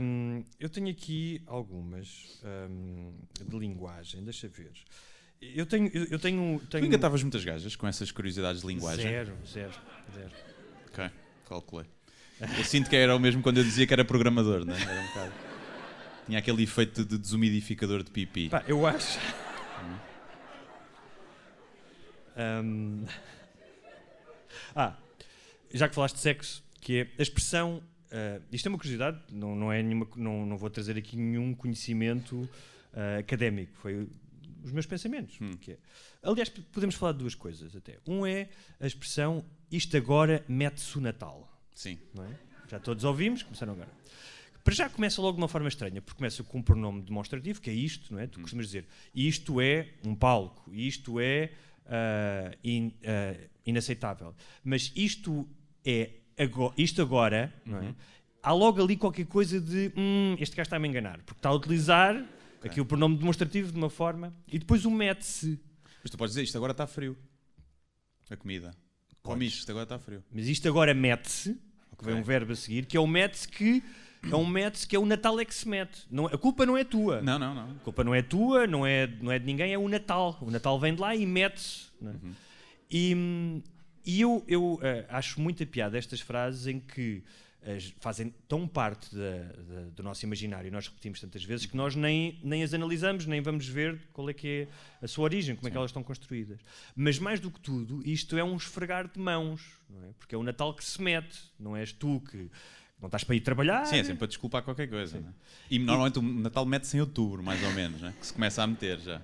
hum, 0.00 0.44
eu 0.58 0.68
tenho 0.68 0.88
aqui 0.88 1.42
algumas 1.46 2.40
hum, 2.68 3.12
de 3.44 3.58
linguagem, 3.58 4.22
deixa 4.22 4.48
ver. 4.48 4.72
Eu 5.40 5.66
tenho. 5.66 5.90
Eu, 5.92 6.04
eu 6.10 6.18
tenho, 6.18 6.60
Tu 6.60 6.66
tenho 6.68 6.86
engatavas 6.86 7.22
muitas 7.22 7.44
gajas 7.44 7.74
com 7.74 7.86
essas 7.86 8.12
curiosidades 8.12 8.60
de 8.60 8.66
linguagem? 8.66 9.10
Zero, 9.10 9.32
zero, 9.46 9.72
zero. 10.14 10.30
Ok, 10.88 11.10
calculei. 11.48 11.86
Eu 12.40 12.64
sinto 12.64 12.88
que 12.88 12.96
era 12.96 13.14
o 13.14 13.18
mesmo 13.18 13.42
quando 13.42 13.58
eu 13.58 13.64
dizia 13.64 13.86
que 13.86 13.92
era 13.92 14.04
programador, 14.04 14.64
né? 14.64 14.76
Era 14.80 15.00
um 15.00 15.06
bocado. 15.08 15.32
Tinha 16.26 16.38
aquele 16.38 16.62
efeito 16.62 17.04
de 17.04 17.18
desumidificador 17.18 18.02
de 18.02 18.10
pipi. 18.10 18.48
Pá, 18.48 18.62
eu 18.66 18.86
acho. 18.86 19.18
Hum, 22.36 23.04
Ah, 24.74 24.96
já 25.72 25.88
que 25.88 25.94
falaste 25.94 26.14
de 26.16 26.20
sexo, 26.20 26.62
que 26.80 26.98
é 26.98 27.08
a 27.18 27.22
expressão. 27.22 27.82
ah, 28.10 28.40
isto 28.52 28.66
é 28.66 28.68
uma 28.68 28.78
curiosidade, 28.78 29.20
não, 29.32 29.54
não, 29.54 29.72
é 29.72 29.82
nenhuma, 29.82 30.08
não, 30.16 30.44
não 30.46 30.56
vou 30.56 30.68
trazer 30.70 30.96
aqui 30.96 31.16
nenhum 31.16 31.54
conhecimento 31.54 32.48
ah, 32.92 33.18
académico, 33.18 33.72
foi 33.76 34.08
os 34.62 34.72
meus 34.72 34.86
pensamentos. 34.86 35.38
Hum. 35.40 35.52
que 35.56 35.72
é- 35.72 35.78
aliás, 36.22 36.48
podemos 36.48 36.94
falar 36.94 37.12
de 37.12 37.18
duas 37.18 37.34
coisas 37.34 37.74
até. 37.74 37.98
Um 38.06 38.26
é 38.26 38.48
a 38.78 38.86
expressão 38.86 39.44
isto 39.70 39.96
agora 39.96 40.44
mete-se 40.48 40.98
o 40.98 41.00
Natal 41.00 41.48
Sim. 41.74 41.98
é? 42.18 42.34
Já 42.68 42.78
todos 42.78 43.04
ouvimos, 43.04 43.42
começaram 43.42 43.72
agora. 43.72 43.88
para 44.62 44.74
já 44.74 44.88
começa 44.90 45.20
logo 45.22 45.36
de 45.36 45.42
uma 45.42 45.48
forma 45.48 45.68
estranha, 45.68 46.02
porque 46.02 46.18
começa 46.18 46.44
com 46.44 46.58
um 46.58 46.62
pronome 46.62 47.00
demonstrativo, 47.02 47.60
que 47.60 47.70
é 47.70 47.72
isto, 47.72 48.12
não 48.12 48.20
é? 48.20 48.26
Tu 48.26 48.38
costumas 48.40 48.66
dizer 48.66 48.86
isto 49.14 49.60
é 49.60 49.88
um 50.04 50.14
palco, 50.14 50.70
isto 50.74 51.18
é 51.18 51.52
ah, 51.86 52.54
in- 52.62 52.92
ah, 53.04 53.36
inaceitável. 53.64 54.34
Mas 54.62 54.92
isto 54.94 55.48
é 55.84 56.10
ago- 56.38 56.72
isto 56.76 57.00
agora, 57.02 57.52
não 57.64 57.78
é? 57.78 57.94
Há 58.42 58.52
logo 58.52 58.82
ali 58.82 58.96
qualquer 58.96 59.26
coisa 59.26 59.60
de 59.60 59.92
hum, 59.96 60.34
este 60.38 60.56
gajo 60.56 60.66
está 60.66 60.76
a 60.76 60.78
me 60.78 60.88
enganar, 60.88 61.18
porque 61.18 61.38
está 61.38 61.50
a 61.50 61.52
utilizar 61.54 62.24
aqui 62.64 62.80
o 62.80 62.84
pronome 62.86 63.16
demonstrativo 63.18 63.70
de 63.70 63.76
uma 63.78 63.90
forma 63.90 64.34
e 64.48 64.58
depois 64.58 64.84
o 64.86 64.90
mete-se. 64.90 65.60
Mas 66.02 66.10
tu 66.10 66.16
podes 66.16 66.34
dizer, 66.34 66.44
isto 66.44 66.56
agora 66.56 66.72
está 66.72 66.86
frio. 66.86 67.16
A 68.30 68.36
comida. 68.36 68.74
Come 69.22 69.44
isto, 69.46 69.58
isto 69.58 69.70
agora 69.70 69.84
está 69.84 69.98
frio. 69.98 70.24
Mas 70.32 70.46
isto 70.46 70.66
agora 70.68 70.94
mete-se, 70.94 71.54
que 71.98 72.04
vem 72.04 72.14
um 72.14 72.22
verbo 72.22 72.52
a 72.52 72.56
seguir, 72.56 72.86
que 72.86 72.96
é 72.96 73.00
o 73.00 73.06
mete-se 73.06 73.46
que 73.46 73.82
é 74.30 74.36
um 74.36 74.46
mete-se 74.46 74.86
que 74.86 74.96
é 74.96 74.98
o 74.98 75.04
Natal 75.04 75.38
é 75.40 75.44
que 75.44 75.54
se 75.54 75.68
mete. 75.68 76.06
Não, 76.10 76.26
a 76.26 76.38
culpa 76.38 76.64
não 76.64 76.76
é 76.78 76.84
tua. 76.84 77.20
Não, 77.20 77.38
não, 77.38 77.54
não. 77.54 77.70
A 77.72 77.74
culpa 77.84 78.02
não 78.04 78.14
é 78.14 78.22
tua, 78.22 78.66
não 78.66 78.86
é, 78.86 79.06
não 79.06 79.30
é 79.32 79.38
de 79.38 79.44
ninguém, 79.44 79.72
é 79.72 79.78
o 79.78 79.86
Natal. 79.88 80.38
O 80.40 80.50
Natal 80.50 80.78
vem 80.80 80.94
de 80.94 81.00
lá 81.00 81.14
e 81.14 81.26
mete-se. 81.26 81.88
é? 82.02 82.14
E, 82.90 83.14
hum, 83.14 83.62
e 84.04 84.20
eu, 84.20 84.44
eu 84.48 84.78
eh, 84.82 85.04
acho 85.08 85.40
muita 85.40 85.64
piada 85.66 85.96
estas 85.98 86.20
frases 86.20 86.66
em 86.66 86.80
que 86.80 87.22
as- 87.62 87.92
fazem 88.00 88.32
tão 88.48 88.66
parte 88.66 89.14
da- 89.14 89.20
da- 89.74 89.90
do 89.94 90.02
nosso 90.02 90.24
imaginário, 90.24 90.72
nós 90.72 90.88
repetimos 90.88 91.20
tantas 91.20 91.44
vezes, 91.44 91.66
que 91.66 91.76
nós 91.76 91.94
nem, 91.94 92.38
nem 92.42 92.62
as 92.62 92.72
analisamos, 92.72 93.26
nem 93.26 93.40
vamos 93.42 93.66
ver 93.68 94.00
qual 94.12 94.30
é 94.30 94.32
que 94.32 94.48
é 94.48 94.68
a 95.04 95.06
sua 95.06 95.24
origem, 95.24 95.54
como 95.54 95.68
é 95.68 95.70
que 95.70 95.76
elas 95.76 95.90
estão 95.90 96.02
construídas. 96.02 96.58
Mas 96.96 97.18
mais 97.18 97.38
do 97.38 97.50
que 97.50 97.60
tudo, 97.60 98.00
isto 98.08 98.36
é 98.38 98.42
um 98.44 98.56
esfregar 98.56 99.06
de 99.08 99.18
mãos, 99.20 99.60
é? 99.90 100.12
porque 100.18 100.34
é 100.34 100.38
o 100.38 100.42
Natal 100.42 100.72
que 100.74 100.82
se 100.84 101.00
mete, 101.02 101.38
não 101.58 101.76
és 101.76 101.92
tu 101.92 102.20
que 102.30 102.50
não 102.98 103.06
estás 103.08 103.24
para 103.24 103.34
ir 103.34 103.40
trabalhar. 103.40 103.84
Sim, 103.86 103.96
é 103.96 104.02
sempre 104.04 104.18
para 104.18 104.26
desculpar 104.28 104.62
qualquer 104.62 104.88
coisa. 104.88 105.20
Né? 105.20 105.32
E 105.70 105.78
normalmente 105.78 106.18
o 106.18 106.22
Natal 106.22 106.64
mete-se 106.64 106.96
em 106.96 107.00
outubro, 107.00 107.42
mais 107.42 107.62
ou 107.62 107.72
menos, 107.72 108.00
né? 108.00 108.14
que 108.18 108.26
se 108.26 108.32
começa 108.32 108.62
a 108.62 108.66
meter 108.66 108.98
já. 109.00 109.20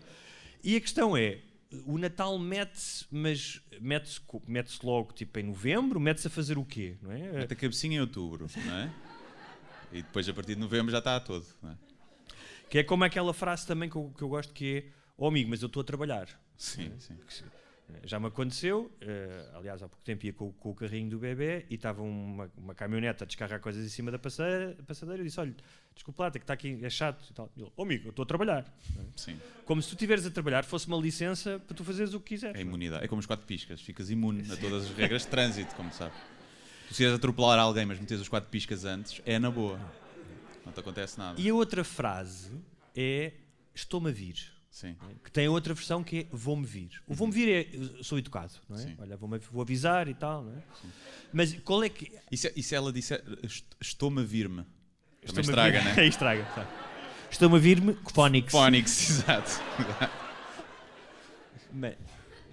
E 0.64 0.76
a 0.76 0.80
questão 0.80 1.16
é, 1.16 1.38
o 1.84 1.98
Natal 1.98 2.38
mete-se, 2.38 3.04
mas 3.10 3.60
mete-se 3.80 4.20
mete-se 4.46 4.84
logo 4.84 5.12
tipo 5.12 5.38
em 5.38 5.44
novembro, 5.44 5.98
mete-se 5.98 6.26
a 6.28 6.30
fazer 6.30 6.58
o 6.58 6.64
quê? 6.64 6.96
Não 7.02 7.12
é? 7.12 7.32
Mete 7.32 7.52
a 7.52 7.56
cabecinha 7.56 7.96
em 7.96 8.00
outubro, 8.00 8.46
não 8.64 8.76
é? 8.76 8.92
E 9.92 10.02
depois 10.02 10.28
a 10.28 10.34
partir 10.34 10.54
de 10.54 10.60
novembro 10.60 10.90
já 10.90 10.98
está 10.98 11.16
a 11.16 11.20
todo. 11.20 11.46
Não 11.62 11.70
é? 11.70 11.76
Que 12.68 12.78
é 12.78 12.82
como 12.82 13.04
aquela 13.04 13.32
frase 13.32 13.66
também 13.66 13.88
que 13.88 13.96
eu, 13.96 14.12
que 14.16 14.22
eu 14.22 14.28
gosto 14.28 14.52
que 14.52 14.76
é, 14.76 14.92
oh 15.16 15.28
amigo, 15.28 15.50
mas 15.50 15.62
eu 15.62 15.66
estou 15.66 15.80
a 15.80 15.84
trabalhar. 15.84 16.28
Sim, 16.56 16.92
sim. 16.98 17.16
Já 18.04 18.18
me 18.18 18.26
aconteceu, 18.26 18.90
eh, 19.00 19.48
aliás, 19.54 19.82
há 19.82 19.88
pouco 19.88 20.04
tempo 20.04 20.26
ia 20.26 20.32
com, 20.32 20.52
com 20.52 20.70
o 20.70 20.74
carrinho 20.74 21.10
do 21.10 21.18
bebê 21.18 21.64
e 21.70 21.74
estava 21.76 22.02
uma, 22.02 22.50
uma 22.56 22.74
caminhoneta 22.74 23.24
a 23.24 23.26
descarregar 23.26 23.60
coisas 23.60 23.84
em 23.84 23.88
cima 23.88 24.10
da 24.10 24.18
passadeira, 24.18 24.76
passadeira 24.86 25.22
e 25.22 25.26
disse, 25.26 25.38
olha, 25.38 25.54
desculpa 25.94 26.24
lá, 26.24 26.30
tem 26.30 26.40
que 26.40 26.44
está 26.44 26.54
aqui, 26.54 26.78
é 26.82 26.90
chato 26.90 27.24
e 27.30 27.32
tal. 27.32 27.50
E 27.56 27.60
ele, 27.60 27.70
oh 27.76 27.82
amigo, 27.82 28.08
eu 28.08 28.10
estou 28.10 28.24
a 28.24 28.26
trabalhar. 28.26 28.64
sim. 29.16 29.38
Como 29.64 29.80
se 29.80 29.88
tu 29.88 29.92
estiveres 29.92 30.26
a 30.26 30.30
trabalhar 30.30 30.64
fosse 30.64 30.86
uma 30.88 30.96
licença 30.96 31.60
para 31.60 31.76
tu 31.76 31.84
fazeres 31.84 32.12
o 32.12 32.20
que 32.20 32.34
quiseres. 32.34 32.56
É 32.56 32.60
imunidade. 32.60 33.04
É 33.04 33.08
como 33.08 33.20
os 33.20 33.26
quatro 33.26 33.46
piscas. 33.46 33.80
Ficas 33.80 34.10
imune 34.10 34.50
a 34.50 34.56
todas 34.56 34.84
as 34.84 34.90
regras 34.90 35.22
de 35.22 35.28
trânsito, 35.28 35.74
como 35.74 35.92
sabe. 35.92 36.14
Tu 36.88 36.94
se 36.94 37.06
atropelar 37.06 37.58
alguém, 37.58 37.86
mas 37.86 37.98
metes 37.98 38.20
os 38.20 38.28
quatro 38.28 38.50
piscas 38.50 38.84
antes, 38.84 39.20
é 39.24 39.38
na 39.38 39.50
boa. 39.50 39.80
Não 40.64 40.72
te 40.72 40.80
acontece 40.80 41.18
nada. 41.18 41.40
E 41.40 41.48
a 41.48 41.54
outra 41.54 41.84
frase 41.84 42.52
é, 42.94 43.32
estou-me 43.74 44.10
a 44.10 44.12
vir. 44.12 44.55
Sim. 44.76 44.94
que 45.24 45.32
tem 45.32 45.48
outra 45.48 45.72
versão 45.72 46.04
que 46.04 46.18
é 46.18 46.26
vou-me 46.30 46.66
vir. 46.66 47.00
O 47.06 47.14
vou-me 47.14 47.32
vir 47.32 47.48
é 47.48 48.02
sou 48.02 48.18
educado, 48.18 48.52
não 48.68 48.76
é? 48.76 48.80
Sim. 48.82 48.94
Olha, 48.98 49.16
vou, 49.16 49.30
vou 49.50 49.62
avisar 49.62 50.06
e 50.06 50.12
tal, 50.12 50.44
não 50.44 50.52
é? 50.52 50.62
Mas 51.32 51.54
qual 51.60 51.82
é 51.82 51.88
que. 51.88 52.12
E 52.30 52.36
se, 52.36 52.52
e 52.54 52.62
se 52.62 52.74
ela 52.74 52.92
disser 52.92 53.24
"Est- 53.42 53.64
estou-me 53.80 54.20
a 54.20 54.24
vir-me? 54.24 54.56
Também 54.56 54.70
Estou-me 55.22 55.38
a 55.38 55.42
estraga, 55.42 55.80
vir- 55.80 55.96
né? 55.96 56.04
estraga. 56.06 56.44
tá. 56.54 57.26
Estou-me 57.30 57.56
a 57.56 57.58
vir-me, 57.58 57.94
Phonics. 58.12 58.52
Phonics, 58.52 59.10
exato. 59.10 59.50
Mas, 61.72 61.96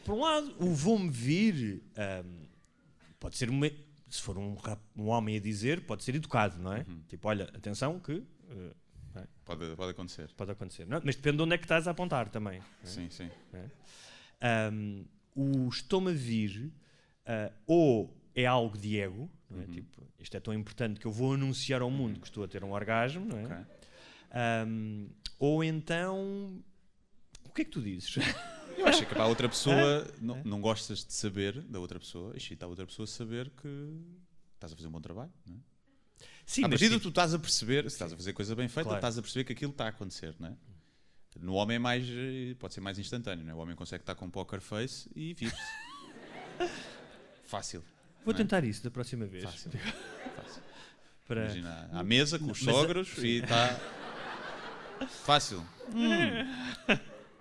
por 0.05 0.15
um 0.15 0.21
lado, 0.21 0.55
o 0.59 0.73
vou-me 0.73 1.09
vir 1.09 1.83
ahm, 1.97 2.45
pode 3.19 3.37
ser 3.37 3.49
uma. 3.49 3.69
Se 4.09 4.21
for 4.21 4.37
um, 4.37 4.55
um 4.95 5.07
homem 5.07 5.35
a 5.37 5.39
dizer, 5.41 5.81
pode 5.81 6.03
ser 6.05 6.15
educado, 6.15 6.57
não 6.57 6.71
é? 6.73 6.85
Uhum. 6.87 7.01
Tipo, 7.09 7.27
olha, 7.27 7.45
atenção 7.53 7.99
que 7.99 8.23
eh, 9.15 9.27
Pode, 9.45 9.75
pode 9.75 9.91
acontecer. 9.91 10.29
pode 10.35 10.51
acontecer. 10.51 10.85
Não, 10.87 11.01
mas 11.03 11.15
depende 11.15 11.37
de 11.37 11.43
onde 11.43 11.55
é 11.55 11.57
que 11.57 11.65
estás 11.65 11.87
a 11.87 11.91
apontar 11.91 12.29
também. 12.29 12.59
é? 12.59 12.85
Sim, 12.85 13.09
sim. 13.09 13.29
Um, 14.71 15.05
o 15.35 15.69
vir 16.13 16.71
ah, 17.25 17.51
ou 17.65 18.15
é 18.35 18.45
algo 18.45 18.77
de 18.77 18.99
ego, 18.99 19.29
não 19.49 19.57
Uhum. 19.59 19.63
é? 19.63 19.67
Tipo, 19.67 20.03
isto 20.19 20.35
é 20.35 20.39
tão 20.39 20.53
importante 20.53 20.99
que 20.99 21.05
eu 21.05 21.11
vou 21.11 21.33
anunciar 21.33 21.81
ao 21.81 21.89
mundo 21.91 22.19
que 22.19 22.27
estou 22.27 22.43
a 22.43 22.47
ter 22.47 22.63
um 22.63 22.71
orgasmo, 22.71 23.25
não 23.25 23.37
é? 23.39 23.43
Ok. 23.45 23.57
Um, 24.67 25.09
ou 25.39 25.63
então, 25.63 26.63
o 27.45 27.49
que 27.51 27.61
é 27.61 27.65
que 27.65 27.71
tu 27.71 27.81
dizes? 27.81 28.15
Eu 28.75 28.87
acho 28.87 29.05
que 29.05 29.13
para 29.13 29.23
a 29.23 29.27
outra 29.27 29.47
pessoa 29.47 30.07
não, 30.19 30.43
não 30.43 30.59
gostas 30.59 31.05
de 31.05 31.13
saber 31.13 31.61
da 31.61 31.79
outra 31.79 31.99
pessoa, 31.99 32.35
excita 32.35 32.65
a 32.65 32.67
outra 32.67 32.85
pessoa 32.87 33.05
saber 33.05 33.51
que 33.51 33.67
estás 34.55 34.73
a 34.73 34.75
fazer 34.75 34.87
um 34.87 34.91
bom 34.91 34.99
trabalho. 34.99 35.31
Não 35.45 35.55
é? 35.55 35.59
Sim, 36.53 36.65
à 36.65 36.69
partida 36.69 36.91
tipo, 36.91 37.03
tu 37.03 37.09
estás 37.09 37.33
a 37.33 37.39
perceber, 37.39 37.81
se 37.83 37.95
estás 37.95 38.13
a 38.13 38.15
fazer 38.15 38.33
coisa 38.33 38.55
bem 38.55 38.67
feita, 38.67 38.83
Claro. 38.89 38.97
estás 38.99 39.17
a 39.17 39.21
perceber 39.21 39.43
que 39.45 39.53
aquilo 39.53 39.71
está 39.71 39.85
a 39.85 39.89
acontecer, 39.89 40.35
não 40.39 40.49
é? 40.49 40.53
No 41.39 41.53
homem 41.55 41.77
é 41.77 41.79
mais, 41.79 42.05
eh, 42.07 42.55
pode 42.59 42.75
ser 42.75 42.81
mais 42.81 42.99
instantâneo, 42.99 43.43
não 43.43 43.51
é? 43.51 43.55
O 43.55 43.57
homem 43.57 43.75
consegue 43.75 44.03
estar 44.03 44.13
com 44.13 44.25
um 44.25 44.29
poker 44.29 44.61
face 44.61 45.09
e 45.15 45.33
vir-se. 45.33 45.55
Fácil. 47.45 47.83
vou 48.23 48.33
é? 48.33 48.37
tentar 48.37 48.63
isso 48.63 48.83
da 48.83 48.91
próxima 48.91 49.25
vez. 49.25 49.43
Fácil. 49.43 49.71
Fácil. 50.35 50.61
Para... 51.27 51.45
Imagina, 51.45 51.89
à 51.91 52.03
mesa 52.03 52.37
com 52.37 52.51
os 52.51 52.61
Mas 52.61 52.75
a- 52.75 52.79
sogros 52.79 53.17
e 53.17 53.37
está. 53.39 53.79
Fácil. 55.25 55.65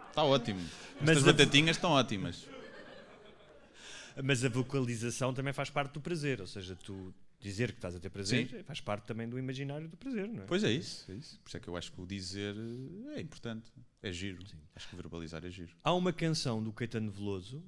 Está 0.09 0.25
ótimo. 0.25 0.61
Mas 1.01 1.11
Estas 1.19 1.29
a- 1.29 1.33
batatinhas 1.33 1.77
estão 1.77 1.91
ótimas. 1.91 2.47
Mas 4.23 4.45
a 4.45 4.49
vocalização 4.49 5.33
também 5.33 5.53
faz 5.53 5.71
parte 5.71 5.93
do 5.95 6.01
prazer, 6.01 6.41
ou 6.41 6.47
seja, 6.47 6.77
tu 6.77 7.15
dizer 7.43 7.73
que 7.73 7.79
estás 7.79 7.95
a 7.95 8.01
ter 8.01 8.09
prazer 8.09 8.65
faz 8.65 8.81
parte 8.81 9.05
também 9.05 9.29
do 9.29 9.39
imaginário 9.39 9.89
do 9.89 9.97
prazer, 9.97 10.29
não 10.29 10.45
é? 10.45 10.47
Pois 10.47 10.63
é 10.63 10.71
isso, 10.71 11.11
é 11.11 11.15
isso. 11.15 11.39
Por 11.41 11.49
isso 11.49 11.57
é 11.57 11.61
que 11.61 11.69
eu 11.69 11.77
acho 11.77 11.93
que 11.93 12.01
o 12.01 12.07
dizer 12.07 12.55
eh, 12.57 13.19
é 13.19 13.21
importante. 13.21 13.71
É 14.03 14.13
giro. 14.13 14.45
Acho 14.75 14.89
que 14.89 14.97
verbalizar 14.97 15.45
é 15.45 15.51
giro. 15.51 15.77
Há 15.83 15.93
uma 15.93 16.13
canção 16.13 16.63
do 16.63 16.73
Caetano 16.73 17.11
Veloso 17.11 17.63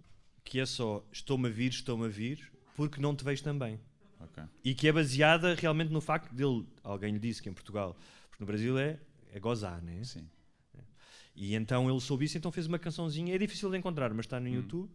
que 0.44 0.60
é 0.60 0.66
só 0.66 1.04
Estou-me 1.10 1.48
a 1.48 1.50
vir, 1.50 1.70
estou-me 1.70 2.04
a 2.04 2.08
vir, 2.08 2.52
porque 2.76 3.00
não 3.00 3.16
te 3.16 3.24
vejo 3.24 3.42
também. 3.42 3.80
Ok. 4.20 4.42
E 4.62 4.74
que 4.74 4.86
é 4.86 4.92
baseada 4.92 5.54
realmente 5.54 5.90
no 5.90 6.00
facto 6.00 6.32
dele, 6.32 6.66
alguém 6.82 7.12
lhe 7.12 7.18
disse 7.18 7.42
que 7.42 7.48
em 7.48 7.52
Portugal, 7.52 7.96
porque 8.28 8.42
no 8.42 8.46
Brasil 8.46 8.78
é, 8.78 8.98
é 9.32 9.40
gozar, 9.40 9.82
né? 9.82 10.02
Sim. 10.04 10.28
E 11.34 11.54
então 11.54 11.90
ele 11.90 12.00
soube 12.00 12.24
isso, 12.24 12.38
então 12.38 12.52
fez 12.52 12.66
uma 12.66 12.78
cançãozinha, 12.78 13.34
é 13.34 13.38
difícil 13.38 13.68
de 13.70 13.76
encontrar, 13.76 14.12
mas 14.14 14.26
está 14.26 14.38
no 14.38 14.48
YouTube. 14.48 14.88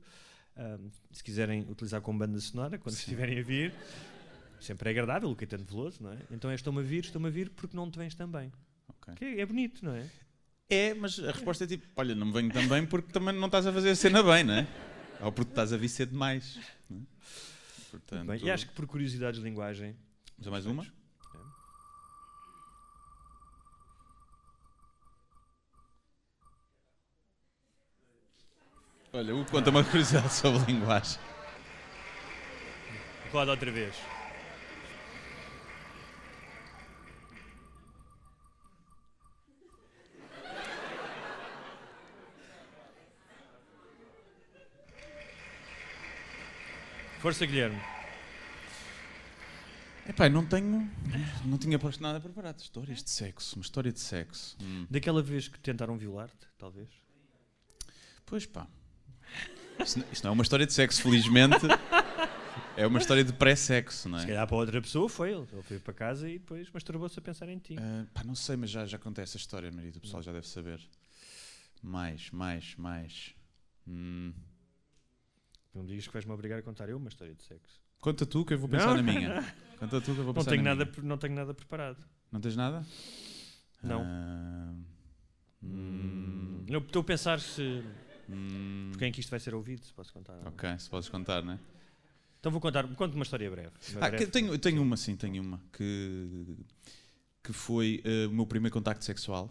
Ahm, 0.55 0.89
se 1.11 1.23
quiserem 1.23 1.65
utilizar 1.69 2.01
como 2.01 2.17
banda 2.17 2.39
sonora, 2.39 2.77
quando 2.77 2.95
estiverem 2.95 3.39
a 3.39 3.41
vir, 3.41 3.73
sempre 4.59 4.89
é 4.89 4.91
agradável 4.91 5.29
o 5.29 5.35
Caetano 5.35 5.65
Veloso, 5.65 6.03
não 6.03 6.11
é? 6.11 6.17
Então 6.31 6.49
é 6.49 6.55
Estou-me 6.55 6.79
a 6.79 6.83
vir, 6.83 7.03
estou-me 7.05 7.27
a 7.27 7.31
vir, 7.31 7.49
porque 7.49 7.75
não 7.75 7.89
te 7.89 7.97
vens 7.97 8.15
também. 8.15 8.51
Ok. 8.87 9.15
Que 9.15 9.25
é, 9.25 9.41
é 9.41 9.45
bonito, 9.45 9.83
não 9.83 9.93
é? 9.93 10.05
É, 10.69 10.93
mas 10.93 11.19
a 11.19 11.31
resposta 11.31 11.63
é 11.63 11.67
tipo: 11.67 11.87
olha, 11.95 12.13
não 12.13 12.27
me 12.27 12.33
venho 12.33 12.51
também 12.51 12.85
porque 12.85 13.11
também 13.11 13.33
não 13.33 13.47
estás 13.47 13.65
a 13.65 13.73
fazer 13.73 13.89
a 13.89 13.95
cena 13.95 14.21
bem, 14.21 14.43
não 14.43 14.53
é? 14.53 14.67
Ou 15.21 15.31
porque 15.31 15.51
estás 15.51 15.73
a 15.73 15.77
vir 15.77 15.89
cedo 15.89 16.11
demais. 16.11 16.59
é? 16.91 16.95
Portanto, 17.91 18.27
Bem, 18.27 18.45
e 18.45 18.51
acho 18.51 18.67
que 18.67 18.73
por 18.73 18.85
curiosidades 18.85 19.39
de 19.39 19.45
linguagem. 19.45 19.95
A 20.45 20.49
mais 20.49 20.65
uma? 20.65 20.85
Olha, 29.11 29.35
o 29.35 29.43
conta 29.45 29.71
uma 29.71 29.83
curiosidade 29.83 30.31
sobre 30.31 30.71
linguagem. 30.71 31.19
Roda 33.31 33.51
outra 33.51 33.71
vez. 33.71 33.95
Força, 47.19 47.45
Guilherme. 47.45 47.79
Epá, 50.07 50.29
não 50.29 50.45
tenho. 50.45 50.89
Não 51.45 51.57
tinha 51.57 51.77
posto 51.77 52.01
nada 52.01 52.19
preparado. 52.19 52.59
Histórias 52.59 53.03
de 53.03 53.09
sexo. 53.09 53.55
Uma 53.57 53.61
história 53.61 53.91
de 53.91 53.99
sexo. 53.99 54.57
Hum. 54.61 54.87
Daquela 54.89 55.21
vez 55.21 55.47
que 55.47 55.59
tentaram 55.59 55.97
violar-te, 55.97 56.47
talvez? 56.57 56.89
Pois 58.25 58.45
pá. 58.45 58.67
Isto, 59.79 60.03
isto 60.11 60.23
não 60.23 60.31
é 60.31 60.33
uma 60.33 60.43
história 60.43 60.65
de 60.65 60.73
sexo, 60.73 61.01
felizmente. 61.01 61.57
É 62.75 62.87
uma 62.87 62.99
história 62.99 63.23
de 63.23 63.33
pré-sexo, 63.33 64.07
não 64.07 64.17
Se 64.19 64.23
é? 64.25 64.27
calhar 64.29 64.47
para 64.47 64.55
outra 64.55 64.81
pessoa 64.81 65.09
foi 65.09 65.31
ele. 65.31 65.45
Ele 65.51 65.61
foi 65.61 65.79
para 65.79 65.93
casa 65.93 66.29
e 66.29 66.39
depois 66.39 66.69
masturbou-se 66.71 67.19
a 67.19 67.21
pensar 67.21 67.49
em 67.49 67.57
ti. 67.59 67.75
Ah, 67.77 68.05
pá, 68.13 68.23
não 68.23 68.35
sei, 68.35 68.55
mas 68.55 68.69
já, 68.69 68.85
já 68.85 68.95
acontece 68.97 69.35
a 69.35 69.39
história, 69.39 69.69
marido. 69.71 69.97
O 69.97 69.99
pessoal 69.99 70.23
já 70.23 70.31
deve 70.31 70.47
saber. 70.47 70.79
Mais, 71.83 72.31
mais, 72.31 72.75
mais. 72.77 73.35
Hum. 73.87 74.33
Não 75.73 75.85
digas 75.85 76.07
que 76.07 76.13
vais-me 76.13 76.31
obrigar 76.31 76.59
a 76.59 76.61
contar 76.61 76.89
eu 76.89 76.97
uma 76.97 77.09
história 77.09 77.33
de 77.35 77.43
sexo. 77.43 77.79
Conta 77.99 78.25
tu 78.25 78.43
que 78.45 78.53
eu 78.53 78.59
vou 78.59 78.67
pensar 78.69 78.87
Não. 78.87 78.95
na 78.97 79.03
minha. 79.03 79.55
Conta 79.77 79.99
tu 80.01 80.05
que 80.05 80.09
eu 80.11 80.15
vou 80.15 80.25
Não 80.27 80.33
pensar 80.33 80.51
tenho, 80.51 80.63
na 80.63 80.75
nada, 80.75 80.85
minha. 80.91 81.03
não 81.07 81.17
tenho 81.17 81.35
nada 81.35 81.53
preparado. 81.53 82.03
Não 82.31 82.39
tens 82.41 82.55
nada? 82.55 82.85
Não. 83.83 84.01
Ah, 84.03 84.73
hum, 85.63 86.65
Eu 86.67 86.79
estou 86.79 87.01
a 87.01 87.05
pensar 87.05 87.39
se. 87.39 87.83
hum, 88.29 88.89
Por 88.91 88.99
quem 88.99 89.09
é 89.09 89.11
que 89.11 89.19
isto 89.19 89.29
vai 89.29 89.39
ser 89.39 89.53
ouvido, 89.53 89.85
se 89.85 89.93
posso 89.93 90.11
contar. 90.13 90.39
Ok, 90.47 90.77
se 90.79 90.89
podes 90.89 91.09
contar, 91.09 91.43
não 91.43 91.53
é? 91.53 91.59
Então 92.39 92.51
vou 92.51 92.61
contar, 92.61 92.87
conto 92.95 93.15
uma 93.15 93.23
história 93.23 93.49
breve. 93.51 93.71
Uma 93.91 94.05
Ah, 94.05 94.09
breve- 94.09 94.25
que- 94.25 94.31
tenho, 94.31 94.57
tenho 94.57 94.81
uma, 94.81 94.95
sim, 94.97 95.15
tenho 95.15 95.41
uma. 95.43 95.61
Que, 95.73 96.57
que 97.43 97.51
foi 97.53 98.01
eh, 98.05 98.27
o 98.27 98.31
meu 98.31 98.45
primeiro 98.47 98.73
contacto 98.73 99.03
sexual, 99.03 99.49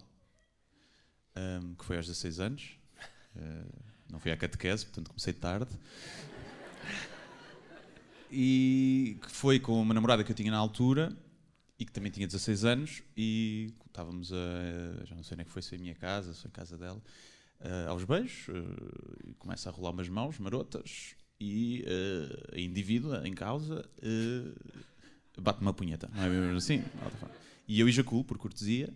ahm, 1.36 1.74
que 1.74 1.84
foi 1.84 1.96
aos 1.96 2.06
16 2.06 2.40
anos. 2.40 2.78
Eh, 3.36 3.64
não 4.10 4.18
fui 4.18 4.30
à 4.30 4.36
catequese, 4.36 4.84
portanto 4.86 5.08
comecei 5.08 5.32
tarde. 5.32 5.70
E 8.30 9.16
foi 9.28 9.58
com 9.58 9.80
uma 9.80 9.94
namorada 9.94 10.22
que 10.22 10.30
eu 10.30 10.36
tinha 10.36 10.50
na 10.50 10.58
altura 10.58 11.16
e 11.78 11.84
que 11.84 11.92
também 11.92 12.10
tinha 12.10 12.26
16 12.26 12.64
anos. 12.64 13.02
E 13.16 13.72
estávamos 13.86 14.32
a. 14.32 15.04
Já 15.06 15.14
não 15.16 15.22
sei 15.22 15.36
nem 15.36 15.46
que 15.46 15.52
foi, 15.52 15.62
se 15.62 15.70
foi 15.70 15.78
em 15.78 15.80
minha 15.82 15.94
casa, 15.94 16.34
se 16.34 16.42
foi 16.42 16.48
em 16.50 16.52
casa 16.52 16.76
dela. 16.76 17.00
eh, 17.60 17.86
aos 17.88 18.04
beijos, 18.04 18.48
eh, 18.50 19.30
e 19.30 19.34
começa 19.34 19.68
a 19.68 19.72
rolar 19.72 19.90
umas 19.90 20.08
mãos 20.08 20.38
marotas 20.38 21.16
e 21.40 21.84
eh, 21.86 22.56
a 22.56 22.60
indivídua 22.60 23.26
em 23.26 23.32
causa 23.34 23.84
bate 25.40 25.60
uma 25.60 25.72
punheta, 25.72 26.08
não 26.14 26.22
é 26.24 26.28
mesmo 26.28 26.56
assim? 26.56 26.82
E 27.66 27.80
eu 27.80 27.88
ejaculo 27.88 28.24
por 28.24 28.38
cortesia. 28.38 28.92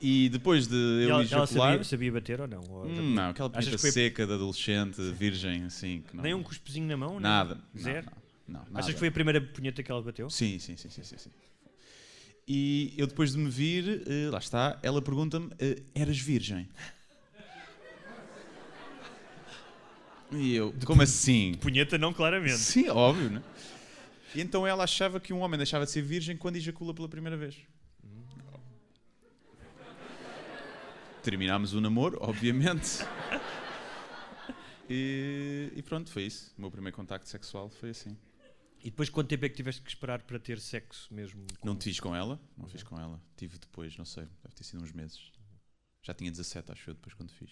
E 0.00 0.28
depois 0.28 0.66
de 0.68 0.76
E 0.76 0.78
eu 1.04 1.10
ela, 1.10 1.14
ela 1.14 1.22
ejacular. 1.24 1.70
sabia, 1.72 1.84
sabia 1.84 2.12
bater 2.12 2.40
ou 2.40 2.46
não? 2.48 2.60
Ou- 2.70 2.86
Hum, 2.86 3.14
não, 3.14 3.30
aquela 3.30 3.50
que 3.50 3.76
foi- 3.78 3.90
seca 3.90 4.26
de 4.26 4.32
adolescente, 4.32 5.00
virgem, 5.12 5.64
assim. 5.64 6.02
Que 6.08 6.16
não, 6.16 6.22
Nem 6.22 6.34
um 6.34 6.42
cuspezinho 6.42 6.86
na 6.86 6.96
mão? 6.96 7.18
Nada. 7.18 7.58
Zero? 7.76 8.06
Não, 8.46 8.60
não, 8.60 8.66
não, 8.70 8.78
Achas 8.78 8.92
que 8.94 8.98
foi 8.98 9.08
a 9.08 9.12
primeira 9.12 9.40
punheta 9.40 9.82
que 9.82 9.90
ela 9.90 10.00
bateu? 10.00 10.30
Sim, 10.30 10.58
sim, 10.60 10.76
sim, 10.76 10.88
sim, 10.88 11.02
sim, 11.02 11.18
sim. 11.18 11.30
E 12.46 12.94
eu 12.96 13.06
depois 13.06 13.32
de 13.32 13.38
me 13.38 13.50
vir, 13.50 14.02
eh, 14.06 14.30
lá 14.30 14.38
está, 14.38 14.78
ela 14.82 15.02
pergunta-me, 15.02 15.50
eh, 15.58 15.82
eras 15.94 16.18
virgem? 16.18 16.68
E 20.30 20.54
eu, 20.54 20.74
como 20.84 21.02
assim? 21.02 21.54
Punheta 21.60 21.96
não, 21.98 22.12
claramente. 22.12 22.58
Sim, 22.58 22.88
óbvio, 22.90 23.30
né? 23.30 23.42
E 24.34 24.40
então 24.40 24.66
ela 24.66 24.84
achava 24.84 25.18
que 25.18 25.32
um 25.32 25.40
homem 25.40 25.56
deixava 25.56 25.84
de 25.86 25.90
ser 25.90 26.02
virgem 26.02 26.36
quando 26.36 26.56
ejacula 26.56 26.92
pela 26.94 27.08
primeira 27.08 27.36
vez. 27.36 27.56
Terminámos 31.22 31.72
o 31.74 31.80
namoro, 31.80 32.18
obviamente. 32.22 33.04
E, 34.88 35.72
e 35.76 35.82
pronto, 35.82 36.10
foi 36.10 36.24
isso. 36.24 36.52
O 36.56 36.60
meu 36.62 36.70
primeiro 36.70 36.96
contacto 36.96 37.28
sexual 37.28 37.68
foi 37.68 37.90
assim. 37.90 38.16
E 38.80 38.90
depois 38.90 39.10
quanto 39.10 39.28
tempo 39.28 39.44
é 39.44 39.48
que 39.48 39.56
tiveste 39.56 39.82
que 39.82 39.88
esperar 39.88 40.22
para 40.22 40.38
ter 40.38 40.58
sexo 40.60 41.12
mesmo? 41.12 41.44
com- 41.60 41.66
Não 41.66 41.76
te 41.76 41.84
fiz 41.84 41.98
com 42.00 42.14
ela, 42.14 42.40
não 42.56 42.68
fiz 42.68 42.82
com 42.82 42.98
ela. 42.98 43.20
Tive 43.36 43.58
depois, 43.58 43.96
não 43.96 44.04
sei, 44.04 44.24
deve 44.42 44.54
ter 44.54 44.64
sido 44.64 44.82
uns 44.82 44.92
meses. 44.92 45.32
Já 46.02 46.14
tinha 46.14 46.30
17, 46.30 46.72
acho 46.72 46.90
eu, 46.90 46.94
depois 46.94 47.12
quando 47.14 47.30
fiz. 47.32 47.50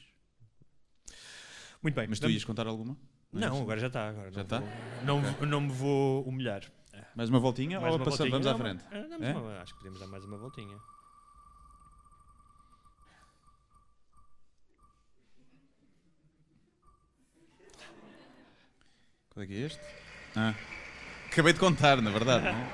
Muito 1.82 1.94
bem. 1.94 2.06
Mas 2.08 2.18
tu 2.18 2.22
vamos- 2.22 2.34
ias 2.36 2.44
contar 2.44 2.66
alguma? 2.66 2.96
Não, 3.32 3.60
agora 3.62 3.78
já 3.80 3.88
está. 3.88 4.08
Agora 4.08 4.30
Já 4.30 4.36
não 4.36 4.42
está? 4.44 4.60
vou- 4.60 5.04
Não, 5.04 5.20
me- 5.20 5.46
não 5.46 5.60
me 5.60 5.72
vou 5.72 6.24
humilhar. 6.26 6.62
Mais 7.14 7.28
uma 7.28 7.38
voltinha 7.40 7.78
Mais 7.80 7.92
ou 7.92 7.98
uma 7.98 8.04
voltinha? 8.06 8.30
vamos 8.30 8.46
à 8.46 8.52
Não, 8.52 8.58
frente? 8.58 8.84
ah, 8.90 9.06
damos 9.08 9.26
É? 9.26 9.34
uma- 9.34 9.60
acho 9.60 9.72
que 9.74 9.78
podemos 9.80 10.00
dar 10.00 10.06
mais 10.06 10.24
uma 10.24 10.38
voltinha. 10.38 10.78
Qual 19.36 19.44
é 19.44 19.46
que 19.46 19.52
é 19.52 19.66
este? 19.66 19.80
Ah. 20.34 20.54
Acabei 21.30 21.52
de 21.52 21.58
contar, 21.58 22.00
na 22.00 22.10
verdade. 22.10 22.46
não 22.46 22.52
é? 22.52 22.72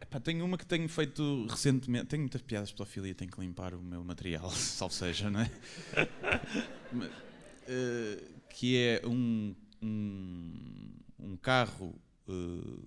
Epá, 0.00 0.18
tenho 0.18 0.42
uma 0.42 0.56
que 0.56 0.64
tenho 0.64 0.88
feito 0.88 1.46
recentemente. 1.46 2.06
Tenho 2.06 2.22
muitas 2.22 2.40
piadas 2.40 2.70
de 2.70 2.74
pedofilia, 2.74 3.14
tenho 3.14 3.30
que 3.30 3.38
limpar 3.38 3.74
o 3.74 3.82
meu 3.82 4.02
material, 4.02 4.48
salvo 4.56 4.94
seja, 4.94 5.28
não 5.28 5.40
é? 5.40 5.50
Eh, 7.68 8.22
que 8.48 8.78
é 8.78 9.02
um, 9.06 9.54
um, 9.82 10.90
um 11.18 11.36
carro, 11.36 11.94
eh, 12.26 12.32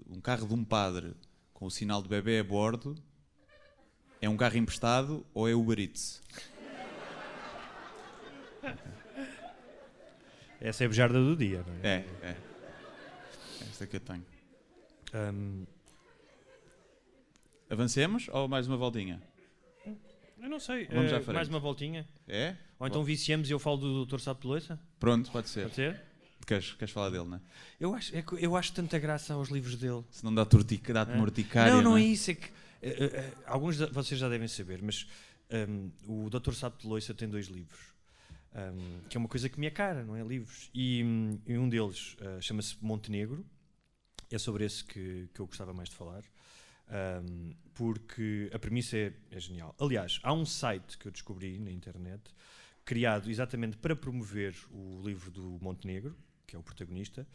um 0.09 0.19
carro 0.19 0.47
de 0.47 0.55
um 0.55 0.65
padre 0.65 1.13
com 1.53 1.67
o 1.67 1.69
sinal 1.69 2.01
de 2.01 2.09
bebê 2.09 2.39
a 2.39 2.43
bordo. 2.43 2.95
É 4.19 4.27
um 4.27 4.37
carro 4.37 4.57
emprestado 4.57 5.23
ou 5.35 5.47
é 5.47 5.53
Uber 5.53 5.79
Eats? 5.79 6.19
Essa 10.64 10.84
é 10.84 10.86
a 10.86 10.89
bejarda 10.89 11.20
do 11.20 11.36
dia, 11.36 11.61
não 11.68 11.74
é? 11.84 11.97
É, 11.97 12.05
é. 12.30 12.38
Esta 13.70 13.86
que 13.86 13.97
eu 13.97 13.99
tenho. 13.99 14.26
Ahm, 15.14 15.66
Avancemos 17.70 18.30
ou 18.32 18.47
mais 18.47 18.66
uma 18.66 18.78
voltinha? 18.78 19.22
eu 20.41 20.49
não 20.49 20.59
sei. 20.61 20.86
Vamos 20.86 21.11
eh, 21.11 21.16
à 21.18 21.22
frente. 21.22 21.36
mais 21.36 21.49
uma 21.49 21.59
voltinha. 21.59 22.07
É? 22.28 22.55
Ou 22.80 22.88
então 22.88 23.03
viciamos 23.03 23.49
e 23.49 23.51
eu 23.51 23.59
falo 23.59 23.78
do 23.78 24.05
Dr. 24.05 24.20
Sapo 24.20 24.41
de 24.41 24.47
Loiça? 24.47 24.80
Pronto, 24.99 25.30
pode 25.32 25.49
ser. 25.49 25.64
Pode 25.64 25.76
ser? 25.76 26.01
Queres, 26.47 26.74
queres 26.74 26.93
falar 26.93 27.09
dele, 27.09 27.26
não 27.26 27.38
é? 27.38 27.41
Eu 27.80 27.93
acho, 27.93 28.16
é 28.16 28.22
que 28.22 28.34
eu 28.43 28.55
acho 28.55 28.72
tanta 28.74 28.97
graça 28.99 29.34
aos 29.34 29.49
livros 29.49 29.76
dele. 29.76 30.03
Se 30.11 30.24
não 30.24 30.34
dá 30.34 30.45
tortica, 30.45 30.93
dá-te 30.93 31.11
É. 31.11 31.16
morticária. 31.18 31.74
não, 31.74 31.82
não, 31.82 31.91
não 31.91 31.97
é 31.97 32.03
isso. 32.03 32.32
É 32.32 32.36
que, 32.36 32.47
eh, 32.82 32.89
eh, 32.89 33.05
eh, 33.16 33.34
alguns 33.45 33.78
de 33.78 33.86
vocês 33.88 34.18
já 34.20 34.30
devem 34.30 34.47
saber, 34.47 34.82
mas 34.82 35.07
ahm, 35.51 35.89
o 36.07 36.30
Dr. 36.30 36.53
Sapo 36.53 36.82
de 36.82 36.88
Loiça 36.88 37.14
tem 37.14 37.28
dois 37.28 37.47
livros. 37.47 37.92
Ahm, 38.56 39.01
que 39.10 39.18
é 39.18 39.20
uma 39.20 39.30
coisa 39.30 39.49
que 39.49 39.60
me 39.60 39.68
é 39.68 39.72
cara, 39.72 40.04
não 40.04 40.16
é? 40.16 40.24
Livros. 40.24 40.70
E, 40.74 41.01
e 41.45 41.58
um 41.58 41.70
deles 41.70 42.16
ah, 42.22 42.41
chama-se 42.41 42.78
Montenegro. 42.82 43.45
É 44.32 44.38
sobre 44.38 44.66
esse 44.66 44.84
que, 44.84 45.30
que 45.34 45.39
eu 45.39 45.45
gostava 45.45 45.74
mais 45.74 45.89
de 45.89 45.95
falar. 45.95 46.24
ahm, 46.89 47.51
porque 47.74 48.49
a 48.54 48.60
premissa 48.60 48.97
é, 48.97 49.14
é 49.32 49.39
genial. 49.39 49.76
Aliás, 49.80 50.20
há 50.24 50.34
um 50.34 50.45
site 50.45 50.97
que 50.97 51.08
eu 51.08 51.12
descobri 51.12 51.60
na 51.60 51.72
internet 51.72 52.22
criado 52.86 53.30
exatamente 53.30 53.78
para 53.78 53.95
promover 53.95 54.56
o 54.72 55.01
livro 55.04 55.32
do 55.32 55.58
Montenegro, 55.62 56.16
que 56.45 56.56
é 56.56 56.60
o 56.60 56.64
protagonista, 56.64 57.28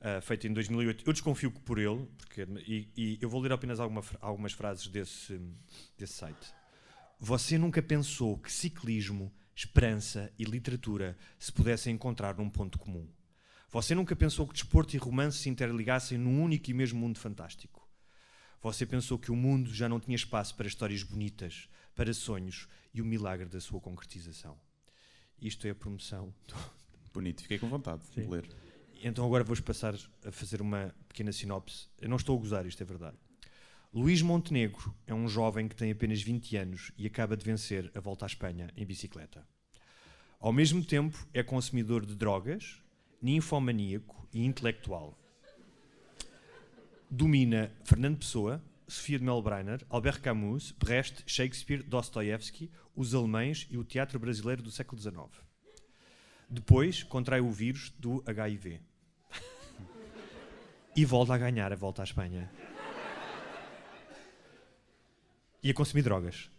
ah, 0.00 0.20
feito 0.20 0.46
em 0.46 0.52
2008. 0.52 1.04
Eu 1.06 1.12
desconfio 1.12 1.50
que 1.50 1.60
por 1.60 1.78
ele, 1.78 2.06
porque, 2.18 2.46
e, 2.66 2.88
e 2.96 3.18
eu 3.20 3.28
vou 3.28 3.40
ler 3.40 3.52
apenas 3.52 3.80
alguma 3.80 4.02
algumas 4.20 4.52
frases 4.52 4.86
desse, 4.88 5.40
desse 5.96 6.12
site. 6.14 6.54
Você 7.18 7.56
nunca 7.56 7.82
pensou 7.82 8.36
que 8.38 8.52
ciclismo, 8.52 9.32
esperança 9.56 10.30
e 10.38 10.44
literatura 10.44 11.16
se 11.38 11.50
pudessem 11.50 11.94
encontrar 11.94 12.36
num 12.36 12.50
ponto 12.50 12.78
comum. 12.78 13.08
Você 13.70 13.94
nunca 13.94 14.14
pensou 14.14 14.46
que 14.46 14.52
desporto 14.52 14.94
e 14.94 14.98
romance 14.98 15.38
se 15.38 15.48
interligassem 15.48 16.18
num 16.18 16.42
único 16.42 16.70
e 16.70 16.74
mesmo 16.74 17.00
mundo 17.00 17.18
fantástico. 17.18 17.88
Você 18.62 18.84
pensou 18.84 19.18
que 19.18 19.32
o 19.32 19.36
mundo 19.36 19.74
já 19.74 19.88
não 19.88 19.98
tinha 19.98 20.14
espaço 20.14 20.54
para 20.54 20.66
histórias 20.68 21.02
bonitas, 21.02 21.68
para 21.94 22.12
sonhos 22.12 22.68
e 22.92 23.00
o 23.00 23.04
milagre 23.04 23.48
da 23.48 23.60
sua 23.60 23.80
concretização. 23.80 24.58
Isto 25.40 25.66
é 25.66 25.70
a 25.70 25.74
promoção 25.74 26.32
Bonito, 27.16 27.40
fiquei 27.40 27.58
com 27.58 27.66
vontade 27.66 28.02
de 28.02 28.08
Sim. 28.08 28.28
ler. 28.28 28.46
então 29.02 29.24
agora 29.24 29.42
vou-vos 29.42 29.60
passar 29.64 29.94
a 30.22 30.30
fazer 30.30 30.60
uma 30.60 30.94
pequena 31.08 31.32
sinopse. 31.32 31.88
Eu 31.98 32.10
não 32.10 32.18
estou 32.18 32.36
a 32.36 32.40
gozar, 32.40 32.66
isto 32.66 32.82
é 32.82 32.84
verdade. 32.84 33.16
Luís 33.96 34.20
Montenegro 34.20 34.94
é 35.06 35.14
um 35.14 35.26
jovem 35.26 35.66
que 35.66 35.74
tem 35.74 35.90
apenas 35.90 36.20
20 36.20 36.54
anos 36.58 36.92
e 36.98 37.06
acaba 37.06 37.34
de 37.34 37.42
vencer 37.42 37.90
a 37.94 37.98
volta 37.98 38.26
à 38.26 38.28
Espanha 38.28 38.68
em 38.76 38.84
bicicleta. 38.84 39.48
Ao 40.38 40.52
mesmo 40.52 40.84
tempo, 40.84 41.26
é 41.32 41.42
consumidor 41.42 42.04
de 42.04 42.14
drogas, 42.14 42.78
ninfomaníaco 43.22 44.28
e 44.34 44.44
intelectual. 44.44 45.18
Domina 47.10 47.72
Fernando 47.84 48.18
Pessoa, 48.18 48.62
Sofia 48.86 49.18
de 49.18 49.24
Melbrenner, 49.24 49.82
Albert 49.88 50.20
Camus, 50.20 50.72
Brecht, 50.72 51.22
Shakespeare, 51.26 51.82
Dostoevsky, 51.82 52.70
os 52.94 53.14
alemães 53.14 53.66
e 53.70 53.78
o 53.78 53.84
teatro 53.84 54.18
brasileiro 54.18 54.62
do 54.62 54.70
século 54.70 55.00
XIX. 55.00 55.42
Depois 56.50 57.02
contrai 57.02 57.40
o 57.40 57.50
vírus 57.50 57.94
do 57.98 58.22
HIV. 58.26 58.78
e 60.94 61.02
volta 61.06 61.32
a 61.32 61.38
ganhar 61.38 61.72
a 61.72 61.76
volta 61.76 62.02
à 62.02 62.04
Espanha. 62.04 62.52
E 65.62 65.70
a 65.70 65.74
consumir 65.74 66.02
drogas. 66.02 66.50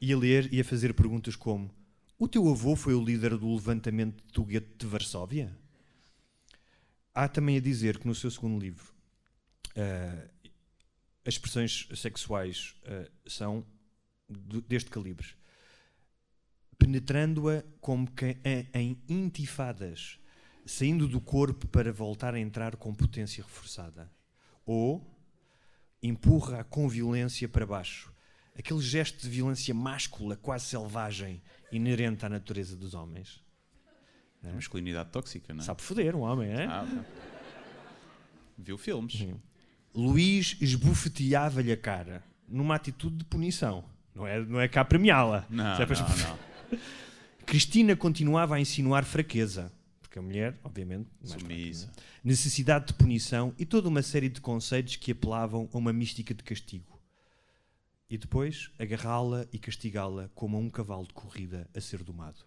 E 0.00 0.12
a 0.12 0.16
ler 0.16 0.52
e 0.52 0.60
a 0.60 0.64
fazer 0.64 0.94
perguntas 0.94 1.36
como: 1.36 1.70
O 2.18 2.26
teu 2.26 2.48
avô 2.48 2.74
foi 2.74 2.94
o 2.94 3.04
líder 3.04 3.36
do 3.36 3.52
levantamento 3.54 4.22
do 4.32 4.44
gueto 4.44 4.76
de 4.78 4.86
Varsóvia? 4.86 5.56
Há 7.14 7.28
também 7.28 7.56
a 7.56 7.60
dizer 7.60 7.98
que 7.98 8.06
no 8.06 8.14
seu 8.14 8.30
segundo 8.30 8.58
livro 8.58 8.92
ah, 9.76 10.28
as 11.24 11.34
expressões 11.34 11.86
sexuais 11.94 12.74
ah, 12.86 13.08
são 13.26 13.64
deste 14.66 14.90
calibre 14.90 15.28
penetrando-a 16.78 17.62
como 17.80 18.10
que 18.10 18.36
em- 18.44 18.66
em 18.74 19.02
intifadas, 19.08 20.18
saindo 20.66 21.06
do 21.06 21.20
corpo 21.20 21.68
para 21.68 21.92
voltar 21.92 22.34
a 22.34 22.40
entrar 22.40 22.74
com 22.74 22.92
potência 22.92 23.44
reforçada. 23.44 24.10
Ou 24.66 25.00
empurra-a 26.02 26.64
com 26.64 26.88
violência 26.88 27.48
para 27.48 27.66
baixo. 27.66 28.12
Aquele 28.58 28.80
gesto 28.80 29.22
de 29.22 29.28
violência 29.28 29.74
máscula, 29.74 30.36
quase 30.36 30.66
selvagem, 30.66 31.42
inerente 31.70 32.26
à 32.26 32.28
natureza 32.28 32.76
dos 32.76 32.92
homens. 32.92 33.42
Masculinidade 34.54 35.10
tóxica, 35.10 35.54
não 35.54 35.62
é? 35.62 35.64
Sabe 35.64 35.80
foder 35.82 36.16
um 36.16 36.20
homem, 36.20 36.50
é? 36.50 36.64
Ah. 36.66 37.04
Viu 38.58 38.76
filmes. 38.76 39.24
Luís 39.94 40.56
esbofeteava-lhe 40.60 41.70
a 41.70 41.76
cara 41.76 42.22
numa 42.48 42.74
atitude 42.74 43.16
de 43.16 43.24
punição. 43.24 43.84
Não 44.14 44.26
é, 44.26 44.40
não 44.44 44.60
é 44.60 44.68
cá 44.68 44.84
premiá-la. 44.84 45.46
Não, 45.48 45.64
é 45.64 45.86
não, 45.86 46.76
não. 46.76 46.78
Cristina 47.46 47.96
continuava 47.96 48.56
a 48.56 48.60
insinuar 48.60 49.04
fraqueza, 49.04 49.72
porque 50.12 50.18
a 50.18 50.22
mulher, 50.22 50.54
obviamente, 50.62 51.08
fraca, 51.24 51.54
é? 51.54 51.72
necessidade 52.22 52.88
de 52.88 52.92
punição 52.92 53.54
e 53.58 53.64
toda 53.64 53.88
uma 53.88 54.02
série 54.02 54.28
de 54.28 54.42
conceitos 54.42 54.96
que 54.96 55.12
apelavam 55.12 55.70
a 55.72 55.78
uma 55.78 55.90
mística 55.90 56.34
de 56.34 56.42
castigo. 56.42 57.00
E 58.10 58.18
depois 58.18 58.70
agarrá-la 58.78 59.46
e 59.50 59.58
castigá-la 59.58 60.28
como 60.34 60.58
a 60.58 60.60
um 60.60 60.68
cavalo 60.68 61.06
de 61.06 61.14
corrida 61.14 61.66
a 61.74 61.80
ser 61.80 62.02
domado. 62.02 62.44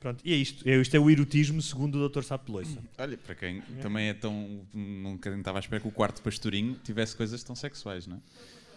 Pronto, 0.00 0.20
e 0.24 0.32
é 0.32 0.36
isto. 0.36 0.68
É, 0.68 0.80
isto 0.80 0.96
é 0.96 0.98
o 0.98 1.08
erotismo 1.08 1.62
segundo 1.62 1.94
o 1.94 2.08
Dr. 2.08 2.24
Sapo 2.24 2.46
de 2.46 2.50
Loiça. 2.50 2.82
Olha, 2.98 3.16
para 3.16 3.36
quem 3.36 3.60
também 3.80 4.08
é 4.08 4.14
tão. 4.14 4.66
Nunca 4.74 5.30
estava 5.30 5.58
à 5.58 5.60
espera 5.60 5.80
que 5.80 5.86
o 5.86 5.92
quarto 5.92 6.20
pastorinho 6.22 6.74
tivesse 6.82 7.14
coisas 7.14 7.40
tão 7.44 7.54
sexuais, 7.54 8.08
não 8.08 8.16
é? 8.16 8.20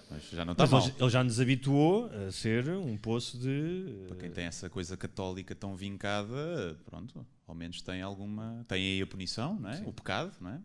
Mas 0.10 0.30
já 0.30 0.46
não 0.46 0.54
está 0.54 0.68
mal. 0.68 0.88
ele, 0.88 1.10
já 1.10 1.24
nos 1.24 1.40
habituou 1.40 2.10
a 2.28 2.32
ser 2.32 2.70
um 2.70 2.96
poço 2.98 3.38
de. 3.38 4.06
Para 4.08 4.18
quem 4.18 4.32
tem 4.32 4.46
essa 4.46 4.70
coisa 4.70 4.96
católica 4.96 5.56
tão 5.56 5.76
vincada, 5.76 6.78
pronto, 6.86 7.26
ao 7.48 7.56
menos 7.56 7.82
tem 7.82 8.02
alguma. 8.02 8.64
Tem 8.68 8.82
aí 8.94 9.02
a 9.02 9.08
punição, 9.08 9.60
não 9.60 9.70
é? 9.70 9.82
O 9.86 9.92
pecado, 9.94 10.36
não 10.40 10.52
é? 10.52 10.62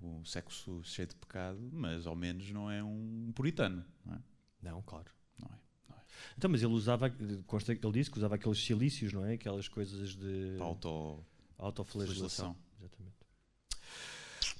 O 0.00 0.24
sexo 0.24 0.80
cheio 0.82 1.06
de 1.08 1.14
pecado, 1.14 1.60
mas 1.72 2.06
ao 2.06 2.16
menos 2.16 2.50
não 2.50 2.70
é 2.70 2.82
um 2.82 3.30
puritano, 3.34 3.84
não 4.04 4.14
é? 4.14 4.18
Não, 4.62 4.82
claro. 4.82 5.10
Não 5.38 5.46
é. 5.48 5.58
Não 5.88 5.96
é. 5.96 6.00
Então, 6.36 6.50
mas 6.50 6.62
ele 6.62 6.72
usava, 6.72 7.08
consta 7.46 7.74
que 7.76 7.86
ele 7.86 7.92
disse 7.92 8.10
que 8.10 8.18
usava 8.18 8.34
aqueles 8.34 8.58
silícios, 8.64 9.12
não 9.12 9.24
é? 9.24 9.34
Aquelas 9.34 9.68
coisas 9.68 10.16
de 10.16 10.54
Para 10.56 10.66
auto. 10.66 11.24
autoflagelação. 11.58 12.54
flagelação. 12.54 12.56
Exatamente. 12.80 13.21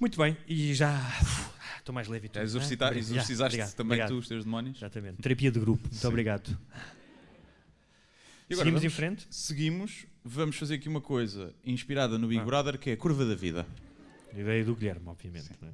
Muito 0.03 0.19
bem, 0.21 0.37
e 0.49 0.75
já 0.75 0.99
estou 1.79 1.95
mais 1.95 2.09
leve. 2.09 2.27
Já 2.27 2.41
não 2.41 2.41
é? 2.41 2.45
Já, 2.45 2.93
exorcizaste 2.99 3.43
obrigado, 3.45 3.75
também 3.77 3.87
obrigado. 3.93 4.09
tu 4.09 4.19
os 4.19 4.27
teus 4.27 4.43
demónios? 4.45 4.79
Exatamente. 4.79 5.23
Terapia 5.23 5.49
de 5.53 5.61
grupo. 5.61 5.83
Muito 5.85 5.95
Sim. 5.97 6.07
obrigado. 6.09 6.49
E 8.51 8.55
agora 8.55 8.65
Seguimos 8.65 8.81
em 8.83 8.89
vamos- 8.89 8.95
frente? 8.95 9.27
Seguimos, 9.31 10.07
vamos 10.25 10.57
fazer 10.57 10.75
aqui 10.75 10.89
uma 10.89 11.01
coisa 11.01 11.55
inspirada 11.65 12.19
no 12.19 12.27
Big 12.27 12.41
Ah. 12.41 12.45
Brother, 12.45 12.79
que 12.81 12.91
é 12.91 12.95
a 12.95 12.97
curva 12.97 13.25
da 13.25 13.37
vida. 13.37 13.65
Ideia 14.37 14.65
do 14.65 14.75
Guilherme, 14.75 15.07
obviamente. 15.07 15.51
é? 15.63 15.67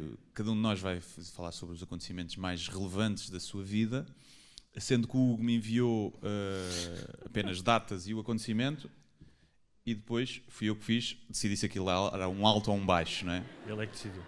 Uh, 0.00 0.16
cada 0.32 0.50
um 0.50 0.54
de 0.54 0.60
nós 0.62 0.80
vai 0.80 0.98
falar 1.34 1.52
sobre 1.52 1.74
os 1.74 1.82
acontecimentos 1.82 2.36
mais 2.36 2.66
relevantes 2.68 3.28
da 3.28 3.38
sua 3.38 3.62
vida, 3.62 4.06
sendo 4.78 5.06
que 5.06 5.14
o 5.14 5.32
Hugo 5.34 5.44
me 5.44 5.56
enviou 5.56 6.08
uh, 6.08 7.26
apenas 7.26 7.60
datas 7.60 8.08
e 8.08 8.14
o 8.14 8.20
acontecimento, 8.20 8.90
e 9.86 9.94
depois 9.94 10.40
fui 10.48 10.68
eu 10.68 10.76
que 10.76 10.84
fiz, 10.84 11.16
decidi 11.28 11.56
se 11.56 11.66
aquilo 11.66 11.88
era 11.90 12.28
um 12.28 12.46
alto 12.46 12.70
ou 12.70 12.76
um 12.76 12.84
baixo, 12.84 13.26
não 13.26 13.34
é? 13.34 13.44
Ele 13.66 13.82
é 13.82 13.86
que 13.86 13.92
decidiu. 13.92 14.22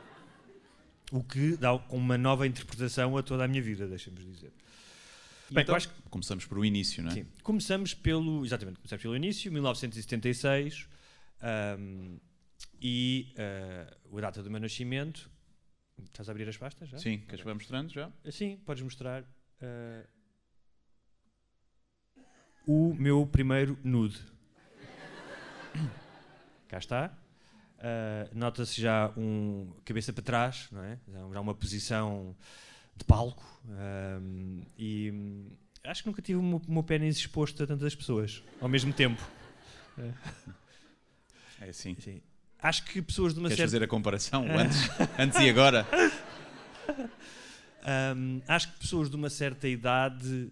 O 1.12 1.22
que 1.22 1.56
dá 1.56 1.74
uma 1.90 2.18
nova 2.18 2.46
interpretação 2.46 3.16
a 3.16 3.22
toda 3.22 3.44
a 3.44 3.48
minha 3.48 3.62
vida, 3.62 3.86
deixa-me 3.86 4.16
dizer. 4.16 4.52
Bem, 5.50 5.62
então, 5.62 5.76
acho 5.76 5.88
que 5.88 6.02
começamos 6.10 6.44
por 6.44 6.58
o 6.58 6.64
início, 6.64 7.02
não 7.02 7.10
é? 7.10 7.14
Sim. 7.14 7.26
Começamos 7.42 7.94
pelo. 7.94 8.44
Exatamente, 8.44 8.78
começamos 8.78 9.02
pelo 9.02 9.16
início, 9.16 9.52
1976. 9.52 10.88
ahm, 11.40 12.18
e 12.80 13.32
ah, 13.38 13.96
a 14.16 14.20
data 14.20 14.42
do 14.42 14.50
meu 14.50 14.60
nascimento. 14.60 15.30
Estás 16.04 16.28
a 16.28 16.32
abrir 16.32 16.48
as 16.48 16.56
pastas 16.58 16.90
já? 16.90 16.98
Sim, 16.98 17.20
queres 17.20 17.40
que 17.40 17.46
vá 17.46 17.54
mostrando 17.54 17.90
já? 17.90 18.12
Sim, 18.30 18.58
podes 18.66 18.82
mostrar. 18.82 19.24
ah, 19.62 20.04
o 22.66 22.92
meu 22.94 23.24
primeiro 23.26 23.78
nude. 23.84 24.18
Cá 26.68 26.78
está. 26.78 27.16
Ah, 27.78 28.28
Nota-se 28.32 28.80
já 28.80 29.12
um 29.16 29.72
cabeça 29.84 30.12
para 30.12 30.22
trás, 30.22 30.68
não 30.72 30.82
é? 30.82 30.98
Já 31.32 31.40
uma 31.40 31.54
posição 31.54 32.34
de 32.96 33.04
palco. 33.04 33.44
ahm, 33.68 34.62
e 34.78 35.10
hum, 35.12 35.50
acho 35.84 36.02
que 36.02 36.08
nunca 36.08 36.22
tive 36.22 36.38
o 36.38 36.42
meu, 36.42 36.62
meu 36.66 36.82
pênis 36.82 37.16
exposto 37.18 37.62
a 37.62 37.66
tantas 37.66 37.94
pessoas 37.94 38.42
ao 38.60 38.68
mesmo 38.68 38.92
tempo. 38.92 39.22
É 41.60 41.68
assim. 41.68 41.96
Sim. 42.00 42.20
Acho 42.58 42.84
que 42.84 43.00
pessoas 43.02 43.32
de 43.34 43.38
uma 43.40 43.48
Queres 43.48 43.58
certa. 43.58 43.70
fazer 43.72 43.84
a 43.84 43.88
comparação 43.88 44.44
antes, 44.58 44.78
antes 45.18 45.38
e 45.40 45.48
agora? 45.48 45.86
Hum, 48.16 48.42
acho 48.48 48.72
que 48.72 48.80
pessoas 48.80 49.08
de 49.08 49.14
uma 49.14 49.30
certa 49.30 49.68
idade, 49.68 50.50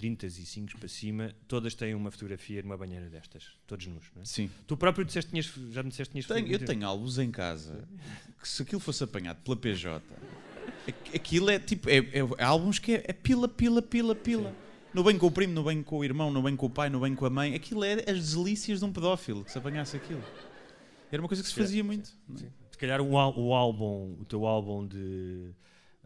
35 0.00 0.78
para 0.78 0.88
cima, 0.88 1.34
todas 1.46 1.74
têm 1.74 1.94
uma 1.94 2.10
fotografia 2.10 2.62
numa 2.62 2.76
banheira 2.76 3.08
destas, 3.08 3.44
todos 3.66 3.86
nus. 3.86 4.04
Não 4.16 4.22
é? 4.22 4.24
Sim. 4.24 4.50
Tu 4.66 4.76
próprio 4.76 5.04
disseste, 5.04 5.30
tinhas, 5.30 5.46
já 5.70 5.82
me 5.82 5.90
disseste 5.90 6.12
que 6.14 6.20
tinhas 6.22 6.26
Tenho- 6.26 6.52
eu 6.52 6.64
tenho 6.64 6.86
álbuns 6.86 7.18
em 7.18 7.30
casa 7.30 7.86
que 8.40 8.48
se 8.48 8.62
aquilo 8.62 8.80
fosse 8.80 9.04
apanhado 9.04 9.38
pela 9.42 9.56
PJ, 9.56 10.02
aqu- 10.88 11.14
aquilo 11.16 11.50
é 11.50 11.58
tipo, 11.58 11.88
é, 11.88 11.98
é- 11.98 12.28
é 12.38 12.44
álbuns 12.44 12.78
que 12.78 12.94
é, 12.94 13.04
é 13.08 13.12
pila, 13.12 13.46
pila, 13.48 13.82
pila, 13.82 14.14
pila. 14.14 14.54
No 14.92 15.04
bem 15.04 15.16
com 15.18 15.26
o 15.26 15.30
primo, 15.30 15.52
no 15.52 15.62
bem 15.62 15.82
com 15.82 15.98
o 15.98 16.04
irmão, 16.04 16.32
no 16.32 16.42
bem 16.42 16.56
com 16.56 16.66
o 16.66 16.70
pai, 16.70 16.90
no 16.90 16.98
bem 17.00 17.14
com 17.14 17.24
a 17.24 17.30
mãe. 17.30 17.54
Aquilo 17.54 17.84
é 17.84 18.10
as 18.10 18.32
delícias 18.34 18.80
de 18.80 18.84
um 18.84 18.92
pedófilo 18.92 19.44
que 19.44 19.52
se 19.52 19.58
apanhasse 19.58 19.96
aquilo. 19.96 20.22
Era 21.12 21.22
uma 21.22 21.28
coisa 21.28 21.42
que 21.44 21.48
se 21.48 21.54
fazia 21.54 21.84
muito. 21.84 22.10
não 22.28 22.36
é? 22.36 22.48
Se 22.72 22.78
calhar 22.78 23.00
o, 23.00 23.10
o 23.12 23.54
álbum, 23.54 24.16
o 24.20 24.24
teu 24.24 24.46
álbum 24.46 24.86
de, 24.86 25.50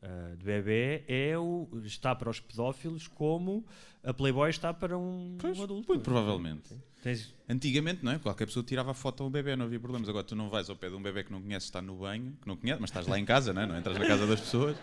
ah, 0.05 0.35
de 0.37 0.45
bebê 0.45 1.03
é 1.09 1.39
o, 1.39 1.67
está 1.85 2.15
para 2.15 2.29
os 2.31 2.39
pedófilos 2.39 3.09
como 3.09 3.65
a 4.03 4.13
Playboy 4.13 4.51
está 4.51 4.73
para 4.75 4.99
um, 4.99 5.37
Pois, 5.41 5.59
um 5.59 5.63
adulto. 5.65 5.89
muito 5.89 6.03
provavelmente. 6.05 6.75
Tens- 7.03 7.33
Antigamente, 7.49 8.05
não 8.05 8.13
é? 8.13 8.19
Qualquer 8.19 8.47
pessoa 8.47 8.65
tirava 8.65 8.91
a 8.91 8.95
foto 8.95 9.23
a 9.23 9.27
um 9.27 9.31
bebê, 9.31 9.55
não 9.57 9.65
havia 9.67 9.79
problemas. 9.81 10.09
Agora 10.09 10.25
tu 10.25 10.35
não 10.37 10.49
vais 10.51 10.69
ao 10.71 10.77
pé 10.77 10.89
de 10.89 10.95
um 10.95 11.03
bebê 11.03 11.25
que 11.25 11.33
não 11.33 11.41
conheces, 11.43 11.65
está 11.69 11.81
no 11.83 11.97
banho, 11.97 12.37
que 12.41 12.47
não 12.49 12.57
conheces, 12.57 12.81
mas 12.81 12.91
estás 12.91 13.07
lá 13.07 13.19
em 13.19 13.25
casa, 13.25 13.53
não 13.53 13.63
é? 13.63 13.67
Não 13.67 13.77
entras 13.79 13.99
na 13.99 14.07
casa 14.07 14.27
das 14.27 14.41
pessoas. 14.41 14.77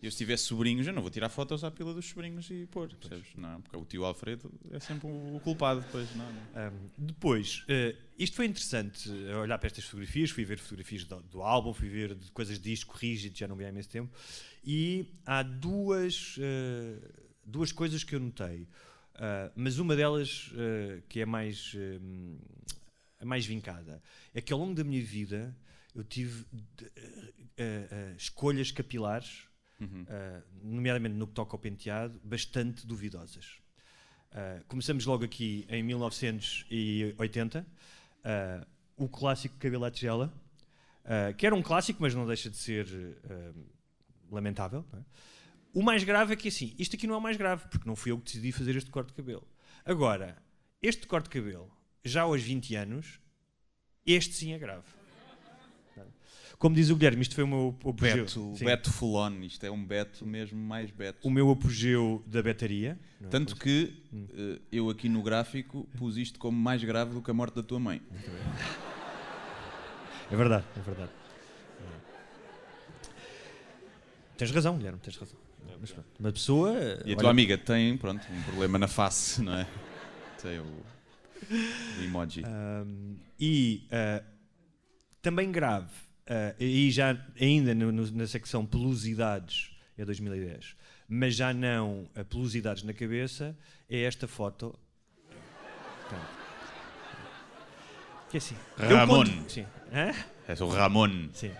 É? 0.00 0.04
E 0.04 0.06
eu 0.06 0.10
se 0.10 0.16
tivesse 0.18 0.44
sobrinhos, 0.44 0.86
eu 0.86 0.92
não 0.92 1.02
vou 1.02 1.10
tirar 1.10 1.28
fotos 1.28 1.64
à 1.64 1.70
pila 1.70 1.92
dos 1.92 2.06
sobrinhos 2.06 2.48
e 2.50 2.66
pôr, 2.66 2.88
percebes? 2.88 3.34
Não, 3.36 3.60
porque 3.60 3.76
o 3.76 3.84
tio 3.84 4.04
Alfredo 4.04 4.50
é 4.70 4.78
sempre 4.78 5.08
o 5.08 5.40
culpado 5.42 5.80
depois, 5.80 6.08
não, 6.14 6.32
não. 6.32 6.72
Um, 6.72 6.90
depois, 6.96 7.64
eh, 7.68 7.96
isto 8.18 8.36
foi 8.36 8.46
interessante, 8.46 9.10
eh, 9.10 9.36
olhar 9.36 9.58
para 9.58 9.66
estas 9.66 9.84
fotografias, 9.84 10.30
fui 10.30 10.44
ver 10.44 10.58
fotografias 10.58 11.04
do, 11.04 11.20
do 11.22 11.42
álbum, 11.42 11.74
fui 11.74 11.88
ver 11.88 12.16
coisas 12.32 12.58
de 12.58 12.70
disco 12.70 12.96
rígido, 12.96 13.36
já 13.36 13.48
não 13.48 13.56
vi 13.56 13.64
há 13.64 13.68
imenso 13.70 13.88
tempo, 13.88 14.12
e 14.64 15.06
há 15.26 15.42
duas, 15.42 16.36
eh, 16.38 16.98
duas 17.44 17.72
coisas 17.72 18.04
que 18.04 18.14
eu 18.14 18.20
notei, 18.20 18.68
Ah, 19.20 19.50
mas 19.56 19.78
uma 19.78 19.96
delas 19.96 20.52
que 21.08 21.20
é 21.20 21.26
mais, 21.26 21.74
a 23.18 23.24
mais 23.24 23.44
vincada, 23.44 24.00
é 24.32 24.40
que 24.40 24.52
ao 24.52 24.58
longo 24.60 24.74
da 24.74 24.84
minha 24.84 25.02
vida 25.02 25.56
eu 25.92 26.04
tive 26.04 26.44
escolhas 28.16 28.70
capilares, 28.70 29.47
Uhum. 29.80 30.04
ah, 30.08 30.42
nomeadamente 30.62 31.14
no 31.14 31.26
que 31.26 31.34
toca 31.34 31.54
ao 31.54 31.58
penteado, 31.58 32.20
bastante 32.24 32.86
duvidosas. 32.86 33.58
Ah, 34.32 34.60
começamos 34.66 35.06
logo 35.06 35.24
aqui 35.24 35.64
em 35.68 35.82
1980, 35.82 37.66
ah, 38.24 38.66
o 38.96 39.08
clássico 39.08 39.56
cabelo 39.58 39.84
à 39.84 39.90
tigela, 39.90 40.32
que 41.38 41.46
era 41.46 41.54
um 41.54 41.62
clássico, 41.62 42.02
mas 42.02 42.14
não 42.14 42.26
deixa 42.26 42.50
de 42.50 42.56
ser 42.56 42.86
lamentável. 44.30 44.84
é? 44.92 44.98
O 45.72 45.82
mais 45.82 46.04
grave 46.04 46.34
é 46.34 46.36
que 46.36 46.48
assim, 46.48 46.74
isto 46.78 46.96
aqui 46.96 47.06
não 47.06 47.14
é 47.14 47.18
o 47.18 47.20
mais 47.20 47.36
grave, 47.36 47.66
porque 47.68 47.88
não 47.88 47.96
fui 47.96 48.12
eu 48.12 48.18
que 48.18 48.24
decidi 48.24 48.52
fazer 48.52 48.76
este 48.76 48.90
corte 48.90 49.08
de 49.08 49.14
cabelo. 49.14 49.46
Agora, 49.86 50.36
este 50.82 51.06
corte 51.06 51.24
de 51.24 51.30
cabelo, 51.30 51.70
já 52.04 52.22
aos 52.22 52.42
20 52.42 52.74
anos, 52.74 53.20
este 54.04 54.34
sim 54.34 54.52
é 54.52 54.58
grave. 54.58 54.97
Como 56.58 56.74
diz 56.74 56.90
o 56.90 56.96
Guilherme, 56.96 57.22
isto 57.22 57.34
foi 57.36 57.44
o 57.44 57.46
meu 57.46 57.76
apogeu. 57.88 58.24
Beto, 58.24 58.54
Sim. 58.56 58.64
Beto 58.64 58.92
Fulon, 58.92 59.42
isto 59.42 59.64
é 59.64 59.70
um 59.70 59.84
Beto 59.84 60.26
mesmo 60.26 60.58
mais 60.58 60.90
Beto. 60.90 61.26
o 61.26 61.30
meu 61.30 61.48
apogeu 61.50 62.20
da 62.26 62.42
betaria. 62.42 62.98
não 63.20 63.28
é? 63.28 63.30
Tanto 63.30 63.54
que 63.54 63.92
Hum. 64.12 64.26
eh, 64.34 64.58
eu 64.72 64.90
aqui 64.90 65.08
no 65.08 65.22
gráfico 65.22 65.86
pus 65.96 66.16
isto 66.16 66.38
como 66.38 66.58
mais 66.58 66.82
grave 66.82 67.12
do 67.14 67.22
que 67.22 67.30
a 67.30 67.34
morte 67.34 67.54
da 67.54 67.62
tua 67.62 67.78
mãe. 67.78 68.02
É 70.30 70.34
verdade, 70.36 70.64
é 70.76 70.80
verdade. 70.80 71.12
Tens 74.36 74.50
razão, 74.50 74.76
Guilherme, 74.76 74.98
tens 75.00 75.16
razão. 75.16 75.36
Mas 75.80 75.90
pronto, 75.92 76.08
uma 76.18 76.32
pessoa. 76.32 76.72
E 77.04 77.10
a 77.10 77.14
olha, 77.14 77.16
tua 77.16 77.30
amiga 77.30 77.56
tem, 77.58 77.96
pronto, 77.96 78.26
um 78.32 78.42
problema 78.42 78.78
na 78.78 78.88
face, 78.88 79.42
não 79.42 79.54
é? 79.54 79.66
Tem 80.42 80.58
o, 80.58 80.64
o 80.64 82.02
emoji. 82.02 82.42
ahm, 82.44 83.14
e 83.38 83.86
ah, 83.92 84.22
também 85.22 85.50
grave, 85.52 85.90
ah, 86.28 86.54
e 86.58 86.90
já 86.90 87.16
ainda 87.40 87.74
no- 87.74 87.90
no- 87.92 88.10
na 88.12 88.26
secção 88.26 88.64
pelosidades 88.66 89.70
é 89.96 90.04
2010, 90.04 90.74
mas 91.08 91.34
já 91.34 91.52
não 91.52 92.06
a 92.14 92.22
pelosidades 92.24 92.82
na 92.82 92.92
cabeça, 92.92 93.56
é 93.88 94.02
esta 94.02 94.28
foto. 94.28 94.78
Portanto, 96.02 96.28
Que 98.30 98.36
é 98.36 98.38
assim. 98.38 98.56
Ramon. 98.76 99.24
conto- 99.24 99.50
Sim. 99.52 99.66
Hã? 99.92 100.12
É 100.46 100.62
o 100.62 100.68
Ramon. 100.68 101.28
Sim. 101.32 101.50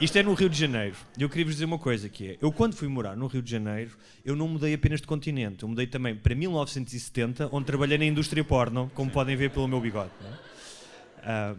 Isto 0.00 0.18
é 0.18 0.22
no 0.22 0.34
Rio 0.34 0.48
de 0.50 0.58
Janeiro. 0.58 0.96
E 1.16 1.22
eu 1.22 1.28
queria 1.28 1.44
vos 1.46 1.54
dizer 1.54 1.64
uma 1.66 1.78
coisa 1.78 2.08
que 2.08 2.32
é, 2.32 2.38
eu 2.42 2.50
quando 2.52 2.74
fui 2.74 2.88
morar 2.88 3.16
no 3.16 3.26
Rio 3.28 3.40
de 3.40 3.50
Janeiro, 3.50 3.96
eu 4.24 4.34
não 4.36 4.48
mudei 4.48 4.74
apenas 4.74 5.00
de 5.00 5.06
continente, 5.06 5.62
eu 5.62 5.68
mudei 5.68 5.86
também 5.86 6.14
para 6.16 6.34
1970, 6.34 7.48
onde 7.52 7.64
trabalhei 7.66 7.96
na 7.96 8.04
indústria 8.04 8.42
porno, 8.44 8.90
como 8.94 9.10
podem 9.10 9.36
ver 9.36 9.50
pelo 9.50 9.68
meu 9.68 9.80
bigode. 9.80 10.10
não 10.20 10.28
é? 10.30 11.54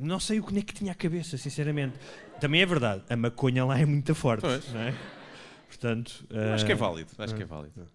Não 0.00 0.18
sei 0.18 0.40
o 0.40 0.44
que 0.44 0.52
nem 0.52 0.62
que 0.62 0.74
tinha 0.74 0.92
a 0.92 0.94
cabeça, 0.94 1.36
sinceramente. 1.38 1.96
Também 2.40 2.62
é 2.62 2.66
verdade, 2.66 3.04
a 3.08 3.16
maconha 3.16 3.64
lá 3.64 3.78
é 3.78 3.86
muito 3.86 4.14
forte. 4.14 4.42
Pois. 4.42 4.72
Não 4.72 4.80
é? 4.80 4.94
Portanto, 5.68 6.26
Acho 6.54 6.64
que 6.64 6.72
é 6.72 6.74
ah, 6.74 6.78
válido. 6.78 7.10
Acho 7.18 7.34
que 7.34 7.42
é 7.42 7.46
válido. 7.46 7.88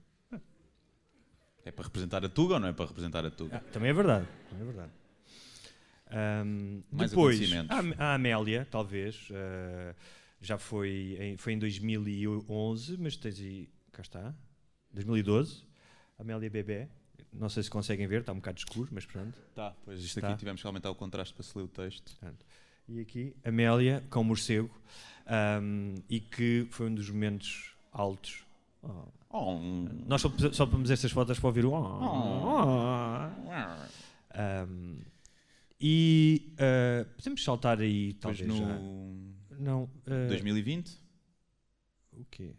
É 1.66 1.72
para 1.72 1.86
representar 1.86 2.24
a 2.26 2.30
Tuga 2.30 2.56
ou 2.56 2.60
não 2.60 2.68
é 2.68 2.74
para 2.74 2.86
representar 2.86 3.26
a 3.26 3.30
Tuga? 3.30 3.58
ah, 3.58 3.72
também 3.72 3.90
é 3.90 3.94
verdade. 3.94 4.28
Também 4.50 4.64
é 4.64 4.72
verdade. 4.72 4.92
Ahm, 6.12 6.82
Mais 6.92 7.12
depois, 7.12 7.40
a, 7.98 8.06
a 8.06 8.14
Amélia, 8.16 8.68
talvez, 8.70 9.28
ah, 9.32 9.94
já 10.42 10.58
foi 10.58 11.18
em, 11.20 11.38
foi 11.38 11.54
em 11.54 11.60
2011, 11.60 12.98
mas 12.98 13.16
tens 13.16 13.40
aí, 13.40 13.70
cá 13.92 14.02
está, 14.02 14.34
2012, 14.92 15.64
Amélia 16.18 16.50
Bebé. 16.50 16.90
Não 17.32 17.48
sei 17.50 17.62
se 17.64 17.70
conseguem 17.70 18.08
ver, 18.08 18.22
está 18.22 18.32
um 18.34 18.38
bocado 18.38 18.58
escuro, 18.60 18.90
mas 18.92 19.06
pronto. 19.06 19.38
Tá, 19.56 19.76
pois 19.86 20.00
isto 20.04 20.20
Tá. 20.20 20.30
aqui 20.30 20.40
tivemos 20.40 20.62
que 20.62 20.68
aumentar 20.68 20.90
o 20.90 20.96
contraste 20.96 21.34
para 21.34 21.44
se 21.44 21.58
ler 21.58 21.64
o 21.64 21.68
texto. 21.68 22.12
Portanto, 22.20 22.46
E 22.88 23.00
aqui, 23.02 23.36
Amélia 23.46 24.04
com 24.10 24.24
morcego, 24.24 24.72
ahm, 25.28 25.94
e 26.10 26.20
que 26.20 26.68
foi 26.72 26.88
um 26.90 26.96
dos 26.96 27.08
momentos 27.10 27.76
altos. 27.92 28.44
Oh. 28.82 29.04
Oh, 29.30 29.52
um- 29.58 30.06
Nós 30.08 30.22
só, 30.22 30.30
só 30.52 30.66
pomos 30.66 30.90
estas 30.90 31.12
fotos 31.12 31.38
para 31.40 31.48
ouvir 31.48 31.66
o. 31.66 31.72
Oh. 31.72 33.30
Ahm, 34.34 34.98
e 35.80 36.54
ah, 36.58 37.06
podemos 37.16 37.44
saltar 37.44 37.80
aí, 37.80 38.14
talvez. 38.14 38.48
no 38.48 38.58
já. 38.58 38.80
Não. 39.60 39.90
ah, 40.08 40.28
2020, 40.30 40.98
O 42.14 42.26
quê? 42.26 42.54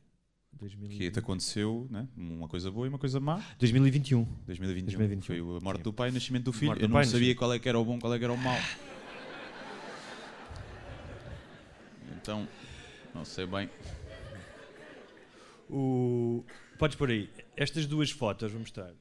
2020. 0.60 0.98
que 0.98 1.10
te 1.10 1.18
aconteceu 1.18 1.86
né? 1.90 2.06
uma 2.16 2.46
coisa 2.48 2.70
boa 2.70 2.86
e 2.86 2.88
uma 2.88 2.98
coisa 2.98 3.18
má. 3.18 3.42
2021. 3.58 4.24
2021, 4.46 4.98
2021. 4.98 5.22
foi 5.22 5.38
a 5.56 5.60
morte 5.60 5.78
Sim. 5.78 5.82
do 5.84 5.92
pai 5.92 6.08
e 6.08 6.10
o 6.10 6.14
nascimento 6.14 6.44
do 6.44 6.52
filho. 6.52 6.72
Eu 6.72 6.88
não 6.88 6.94
pai, 6.94 7.04
sabia 7.04 7.20
nascimento. 7.20 7.38
qual 7.38 7.52
é 7.52 7.58
que 7.58 7.68
era 7.68 7.78
o 7.78 7.84
bom, 7.84 7.98
qual 7.98 8.14
é 8.14 8.18
que 8.18 8.24
era 8.24 8.32
o 8.32 8.38
mau. 8.38 8.58
Então, 12.20 12.46
não 13.14 13.24
sei 13.24 13.46
bem. 13.46 13.70
O... 15.68 16.44
Podes 16.78 16.96
pôr 16.96 17.10
aí. 17.10 17.30
Estas 17.56 17.86
duas 17.86 18.10
fotos, 18.10 18.52
vou 18.52 18.60
mostrar. 18.60 18.92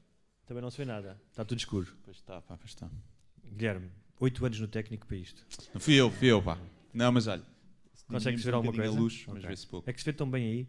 Também 0.46 0.62
não 0.62 0.70
se 0.70 0.78
vê 0.78 0.84
nada. 0.84 1.20
Está 1.30 1.44
tudo 1.44 1.58
escuro. 1.58 1.86
Pois 2.02 2.16
está, 2.16 2.40
pá, 2.40 2.56
pois 2.56 2.70
está. 2.70 2.90
Guilherme, 3.44 3.90
8 4.18 4.46
anos 4.46 4.60
no 4.60 4.68
técnico 4.68 5.06
para 5.06 5.16
isto. 5.16 5.44
Não 5.74 5.80
fui 5.80 5.94
eu, 5.94 6.10
fui 6.10 6.28
eu, 6.28 6.42
pá. 6.42 6.58
Não, 6.92 7.12
mas 7.12 7.26
olha. 7.26 7.42
Consegues 8.10 8.44
ver 8.44 8.52
um 8.54 8.56
alguma 8.56 8.72
coisa? 8.74 8.90
luz, 9.00 9.24
mas 9.28 9.36
Ok. 9.38 9.48
vê-se 9.48 9.66
pouco. 9.66 9.88
É 9.88 9.92
que 9.92 9.98
se 10.00 10.04
vê 10.04 10.12
tão 10.12 10.28
bem 10.30 10.44
aí. 10.44 10.66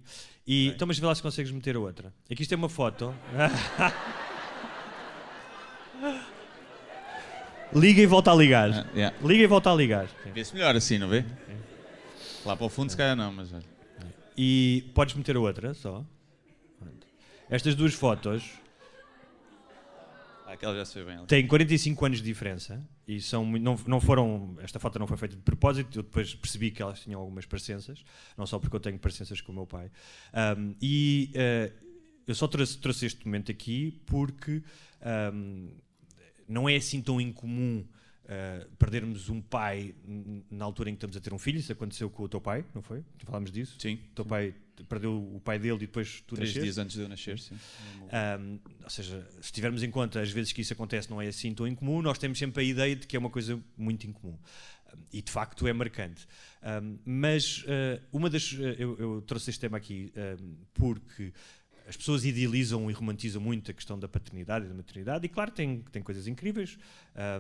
E 0.48 0.66
Ok. 0.68 0.76
então, 0.76 0.88
mas 0.88 1.00
vê 1.00 1.06
lá 1.06 1.16
se 1.16 1.22
consegues 1.22 1.52
meter 1.52 1.76
a 1.76 1.80
outra. 1.80 2.14
Aqui 2.32 2.42
isto 2.44 2.54
é 2.54 2.58
uma 2.58 2.70
foto. 2.70 3.14
Liga 7.74 8.02
e 8.02 8.06
volta 8.06 8.32
a 8.32 8.36
ligar. 8.36 8.70
Ah, 8.72 8.86
yeah. 8.94 9.16
Liga 9.24 9.44
e 9.44 9.48
volta 9.48 9.72
a 9.72 9.76
ligar. 9.76 10.08
Vê-se 10.34 10.54
melhor 10.54 10.76
assim, 10.76 10.98
não 10.98 11.08
vê? 11.08 11.24
Lá 12.46 12.56
para 12.58 12.66
o 12.66 12.70
fundo 12.70 12.90
se 12.90 12.98
calhar 12.98 13.16
não, 13.16 13.32
mas 13.32 13.54
olha. 13.54 13.64
E 14.38 14.92
podes 14.94 15.16
meter 15.16 15.36
a 15.36 15.40
outra 15.40 15.74
só. 15.74 16.04
Estas 17.50 17.76
duas 17.76 17.94
fotos 17.94 18.44
Ah, 20.48 20.54
aquela 20.54 20.74
já 20.76 20.86
se 20.86 20.98
vê 20.98 21.04
bem 21.06 21.18
ali. 21.18 21.28
têm 21.28 21.46
45 21.46 22.06
anos 22.06 22.18
de 22.20 22.24
diferença 22.24 22.82
e 23.12 23.20
são 23.20 23.46
não, 23.46 23.76
não 23.86 24.00
foram 24.00 24.56
esta 24.60 24.80
foto 24.80 24.98
não 24.98 25.06
foi 25.06 25.18
feita 25.18 25.36
de 25.36 25.42
propósito 25.42 26.00
eu 26.00 26.04
depois 26.04 26.34
percebi 26.34 26.72
que 26.72 26.82
elas 26.82 27.02
tinham 27.02 27.20
algumas 27.20 27.46
parecenças 27.46 28.06
não 28.38 28.46
só 28.46 28.58
porque 28.58 28.74
eu 28.74 28.80
tenho 28.80 28.98
parecenças 28.98 29.42
com 29.42 29.52
o 29.52 29.56
meu 29.56 29.68
pai. 29.68 29.92
Ahm, 30.32 30.76
e 30.82 31.30
eh, 31.34 31.74
eu 32.26 32.34
só 32.34 32.48
trouxe, 32.48 32.78
trouxe 32.78 33.08
este 33.08 33.26
momento 33.26 33.52
aqui 33.52 34.02
porque 34.06 34.64
ahm, 35.02 35.68
não 36.48 36.70
é 36.70 36.78
assim 36.78 37.02
tão 37.02 37.20
incomum 37.20 37.86
eh, 38.34 38.66
perdermos 38.80 39.28
um 39.30 39.42
pai 39.42 39.94
na 40.50 40.64
altura 40.64 40.90
em 40.90 40.94
que 40.94 40.98
estamos 40.98 41.18
a 41.18 41.20
ter 41.20 41.34
um 41.34 41.38
filho 41.38 41.60
isso 41.60 41.72
aconteceu 41.72 42.10
com 42.10 42.24
o 42.24 42.30
teu 42.30 42.40
pai 42.40 42.64
não 42.74 42.82
foi 42.82 43.04
falámos 43.26 43.52
disso 43.52 43.76
Sim. 43.78 43.96
o 44.12 44.16
teu 44.16 44.26
pai 44.26 44.56
perdeu 44.88 45.14
o 45.36 45.40
pai 45.40 45.60
dele 45.60 45.76
e 45.76 45.80
depois 45.80 46.22
tu 46.26 46.36
Três 46.36 46.50
nasceste? 46.50 46.64
dias 46.64 46.78
antes 46.78 46.96
de 46.96 47.02
eu 47.04 47.10
nascer, 47.10 47.38
sim. 47.38 47.54
Um, 47.54 48.60
ou 48.84 48.90
seja, 48.90 49.28
se 49.42 49.52
tivermos 49.52 49.84
em 49.84 49.92
conta 49.92 50.20
as 50.22 50.32
vezes 50.32 50.52
que 50.54 50.62
isso 50.62 50.74
acontece 50.74 51.10
não 51.10 51.22
é 51.22 51.28
assim 51.28 51.54
tão 51.54 51.68
incomum, 51.68 52.02
nós 52.02 52.18
temos 52.18 52.40
sempre 52.40 52.64
a 52.64 52.66
ideia 52.66 52.96
de 52.96 53.06
que 53.06 53.16
é 53.16 53.20
uma 53.20 53.30
coisa 53.30 53.62
muito 53.78 54.08
incomum. 54.08 54.34
Um, 54.34 54.98
E 55.14 55.22
de 55.22 55.32
facto 55.32 55.68
é 55.68 55.74
marcante. 55.74 56.26
Um, 56.64 56.98
mas 57.06 57.64
uh, 57.64 58.02
uma 58.12 58.28
das. 58.30 58.54
uh, 58.54 58.62
eu, 58.78 58.98
eu 58.98 59.22
trouxe 59.22 59.52
este 59.52 59.60
tema 59.60 59.78
aqui 59.78 60.12
um, 60.42 60.56
porque 60.74 61.32
as 61.88 61.98
pessoas 61.98 62.26
idealizam 62.26 62.90
e 62.90 62.94
romantizam 62.94 63.42
muito 63.42 63.72
a 63.72 63.74
questão 63.74 63.98
da 63.98 64.08
paternidade 64.08 64.66
e 64.66 64.70
da 64.70 64.74
maternidade, 64.74 65.26
e 65.26 65.30
claro, 65.30 65.52
tem, 65.52 65.84
tem 65.92 66.02
coisas 66.02 66.28
incríveis, 66.28 66.78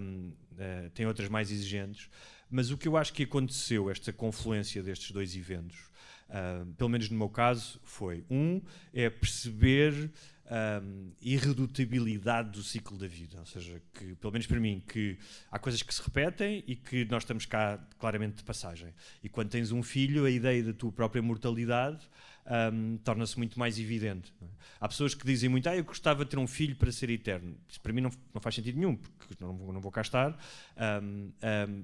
um, 0.02 0.32
uh, 0.54 0.90
tem 0.94 1.06
outras 1.06 1.30
mais 1.30 1.52
exigentes, 1.52 2.10
mas 2.50 2.70
o 2.70 2.78
que 2.78 2.88
eu 2.88 2.98
acho 2.98 3.14
que 3.14 3.24
aconteceu, 3.24 3.90
esta 3.90 4.12
confluência 4.12 4.84
destes 4.84 5.12
dois 5.12 5.36
eventos, 5.36 5.92
ah, 6.32 6.66
pelo 6.78 6.90
menos 6.90 7.10
no 7.10 7.18
meu 7.18 7.30
caso, 7.30 7.80
foi 7.84 8.24
um 8.30 8.62
é 8.94 9.10
perceber 9.10 10.12
a 10.46 10.82
irredutibilidade 11.22 12.50
do 12.52 12.64
ciclo 12.64 12.98
da 12.98 13.08
vida, 13.08 13.40
ou 13.40 13.46
seja, 13.46 13.82
que 13.94 14.16
pelo 14.16 14.34
menos 14.34 14.48
para 14.48 14.60
mim 14.60 14.84
que 14.86 15.18
há 15.50 15.58
coisas 15.58 15.82
que 15.82 15.94
se 15.94 16.02
repetem 16.02 16.62
e 16.68 16.76
que 16.76 17.06
nós 17.06 17.24
estamos 17.24 17.46
cá 17.46 17.80
claramente 17.98 18.38
de 18.38 18.44
passagem. 18.44 18.94
E 19.24 19.30
quando 19.30 19.50
tens 19.50 19.72
um 19.72 19.82
filho, 19.82 20.26
a 20.26 20.30
ideia 20.30 20.62
da 20.62 20.74
tua 20.74 20.92
própria 20.92 21.22
mortalidade 21.22 22.06
ahm, 22.46 22.98
torna-se 23.04 23.38
muito 23.38 23.58
mais 23.60 23.78
evidente. 23.80 24.34
é? 24.42 24.46
Há 24.80 24.88
pessoas 24.88 25.14
que 25.14 25.26
dizem 25.26 25.50
muito, 25.50 25.68
ah, 25.70 25.76
eu 25.76 25.84
gostava 25.84 26.24
de 26.26 26.32
ter 26.32 26.38
um 26.38 26.48
filho 26.48 26.76
para 26.76 26.92
ser 26.92 27.10
eterno. 27.10 27.56
Isso 27.70 27.80
para 27.82 27.94
mim 27.94 28.02
não, 28.02 28.12
não 28.34 28.42
faz 28.42 28.56
sentido 28.56 28.78
nenhum, 28.78 28.96
porque 28.96 29.36
não, 29.40 29.56
vou- 29.56 29.72
não 29.74 29.82
vou 29.82 29.92
cá 29.92 30.02
estar. 30.02 30.38
Ahm, 30.78 31.30
ahm, 31.42 31.84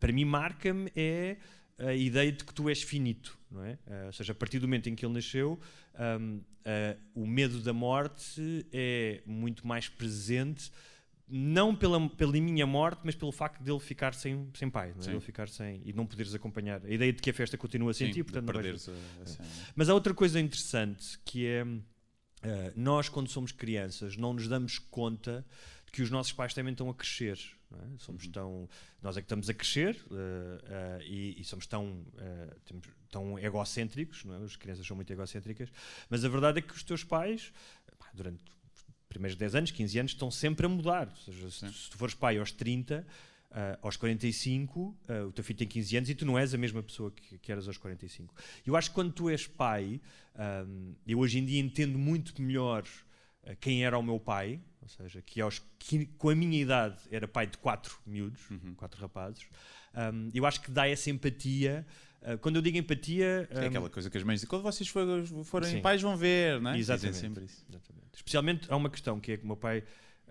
para 0.00 0.12
mim 0.12 0.24
marca-me 0.24 0.90
é 0.96 1.36
a 1.78 1.94
ideia 1.94 2.30
de 2.32 2.44
que 2.44 2.52
tu 2.54 2.68
és 2.68 2.82
finito, 2.82 3.36
não 3.50 3.64
é? 3.64 3.78
Ah, 3.86 4.04
ou 4.06 4.12
seja, 4.12 4.32
a 4.32 4.34
partir 4.34 4.58
do 4.58 4.66
momento 4.68 4.88
em 4.88 4.94
que 4.94 5.04
ele 5.06 5.14
nasceu, 5.14 5.58
ahm, 5.94 6.40
ah, 6.64 6.96
o 7.14 7.26
medo 7.26 7.60
da 7.60 7.72
morte 7.72 8.66
é 8.72 9.22
muito 9.26 9.66
mais 9.66 9.88
presente, 9.88 10.70
não 11.34 11.74
pela, 11.74 12.08
pela 12.10 12.32
minha 12.32 12.66
morte, 12.66 13.00
mas 13.04 13.14
pelo 13.14 13.32
facto 13.32 13.62
dele 13.62 13.80
ficar 13.80 14.12
sem, 14.14 14.48
sem 14.54 14.68
pai, 14.68 14.92
não 14.94 15.06
é? 15.06 15.10
Ele 15.12 15.20
ficar 15.20 15.48
sem 15.48 15.80
e 15.84 15.92
não 15.92 16.04
poderes 16.04 16.34
acompanhar. 16.34 16.84
A 16.84 16.90
ideia 16.90 17.12
de 17.12 17.22
que 17.22 17.30
a 17.30 17.34
festa 17.34 17.56
continua 17.56 17.94
sem 17.94 18.08
Sim, 18.08 18.12
ti, 18.12 18.22
portanto 18.24 18.46
de 18.46 18.52
não 18.52 18.60
vais- 18.62 18.88
a, 18.88 19.22
a 19.22 19.26
cena. 19.26 19.48
mas 19.74 19.88
há 19.88 19.94
outra 19.94 20.12
coisa 20.12 20.38
interessante 20.38 21.18
que 21.24 21.46
é 21.46 21.64
eh, 22.42 22.72
nós, 22.76 23.08
quando 23.08 23.28
somos 23.30 23.50
crianças, 23.52 24.16
não 24.16 24.34
nos 24.34 24.46
damos 24.46 24.78
conta 24.78 25.44
de 25.86 25.92
que 25.92 26.02
os 26.02 26.10
nossos 26.10 26.32
pais 26.32 26.52
também 26.52 26.72
estão 26.72 26.90
a 26.90 26.94
crescer. 26.94 27.38
é? 27.72 27.76
Somos 27.98 28.26
tão, 28.28 28.68
nós 29.00 29.16
é 29.16 29.20
que 29.20 29.24
estamos 29.24 29.48
a 29.48 29.54
crescer 29.54 29.96
eh, 30.10 30.64
eh, 30.68 31.04
e, 31.06 31.40
e 31.40 31.44
somos 31.44 31.66
tão, 31.66 32.04
temos- 32.66 32.88
tão 33.10 33.38
egocêntricos, 33.38 34.24
não 34.24 34.34
é? 34.34 34.44
as 34.44 34.56
crianças 34.56 34.86
são 34.86 34.96
muito 34.96 35.10
egocêntricas, 35.12 35.70
mas 36.10 36.24
a 36.24 36.28
verdade 36.28 36.58
é 36.58 36.62
que 36.62 36.74
os 36.74 36.82
teus 36.82 37.02
pais, 37.04 37.52
pá, 37.98 38.10
durante 38.12 38.42
primeiros 39.12 39.36
10 39.36 39.54
anos, 39.54 39.70
15 39.70 39.98
anos, 39.98 40.12
estão 40.12 40.30
sempre 40.30 40.66
a 40.66 40.68
mudar. 40.68 41.08
Ou 41.08 41.16
seja, 41.16 41.50
se, 41.50 41.66
tu- 41.66 41.72
se 41.72 41.90
tu 41.90 41.96
fores 41.96 42.14
pai 42.14 42.38
aos 42.38 42.50
30, 42.52 43.06
ah, 43.50 43.78
aos 43.82 43.96
45, 43.96 44.96
ah, 45.08 45.26
o 45.26 45.32
teu 45.32 45.44
filho 45.44 45.58
tem 45.58 45.68
15 45.68 45.96
anos 45.96 46.10
e 46.10 46.14
tu 46.14 46.24
não 46.26 46.38
és 46.38 46.52
a 46.54 46.58
mesma 46.58 46.82
pessoa 46.82 47.10
que, 47.10 47.38
que 47.38 47.52
eras 47.52 47.66
aos 47.68 47.76
45. 47.78 48.34
Eu 48.66 48.76
acho 48.76 48.88
que 48.90 48.94
quando 48.94 49.12
tu 49.12 49.28
és 49.28 49.46
pai, 49.46 50.00
ahm, 50.34 50.92
eu 51.06 51.18
hoje 51.18 51.38
em 51.38 51.44
dia 51.44 51.60
entendo 51.60 51.98
muito 51.98 52.40
melhor 52.40 52.84
ah, 53.44 53.54
quem 53.56 53.84
era 53.84 53.98
o 53.98 54.02
meu 54.02 54.18
pai, 54.18 54.60
ou 54.80 54.88
seja, 54.88 55.20
que, 55.22 55.40
aos, 55.40 55.62
que 55.78 56.06
com 56.18 56.28
a 56.30 56.34
minha 56.34 56.60
idade 56.60 56.96
era 57.10 57.28
pai 57.28 57.46
de 57.46 57.56
quatro 57.58 57.96
miúdos, 58.06 58.40
Uhum. 58.50 58.74
quatro 58.74 59.00
rapazes. 59.00 59.46
Ahm, 59.94 60.30
eu 60.34 60.44
acho 60.46 60.60
que 60.60 60.70
dá 60.70 60.88
essa 60.88 61.10
empatia. 61.10 61.86
Ah, 62.24 62.36
quando 62.38 62.56
eu 62.56 62.62
digo 62.62 62.76
empatia. 62.78 63.48
É 63.50 63.58
ahm, 63.60 63.66
aquela 63.68 63.90
coisa 63.90 64.08
que 64.10 64.16
as 64.16 64.22
mães 64.24 64.36
dizem, 64.36 64.48
quando 64.48 64.62
vocês 64.62 64.88
forem, 64.88 65.26
forem 65.44 65.70
Sim. 65.70 65.80
pais 65.80 66.00
vão 66.00 66.16
ver, 66.16 66.60
não 66.60 66.70
é? 66.72 66.78
Exatamente. 66.78 67.14
Dizem 67.14 67.28
sempre 67.30 67.44
isso. 67.44 67.64
Exatamente. 67.68 68.06
Especialmente 68.14 68.66
há 68.70 68.76
uma 68.76 68.90
questão 68.90 69.18
que 69.20 69.32
é 69.32 69.36
que 69.36 69.44
o 69.44 69.46
meu 69.46 69.56
pai 69.56 69.82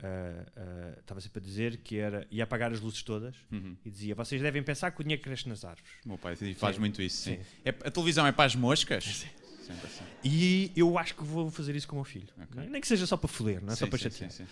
ah, 0.03 0.45
ah, 0.55 0.95
estava 0.99 1.19
sempre 1.21 1.39
a 1.39 1.43
dizer 1.43 1.77
que 1.77 1.97
era 1.97 2.25
ia 2.31 2.43
apagar 2.43 2.71
as 2.71 2.79
luzes 2.79 3.03
todas 3.03 3.35
Uhum. 3.51 3.75
e 3.85 3.89
dizia: 3.91 4.15
vocês 4.15 4.41
devem 4.41 4.63
pensar 4.63 4.91
que 4.91 5.01
o 5.01 5.03
dinheiro 5.03 5.21
cresce 5.21 5.47
nas 5.49 5.63
árvores. 5.65 5.91
Meu 6.05 6.17
pai 6.17 6.35
faz 6.55 6.75
Sim. 6.75 6.79
muito 6.79 7.01
isso, 7.01 7.17
sim. 7.23 7.35
Sim. 7.37 7.43
É, 7.65 7.69
a 7.69 7.91
televisão 7.91 8.25
é 8.25 8.31
para 8.31 8.45
as 8.45 8.55
moscas? 8.55 9.03
Sempre 9.61 9.85
assim. 9.85 10.03
E 10.23 10.71
eu 10.75 10.97
acho 10.97 11.15
que 11.15 11.23
vou 11.23 11.51
fazer 11.51 11.75
isso 11.75 11.87
com 11.87 11.95
o 11.95 11.99
meu 11.99 12.03
filho. 12.05 12.27
Ok. 12.41 12.67
Nem 12.67 12.81
que 12.81 12.87
seja 12.87 13.05
só 13.05 13.15
para 13.15 13.27
foder, 13.27 13.61
não 13.63 13.73
é 13.73 13.75
só 13.75 13.85
Sim, 13.85 13.89
para 13.91 13.99
sim, 13.99 14.03
chatear. 14.09 14.31
sim, 14.31 14.45
sim. 14.45 14.51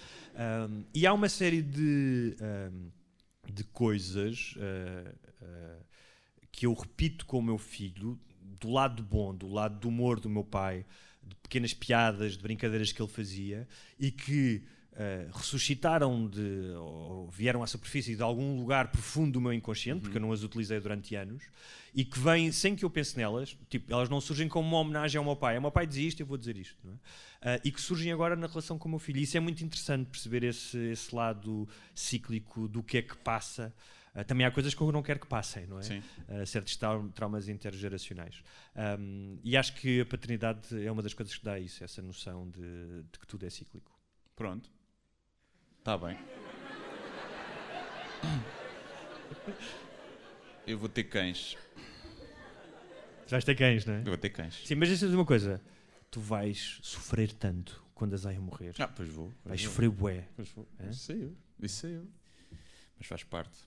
Um, 0.71 0.83
e 0.93 1.05
há 1.07 1.11
uma 1.13 1.27
série 1.27 1.61
de, 1.63 2.35
um, 2.71 2.91
de 3.51 3.63
coisas 3.65 4.53
uh, 4.57 5.09
uh, 5.43 5.85
que 6.51 6.65
eu 6.65 6.73
repito 6.73 7.25
com 7.25 7.39
o 7.39 7.43
meu 7.43 7.57
filho, 7.57 8.19
do 8.59 8.69
lado 8.69 9.01
bom, 9.01 9.33
do 9.33 9.47
lado 9.47 9.79
do 9.79 9.87
humor 9.87 10.19
do 10.19 10.29
meu 10.29 10.43
pai, 10.43 10.85
de 11.23 11.35
pequenas 11.35 11.73
piadas, 11.73 12.33
de 12.33 12.43
brincadeiras 12.43 12.91
que 12.91 13.01
ele 13.01 13.09
fazia, 13.09 13.67
e 13.99 14.11
que 14.11 14.63
uh, 14.93 15.37
ressuscitaram 15.37 16.27
de, 16.27 16.73
ou 16.77 17.29
vieram 17.29 17.63
à 17.63 17.67
superfície 17.67 18.15
de 18.15 18.21
algum 18.21 18.57
lugar 18.57 18.91
profundo 18.91 19.33
do 19.33 19.41
meu 19.41 19.53
inconsciente, 19.53 20.01
porque 20.01 20.17
eu 20.17 20.21
não 20.21 20.31
as 20.31 20.43
utilizei 20.43 20.79
durante 20.79 21.15
anos, 21.15 21.43
e 21.93 22.03
que 22.03 22.19
vêm 22.19 22.51
sem 22.51 22.75
que 22.75 22.83
eu 22.83 22.89
pense 22.89 23.17
nelas, 23.17 23.57
tipo, 23.69 23.91
elas 23.91 24.09
não 24.09 24.19
surgem 24.19 24.47
como 24.47 24.67
uma 24.67 24.79
homenagem 24.79 25.17
ao 25.17 25.23
meu 25.23 25.35
pai. 25.35 25.57
O 25.57 25.61
meu 25.61 25.71
pai 25.71 25.87
diz 25.87 25.97
isto, 25.97 26.19
eu 26.19 26.25
vou 26.25 26.37
dizer 26.37 26.57
isto. 26.57 26.77
é? 27.41 27.55
Uh, 27.55 27.61
e 27.63 27.71
que 27.71 27.81
surgem 27.81 28.11
agora 28.11 28.35
na 28.35 28.47
relação 28.47 28.77
com 28.77 28.87
o 28.87 28.91
meu 28.91 28.99
filho. 28.99 29.19
E 29.19 29.23
isso 29.23 29.37
é 29.37 29.39
muito 29.39 29.63
interessante 29.63 30.07
perceber 30.07 30.43
esse, 30.43 30.77
esse 30.77 31.15
lado 31.15 31.67
cíclico 31.95 32.67
do 32.67 32.83
que 32.83 32.97
é 32.97 33.01
que 33.01 33.15
passa. 33.17 33.73
Uh, 34.15 34.23
também 34.25 34.45
há 34.45 34.51
coisas 34.51 34.73
que 34.73 34.81
eu 34.81 34.91
não 34.91 35.03
quero 35.03 35.19
que 35.19 35.27
passem, 35.27 35.67
não 35.67 35.79
é? 35.79 35.83
Sim. 35.83 36.03
Uh, 36.27 36.45
certos 36.45 36.75
trau- 36.75 37.07
traumas 37.09 37.47
intergeracionais. 37.47 38.41
Um, 38.99 39.37
e 39.43 39.55
acho 39.55 39.73
que 39.75 40.01
a 40.01 40.05
paternidade 40.05 40.83
é 40.85 40.91
uma 40.91 41.01
das 41.03 41.13
coisas 41.13 41.35
que 41.35 41.43
dá 41.45 41.59
isso, 41.59 41.83
essa 41.83 42.01
noção 42.01 42.49
de, 42.49 43.03
de 43.11 43.19
que 43.19 43.27
tudo 43.27 43.45
é 43.45 43.49
cíclico. 43.49 43.91
Pronto. 44.35 44.69
Está 45.79 45.97
bem. 45.97 46.17
Eu 50.65 50.77
vou 50.77 50.89
ter 50.89 51.03
cães. 51.05 51.57
Vais 53.27 53.43
ter 53.43 53.55
cães, 53.55 53.85
não 53.85 53.93
é? 53.95 53.99
Eu 54.01 54.05
vou 54.05 54.17
ter 54.17 54.29
cães. 54.29 54.55
Sim, 54.65 54.75
mas 54.75 54.89
deixa-me 54.89 55.09
dizer 55.09 55.17
uma 55.19 55.25
coisa. 55.25 55.61
Tu 56.11 56.19
vais 56.19 56.79
sofrer 56.81 57.31
tanto 57.33 57.83
quando 57.93 58.13
a 58.13 58.17
Zaya 58.17 58.39
morrer. 58.39 58.73
Ah, 58.79 58.87
pois 58.87 59.07
vou. 59.09 59.27
pois 59.43 59.45
vais 59.45 59.61
vou. 59.63 59.69
sofrer 59.71 59.89
bué. 59.89 60.27
Pois 60.35 60.49
vou. 60.49 60.67
Hã? 60.79 60.89
Isso 60.89 60.99
sei 61.05 61.23
eu. 61.25 61.37
Isso 61.61 61.75
sei 61.77 61.95
eu. 61.97 62.07
Mas 62.97 63.07
faz 63.07 63.23
parte. 63.23 63.57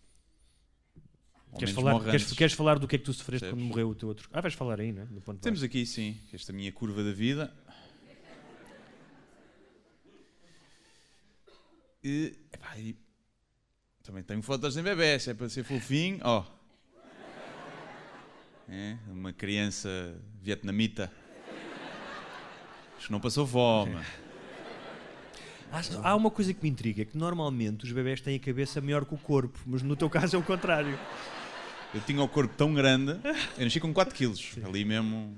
Queres 1.59 1.75
falar, 1.75 2.01
queres, 2.05 2.33
queres 2.33 2.55
falar 2.55 2.79
do 2.79 2.89
que 2.89 2.97
é 2.97 2.99
que 2.99 3.05
tu 3.05 3.13
sofreste 3.13 3.45
Percebes? 3.45 3.63
quando 3.63 3.69
morreu 3.69 3.91
o 3.91 3.95
teu 3.95 4.09
outro? 4.09 4.29
Ah, 4.33 4.41
vais 4.41 4.55
falar 4.55 4.81
aí, 4.81 4.93
ponto 5.25 5.37
de 5.37 5.43
Temos 5.43 5.63
aqui, 5.63 5.85
sim, 5.85 6.19
esta 6.33 6.53
minha 6.53 6.73
curva 6.73 7.05
da 7.05 7.13
vida. 7.13 7.53
E, 12.03 12.37
epá, 12.53 12.77
e 12.79 12.97
também 14.03 14.23
tenho 14.23 14.43
fotos 14.43 14.77
em 14.77 14.83
bebés, 14.83 15.29
é 15.29 15.35
para 15.35 15.49
ser 15.49 15.63
fofinho. 15.63 16.19
Ó. 16.25 16.45
É, 18.69 18.97
uma 19.09 19.33
criança 19.33 20.17
vietnamita. 20.41 21.13
Acho 22.97 23.07
que 23.07 23.13
não 23.13 23.21
passou 23.21 23.47
fome. 23.47 23.97
há 26.03 26.17
uma 26.17 26.31
coisa 26.31 26.53
que 26.53 26.63
me 26.63 26.71
intriga, 26.71 27.03
é 27.03 27.05
que 27.05 27.17
normalmente 27.17 27.85
os 27.85 27.93
bebés 27.93 28.21
têm 28.21 28.37
a 28.37 28.41
cabeça 28.41 28.81
maior 28.81 29.05
que 29.05 29.15
o 29.15 29.19
corpo, 29.19 29.59
mas 29.67 29.83
no 29.83 29.95
teu 29.95 30.11
caso 30.11 30.37
é 30.37 30.39
o 30.39 30.43
contrário. 30.43 30.99
Eu 31.95 32.01
tinha 32.01 32.23
o 32.23 32.29
corpo 32.29 32.55
tão 32.57 32.73
grande, 32.73 33.21
eu 33.59 33.65
nasci 33.65 33.79
com 33.79 33.93
4 33.93 34.15
quilos, 34.15 34.53
ali 34.65 34.83
mesmo 34.83 35.37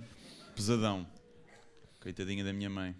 pesadão. 0.54 1.04
Coitadinha 2.00 2.44
da 2.44 2.52
minha 2.52 2.70
mãe. 2.70 2.94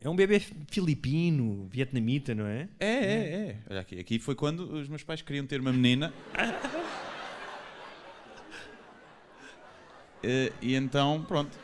É 0.00 0.08
um 0.08 0.14
bebê 0.14 0.38
filipino, 0.70 1.66
vietnamita, 1.68 2.32
não 2.32 2.46
é? 2.46 2.68
É, 2.78 2.86
é, 2.86 3.48
é. 3.48 3.56
Olha 3.68 3.80
aqui, 3.80 3.98
aqui 3.98 4.18
foi 4.20 4.36
quando 4.36 4.72
os 4.72 4.86
meus 4.88 5.02
pais 5.02 5.20
queriam 5.20 5.46
ter 5.46 5.60
uma 5.60 5.72
menina. 5.72 6.12
Eh, 10.20 10.52
e 10.60 10.74
então, 10.74 11.24
pronto. 11.28 11.56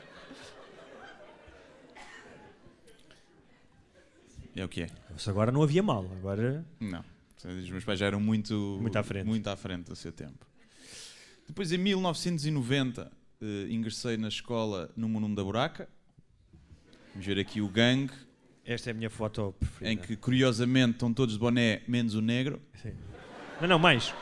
É 4.54 4.64
o 4.64 4.68
que 4.68 4.82
é. 4.82 4.86
Mas 5.10 5.26
agora 5.26 5.50
não 5.50 5.60
havia 5.60 5.82
mal, 5.82 6.06
agora 6.18 6.64
Não. 6.78 7.04
Os 7.44 7.70
meus 7.70 7.84
pais 7.84 7.98
já 7.98 8.06
eram 8.06 8.20
muito, 8.20 8.78
Muito 8.80 8.96
à 8.98 9.02
frente. 9.02 9.26
muito 9.26 9.48
à 9.48 9.56
frente 9.56 9.84
do 9.88 9.96
seu 9.96 10.10
tempo. 10.12 10.46
Depois, 11.46 11.70
em 11.72 11.78
1990, 11.78 13.12
eh, 13.42 13.66
ingressei 13.70 14.16
na 14.16 14.28
escola 14.28 14.90
no 14.96 15.08
Mundo 15.08 15.34
da 15.34 15.44
Buraca. 15.44 15.88
Vamos 17.12 17.26
ver 17.26 17.38
aqui 17.38 17.60
o 17.60 17.68
gangue, 17.68 18.12
esta 18.64 18.90
é 18.90 18.92
a 18.92 18.94
minha 18.94 19.10
foto 19.10 19.54
preferida. 19.58 19.92
em 19.92 19.96
que 19.96 20.16
curiosamente 20.16 20.92
estão 20.92 21.12
todos 21.12 21.34
de 21.34 21.38
boné, 21.40 21.82
menos 21.86 22.14
o 22.14 22.20
negro. 22.22 22.60
Sim. 22.82 22.94
Não, 23.60 23.68
não, 23.68 23.78
mais. 23.78 24.12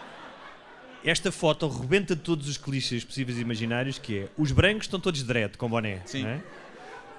Esta 1.05 1.33
foto 1.33 1.69
rebenta 1.69 2.15
todos 2.15 2.49
os 2.49 2.57
clichês 2.57 3.05
possíveis 3.05 3.39
e 3.39 3.41
imaginários, 3.41 3.99
que 3.99 4.19
é 4.19 4.29
os 4.37 4.53
brancos 4.53 4.87
estão 4.87 5.01
todos 5.01 5.21
de 5.21 5.27
dread, 5.27 5.57
com 5.57 5.69
boné. 5.69 6.03
Sim. 6.07 6.27
é? 6.27 6.43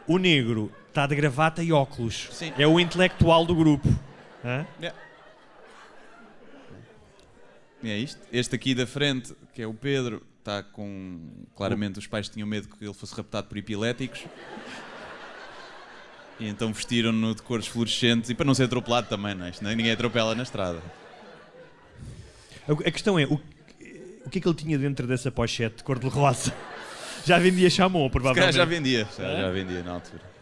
O 0.07 0.17
negro 0.17 0.71
está 0.89 1.07
de 1.07 1.15
gravata 1.15 1.63
e 1.63 1.71
óculos. 1.71 2.27
Sim. 2.33 2.51
É 2.57 2.67
o 2.67 2.77
intelectual 2.79 3.45
do 3.45 3.55
grupo. 3.55 3.87
Hã? 4.43 4.65
E 4.81 4.91
é 7.89 7.97
isto. 7.97 8.19
Este 8.31 8.55
aqui 8.55 8.73
da 8.75 8.85
frente, 8.87 9.33
que 9.53 9.61
é 9.61 9.67
o 9.67 9.73
Pedro, 9.73 10.21
está 10.39 10.61
com. 10.63 11.19
Claramente 11.55 11.99
os 11.99 12.07
pais 12.07 12.29
tinham 12.29 12.47
medo 12.47 12.67
que 12.67 12.83
ele 12.83 12.93
fosse 12.93 13.13
raptado 13.15 13.47
por 13.47 13.57
epiléticos. 13.57 14.23
E 16.39 16.47
então 16.47 16.73
vestiram-no 16.73 17.35
de 17.35 17.41
cores 17.41 17.67
fluorescentes 17.67 18.29
e 18.29 18.33
para 18.35 18.45
não 18.45 18.53
ser 18.55 18.63
atropelado 18.63 19.07
também, 19.07 19.35
não 19.35 19.45
é? 19.45 19.49
Isto 19.49 19.63
não- 19.63 19.71
Ninguém 19.71 19.91
atropela 19.91 20.33
na 20.33 20.43
estrada. 20.43 20.81
A 22.67 22.91
questão 22.91 23.19
é, 23.19 23.25
o, 23.25 23.39
o 24.25 24.29
que 24.29 24.39
é 24.39 24.41
que 24.41 24.47
ele 24.47 24.55
tinha 24.55 24.77
dentro 24.77 25.05
dessa 25.05 25.29
pochete 25.31 25.77
de 25.77 25.83
cor 25.83 25.99
de 25.99 26.07
rosa? 26.07 26.53
Já 27.25 27.39
vendia 27.39 27.69
calhar 27.69 28.09
provavelmente. 28.11 28.55
já 28.55 28.65
vendia. 28.65 29.07
Já, 29.17 29.35
já 29.41 29.49
vendia 29.49 29.81
na 29.83 29.91
altura. 29.93 30.32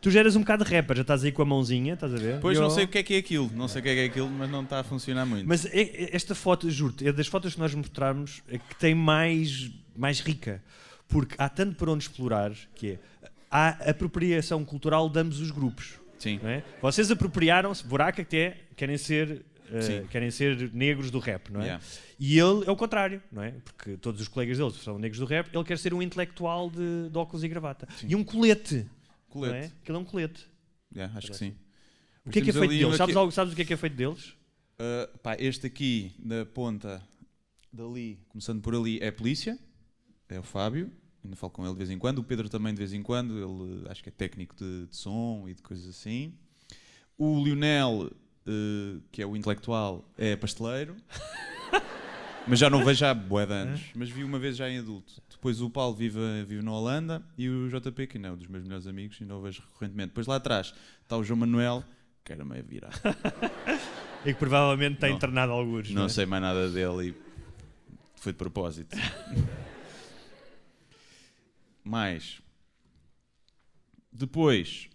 Tu 0.00 0.10
já 0.10 0.20
eras 0.20 0.36
um 0.36 0.40
bocado 0.40 0.64
rapper, 0.64 0.96
já 0.96 1.02
estás 1.02 1.24
aí 1.24 1.32
com 1.32 1.42
a 1.42 1.44
mãozinha, 1.44 1.94
estás 1.94 2.14
a 2.14 2.16
ver? 2.16 2.40
Pois 2.40 2.58
não 2.58 2.70
sei 2.70 2.84
o 2.84 2.88
que 2.88 2.98
é 2.98 3.02
que 3.02 3.14
é 3.14 3.18
aquilo. 3.18 3.50
Não 3.54 3.66
sei 3.68 3.80
o 3.80 3.82
que 3.82 3.88
é 3.88 3.94
que 3.94 4.00
é 4.00 4.04
aquilo, 4.04 4.30
mas 4.30 4.50
não 4.50 4.62
está 4.62 4.80
a 4.80 4.84
funcionar 4.84 5.26
muito. 5.26 5.46
Mas 5.46 5.64
é- 5.66 5.80
é- 5.80 6.16
esta 6.16 6.34
foto, 6.34 6.70
juro-te, 6.70 7.06
é 7.06 7.12
das 7.12 7.26
fotos 7.26 7.54
que 7.54 7.60
nós 7.60 7.74
mostrarmos 7.74 8.42
é 8.48 8.58
que 8.58 8.74
tem 8.76 8.94
mais, 8.94 9.70
mais 9.96 10.20
rica. 10.20 10.62
Porque 11.08 11.34
há 11.38 11.48
tanto 11.48 11.74
para 11.76 11.90
onde 11.90 12.04
explorar 12.04 12.52
que 12.74 12.92
é. 12.92 12.98
Há 13.50 13.68
apropriação 13.90 14.62
cultural 14.64 15.08
de 15.08 15.18
ambos 15.20 15.40
os 15.40 15.50
grupos. 15.50 15.94
Sim. 16.18 16.40
não 16.42 16.50
é? 16.50 16.62
Vocês 16.82 17.10
apropriaram-se, 17.10 17.84
buraca 17.86 18.24
que 18.24 18.36
é, 18.36 18.56
querem 18.76 18.98
ser, 18.98 19.42
Sim. 19.80 20.04
querem 20.10 20.30
ser 20.30 20.70
negros 20.74 21.10
do 21.10 21.18
rap, 21.18 21.50
não 21.50 21.60
é? 21.60 21.64
Yeah. 21.64 21.84
E 22.18 22.38
ele 22.38 22.64
é 22.66 22.70
o 22.70 22.76
contrário, 22.76 23.22
não 23.30 23.42
é? 23.42 23.52
Porque 23.64 23.96
todos 23.96 24.20
os 24.20 24.26
colegas 24.28 24.58
dele 24.58 24.72
são 24.72 24.98
negros 24.98 25.20
do 25.20 25.26
rap, 25.26 25.48
ele 25.54 25.64
quer 25.64 25.78
ser 25.78 25.94
um 25.94 26.02
intelectual 26.02 26.68
de, 26.70 27.08
de 27.08 27.16
óculos 27.16 27.44
e 27.44 27.48
gravata. 27.48 27.86
E 28.06 28.16
um 28.16 28.24
colete, 28.24 28.84
Colete. 29.28 29.52
não 29.52 29.60
é? 29.60 29.72
Que 29.84 29.90
ele 29.90 29.98
é 29.98 30.00
um 30.00 30.04
colete. 30.04 30.46
Yeah, 30.94 31.16
acho 31.16 31.28
que 31.28 31.36
sim. 31.36 31.54
O 32.24 32.30
que 32.30 32.40
é 32.40 32.42
que 32.42 32.50
é 32.50 32.52
feito 32.52 32.70
deles? 32.70 32.96
Sabes, 32.96 33.16
algo, 33.16 33.32
sabes 33.32 33.52
o 33.52 33.56
que 33.56 33.62
é 33.62 33.64
que 33.64 33.72
é 33.72 33.76
feito 33.76 33.96
deles? 33.96 34.34
Uh, 34.80 35.18
pá, 35.18 35.36
este 35.38 35.66
aqui, 35.66 36.14
da 36.18 36.44
ponta 36.46 37.02
dali, 37.72 38.20
começando 38.28 38.60
por 38.60 38.74
ali, 38.74 38.98
é 39.00 39.08
a 39.08 39.12
polícia. 39.12 39.58
É 40.28 40.38
o 40.38 40.42
Fábio. 40.42 40.92
Ainda 41.24 41.36
falo 41.36 41.50
com 41.50 41.64
ele 41.64 41.72
de 41.72 41.78
vez 41.78 41.90
em 41.90 41.98
quando. 41.98 42.18
O 42.18 42.24
Pedro 42.24 42.48
também 42.48 42.72
de 42.72 42.78
vez 42.78 42.92
em 42.92 43.02
quando. 43.02 43.34
Ele 43.34 43.82
uh, 43.82 43.90
acho 43.90 44.02
que 44.02 44.08
é 44.08 44.12
técnico 44.12 44.54
de, 44.56 44.86
de 44.86 44.96
som 44.96 45.46
e 45.48 45.54
de 45.54 45.62
coisas 45.62 45.88
assim. 45.88 46.34
O 47.16 47.42
Lionel, 47.42 48.10
uh, 48.46 49.02
que 49.10 49.22
é 49.22 49.26
o 49.26 49.36
intelectual, 49.36 50.10
é 50.16 50.36
pasteleiro. 50.36 50.96
Mas 52.46 52.58
já 52.58 52.70
não 52.70 52.84
vejo 52.84 53.04
há 53.04 53.12
bué 53.12 53.44
de 53.46 53.52
anos. 53.52 53.80
Mas 53.94 54.08
vi 54.08 54.24
uma 54.24 54.38
vez 54.38 54.56
já 54.56 54.70
em 54.70 54.78
adulto. 54.78 55.22
Depois 55.38 55.60
o 55.60 55.70
Paulo 55.70 55.94
vive, 55.94 56.18
vive 56.44 56.64
na 56.64 56.72
Holanda 56.72 57.22
e 57.36 57.48
o 57.48 57.68
JP, 57.68 58.08
que 58.08 58.18
não 58.18 58.30
é 58.30 58.32
um 58.32 58.36
dos 58.36 58.48
meus 58.48 58.64
melhores 58.64 58.88
amigos, 58.88 59.20
e 59.20 59.24
não 59.24 59.38
o 59.38 59.40
vejo 59.40 59.62
recorrentemente. 59.62 60.08
Depois 60.08 60.26
lá 60.26 60.34
atrás 60.34 60.74
está 61.00 61.16
o 61.16 61.22
João 61.22 61.38
Manuel, 61.38 61.84
que 62.24 62.32
era 62.32 62.44
meio 62.44 62.64
virar. 62.64 62.92
E 64.26 64.32
que 64.32 64.38
provavelmente 64.40 64.94
está 64.94 65.06
Não. 65.08 65.14
internado 65.14 65.52
alguns. 65.52 65.90
Não 65.90 66.06
é? 66.06 66.08
sei 66.08 66.26
mais 66.26 66.42
nada 66.42 66.68
dele 66.68 67.10
e 67.10 67.14
foi 68.16 68.32
de 68.32 68.38
propósito. 68.38 68.96
Mais. 71.84 72.42
Depois, 74.12 74.88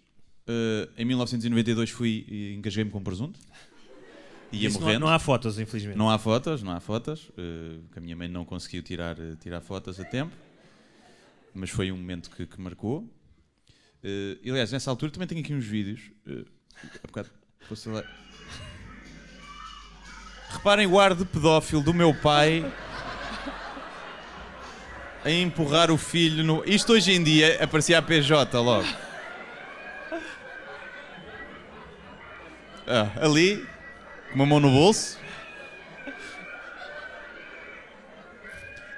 eh, 0.46 0.88
em 0.98 1.06
1992 1.06 1.88
fui 1.90 2.26
e 2.28 2.54
engasguei-me 2.54 2.90
com 2.90 3.02
presunto. 3.02 3.40
Ia 4.54 4.68
Isso 4.68 4.78
não, 4.78 4.82
há- 4.82 4.86
morrendo. 4.86 5.00
não 5.06 5.12
há 5.12 5.18
fotos, 5.18 5.58
infelizmente. 5.58 5.96
Não 5.98 6.10
há 6.10 6.18
fotos, 6.18 6.62
não 6.62 6.72
há 6.72 6.80
fotos. 6.80 7.30
que 7.92 7.98
a 7.98 8.00
minha 8.00 8.14
mãe 8.16 8.28
não 8.28 8.44
conseguiu 8.44 8.82
tirar, 8.82 9.18
eh, 9.18 9.34
tirar 9.40 9.60
fotos 9.60 9.98
a 10.00 10.04
tempo. 10.04 10.32
Mas 11.54 11.70
foi 11.70 11.90
um 11.92 11.96
momento 11.96 12.30
que, 12.30 12.46
que 12.46 12.60
marcou. 12.60 13.08
E, 14.02 14.38
aliás, 14.50 14.70
nessa 14.72 14.90
altura 14.90 15.10
também 15.12 15.26
tenho 15.28 15.40
aqui 15.40 15.54
uns 15.54 15.64
vídeos. 15.64 16.10
há 17.02 17.06
bocado, 17.06 17.30
posso 17.68 17.90
lá- 17.90 18.04
Reparem 20.50 20.86
o 20.86 20.98
ar 21.00 21.14
de 21.14 21.24
pedófilo 21.24 21.82
do 21.82 21.92
meu 21.94 22.14
pai 22.14 22.64
a 25.24 25.30
empurrar 25.30 25.90
o 25.90 25.96
filho 25.98 26.44
no. 26.44 26.62
Isto 26.64 26.92
hoje 26.92 27.12
em 27.12 27.22
dia 27.24 27.62
aparecia 27.62 27.98
a 27.98 28.02
PJ 28.02 28.58
logo. 28.60 28.86
Ah, 32.86 33.10
ali, 33.24 33.66
com 34.34 34.38
uma 34.40 34.46
mão 34.46 34.58
no 34.58 34.68
bolso. 34.68 35.16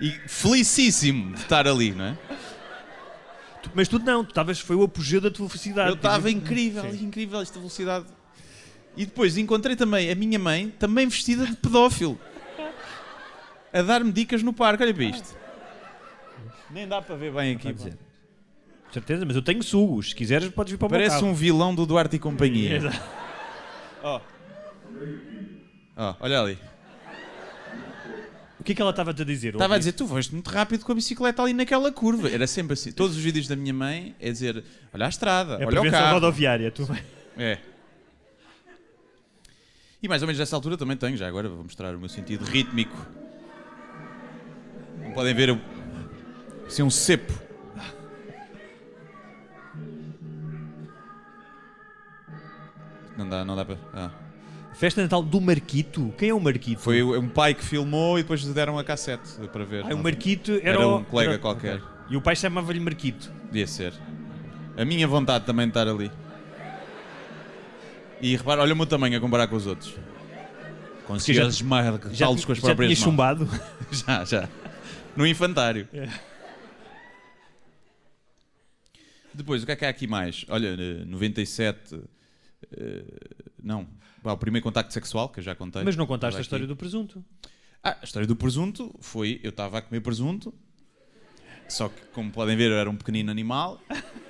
E 0.00 0.10
felicíssimo 0.26 1.34
de 1.34 1.40
estar 1.42 1.66
ali, 1.68 1.92
não 1.92 2.06
é? 2.06 2.18
Tu- 3.62 3.70
Mas 3.74 3.86
tu 3.88 3.98
não, 3.98 4.24
tu 4.24 4.28
estavas, 4.30 4.58
foi 4.58 4.76
o 4.76 4.82
apogeu 4.82 5.20
da 5.20 5.30
tua 5.30 5.48
felicidade. 5.48 5.88
Eu 5.90 5.94
estava 5.94 6.30
incrível, 6.30 6.82
Sim. 6.90 7.04
incrível 7.04 7.40
esta 7.40 7.58
velocidade. 7.58 8.06
E 8.96 9.04
depois 9.04 9.36
encontrei 9.36 9.76
também 9.76 10.10
a 10.10 10.14
minha 10.14 10.38
mãe, 10.38 10.70
também 10.78 11.06
vestida 11.06 11.46
de 11.46 11.54
pedófilo, 11.56 12.18
a 13.72 13.82
dar-me 13.82 14.10
dicas 14.12 14.42
no 14.42 14.52
parque. 14.54 14.82
Olha 14.82 14.94
para 14.94 15.04
isto. 15.04 15.36
Nem 16.70 16.88
dá 16.88 17.00
para 17.02 17.14
ver 17.16 17.32
bem 17.32 17.54
aqui. 17.56 17.72
Dizer. 17.72 17.98
certeza, 18.92 19.24
mas 19.26 19.36
eu 19.36 19.42
tenho 19.42 19.62
sugos. 19.62 20.10
Se 20.10 20.14
quiseres, 20.14 20.48
podes 20.50 20.72
vir 20.72 20.78
para 20.78 20.86
o 20.86 20.90
meu 20.90 20.98
Parece 20.98 21.16
carro. 21.16 21.28
um 21.28 21.34
vilão 21.34 21.74
do 21.74 21.84
Duarte 21.86 22.16
e 22.16 22.18
Companhia. 22.18 22.76
Exato. 22.76 23.00
Ó, 24.02 24.20
olha 26.20 26.40
ali. 26.40 26.58
O 28.58 28.64
que 28.66 28.72
é 28.72 28.74
que 28.74 28.82
ela 28.82 28.90
estava-te 28.90 29.22
a 29.22 29.24
dizer? 29.24 29.54
Estava 29.54 29.76
a 29.76 29.78
dizer, 29.78 29.92
tu 29.92 30.08
foste 30.08 30.32
muito 30.32 30.48
rápido 30.50 30.84
com 30.84 30.90
a 30.90 30.94
bicicleta 30.94 31.40
ali 31.42 31.52
naquela 31.52 31.92
curva. 31.92 32.28
Era 32.28 32.46
sempre 32.46 32.72
assim. 32.74 32.90
Todos 32.90 33.16
os 33.16 33.22
vídeos 33.22 33.46
da 33.46 33.54
minha 33.54 33.72
mãe 33.72 34.16
é 34.18 34.30
dizer, 34.30 34.64
olha 34.92 35.06
a 35.06 35.08
estrada, 35.08 35.52
É 35.54 35.56
olha 35.58 35.66
o 35.66 35.70
prevenção 35.70 36.00
carro. 36.00 36.14
rodoviária. 36.14 36.70
Tu... 36.70 36.82
É. 37.38 37.58
E 40.02 40.08
mais 40.08 40.22
ou 40.22 40.26
menos 40.26 40.38
nessa 40.38 40.56
altura 40.56 40.76
também 40.76 40.96
tenho, 40.96 41.16
já 41.16 41.28
agora 41.28 41.48
vou 41.48 41.62
mostrar 41.62 41.94
o 41.94 41.98
meu 41.98 42.08
sentido 42.08 42.44
rítmico. 42.44 42.96
Como 45.02 45.14
podem 45.14 45.34
ver, 45.34 45.50
eu... 45.50 45.60
é 46.78 46.82
um 46.82 46.90
cepo. 46.90 47.32
Não 53.16 53.28
dá, 53.28 53.44
não 53.44 53.56
dá 53.56 53.64
para. 53.64 53.78
Ah. 53.94 54.25
Festa 54.78 55.00
de 55.00 55.04
Natal 55.04 55.22
do 55.22 55.40
Marquito. 55.40 56.12
Quem 56.18 56.28
é 56.30 56.34
o 56.34 56.40
Marquito? 56.40 56.80
Foi 56.82 57.02
um 57.02 57.28
pai 57.28 57.54
que 57.54 57.64
filmou 57.64 58.18
e 58.18 58.22
depois 58.22 58.44
deram 58.44 58.78
a 58.78 58.84
cassete 58.84 59.30
para 59.52 59.64
ver. 59.64 59.84
Ah, 59.90 59.94
o 59.94 59.98
Marquito 60.02 60.52
era, 60.52 60.68
Era 60.70 60.86
o- 60.88 60.98
um 60.98 61.04
colega 61.04 61.30
era- 61.32 61.38
qualquer. 61.38 61.76
ok. 61.76 61.88
E 62.10 62.16
o 62.16 62.20
pai 62.20 62.36
chamava-lhe 62.36 62.78
Marquito. 62.78 63.32
Devia 63.46 63.66
ser. 63.66 63.94
A 64.76 64.84
minha 64.84 65.08
vontade 65.08 65.44
também 65.46 65.66
de 65.66 65.70
estar 65.70 65.88
ali. 65.88 66.10
E 68.20 68.36
repara, 68.36 68.60
olha 68.62 68.74
o 68.74 68.76
meu 68.76 68.86
tamanho 68.86 69.16
a 69.16 69.20
comparar 69.20 69.46
com 69.48 69.56
os 69.56 69.66
outros. 69.66 69.94
Consegui 71.06 71.38
já- 71.38 71.46
esmagá-los 71.46 72.44
com 72.44 72.52
as 72.52 72.58
já 72.58 72.64
próprias 72.64 72.98
tinha 72.98 73.06
mãos. 73.12 73.38
chumbado. 73.38 73.48
Já, 73.92 74.24
já. 74.24 74.48
No 75.16 75.24
infantário. 75.26 75.88
É. 75.94 76.08
Depois, 79.32 79.62
o 79.62 79.66
que 79.66 79.72
é 79.72 79.76
que 79.76 79.84
há 79.84 79.88
aqui 79.88 80.06
mais? 80.06 80.44
Olha, 80.48 80.68
eh, 80.78 81.04
97. 81.06 82.00
eh, 82.76 83.04
não. 83.62 83.86
Pá, 84.26 84.32
o 84.32 84.36
primeiro 84.36 84.64
contacto 84.64 84.92
sexual, 84.92 85.28
que 85.28 85.38
eu 85.38 85.44
já 85.44 85.54
contei. 85.54 85.84
Mas 85.84 85.94
não 85.94 86.04
contaste 86.04 86.36
a 86.36 86.40
história 86.40 86.64
aqui. 86.64 86.74
do 86.74 86.76
presunto. 86.76 87.24
Ah, 87.80 87.96
a 88.02 88.04
história 88.04 88.26
do 88.26 88.34
presunto 88.34 88.92
foi. 88.98 89.38
Eu 89.40 89.50
estava 89.50 89.78
a 89.78 89.80
comer 89.80 90.00
presunto. 90.00 90.52
Só 91.68 91.88
que, 91.88 92.00
como 92.06 92.32
podem 92.32 92.56
ver, 92.56 92.72
eu 92.72 92.76
era 92.76 92.90
um 92.90 92.96
pequenino 92.96 93.30
animal. 93.30 93.80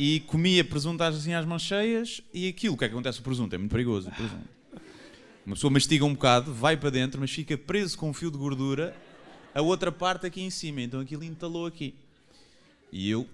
E 0.00 0.20
comia 0.20 0.62
presunto 0.62 1.02
assim 1.02 1.34
às 1.34 1.44
mãos 1.44 1.62
cheias. 1.62 2.20
E 2.32 2.46
aquilo, 2.46 2.74
o 2.74 2.78
que 2.78 2.84
é 2.84 2.88
que 2.88 2.94
acontece? 2.94 3.18
O 3.18 3.22
presunto 3.24 3.52
é 3.52 3.58
muito 3.58 3.72
perigoso. 3.72 4.08
O 4.10 4.12
presunto. 4.12 4.48
Uma 5.44 5.56
pessoa 5.56 5.72
mastiga 5.72 6.04
um 6.04 6.12
bocado, 6.12 6.54
vai 6.54 6.76
para 6.76 6.88
dentro, 6.88 7.20
mas 7.20 7.32
fica 7.32 7.58
preso 7.58 7.98
com 7.98 8.10
um 8.10 8.14
fio 8.14 8.30
de 8.30 8.38
gordura. 8.38 8.96
A 9.52 9.60
outra 9.60 9.90
parte 9.90 10.24
aqui 10.24 10.40
em 10.40 10.50
cima. 10.50 10.82
Então 10.82 11.00
aquilo 11.00 11.24
entalou 11.24 11.66
aqui. 11.66 11.96
E 12.92 13.10
eu. 13.10 13.26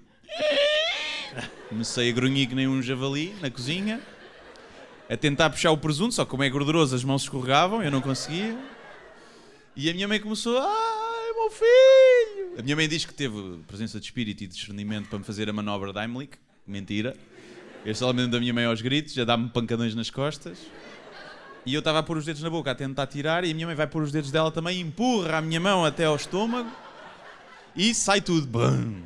Comecei 1.69 2.09
a 2.09 2.13
grunhir 2.15 2.49
que 2.49 2.55
nem 2.55 2.67
um 2.67 2.81
javali 2.81 3.35
na 3.43 3.51
cozinha. 3.51 4.01
A 5.15 5.17
tentar 5.17 5.49
puxar 5.49 5.71
o 5.71 5.79
presunto, 5.79 6.13
só 6.13 6.25
que 6.25 6.31
como 6.33 6.43
é 6.43 6.51
gorduroso, 6.51 6.93
as 6.93 7.05
mãos 7.05 7.23
escorregavam, 7.23 7.81
eu 7.81 7.89
não 7.89 8.01
conseguia. 8.01 8.59
E 9.77 9.89
a 9.89 9.95
minha 9.95 10.09
mãe 10.09 10.19
começou, 10.19 10.59
ai, 10.59 11.33
meu 11.37 11.51
filho! 11.53 12.59
A 12.59 12.63
minha 12.63 12.75
mãe 12.75 12.89
diz 12.89 13.05
que 13.05 13.15
teve 13.15 13.61
presença 13.69 14.01
de 14.01 14.07
espírito 14.07 14.43
e 14.43 14.49
discernimento 14.49 15.09
para 15.09 15.21
me 15.21 15.25
fazer 15.25 15.49
a 15.49 15.53
manobra 15.53 15.93
de 15.93 16.01
Heimlich. 16.01 16.33
Mentira. 16.67 17.17
Este 17.87 18.03
elemento 18.03 18.33
da 18.33 18.41
minha 18.41 18.53
mãe 18.53 18.65
aos 18.65 18.83
gritos, 18.83 19.15
já 19.15 19.25
dá-me 19.25 19.49
pancadões 19.51 19.95
nas 19.95 20.11
costas. 20.11 20.59
E 21.65 21.73
eu 21.73 21.79
estava 21.79 22.01
a 22.01 22.03
pôr 22.03 22.17
os 22.17 22.25
dedos 22.25 22.43
na 22.43 22.51
boca 22.51 22.73
a 22.73 22.75
tentar 22.75 23.07
tirar, 23.07 23.45
e 23.45 23.53
a 23.53 23.55
minha 23.55 23.69
mãe 23.69 23.77
vai 23.77 23.87
pôr 23.87 24.03
os 24.03 24.11
dedos 24.11 24.33
dela 24.33 24.51
também, 24.51 24.81
empurra 24.81 25.39
a 25.39 25.41
minha 25.41 25.61
mão 25.61 25.85
até 25.85 26.07
ao 26.07 26.17
estômago 26.17 26.73
e 27.77 27.95
sai 27.95 28.21
tudo. 28.21 28.49
Bum! 28.49 29.01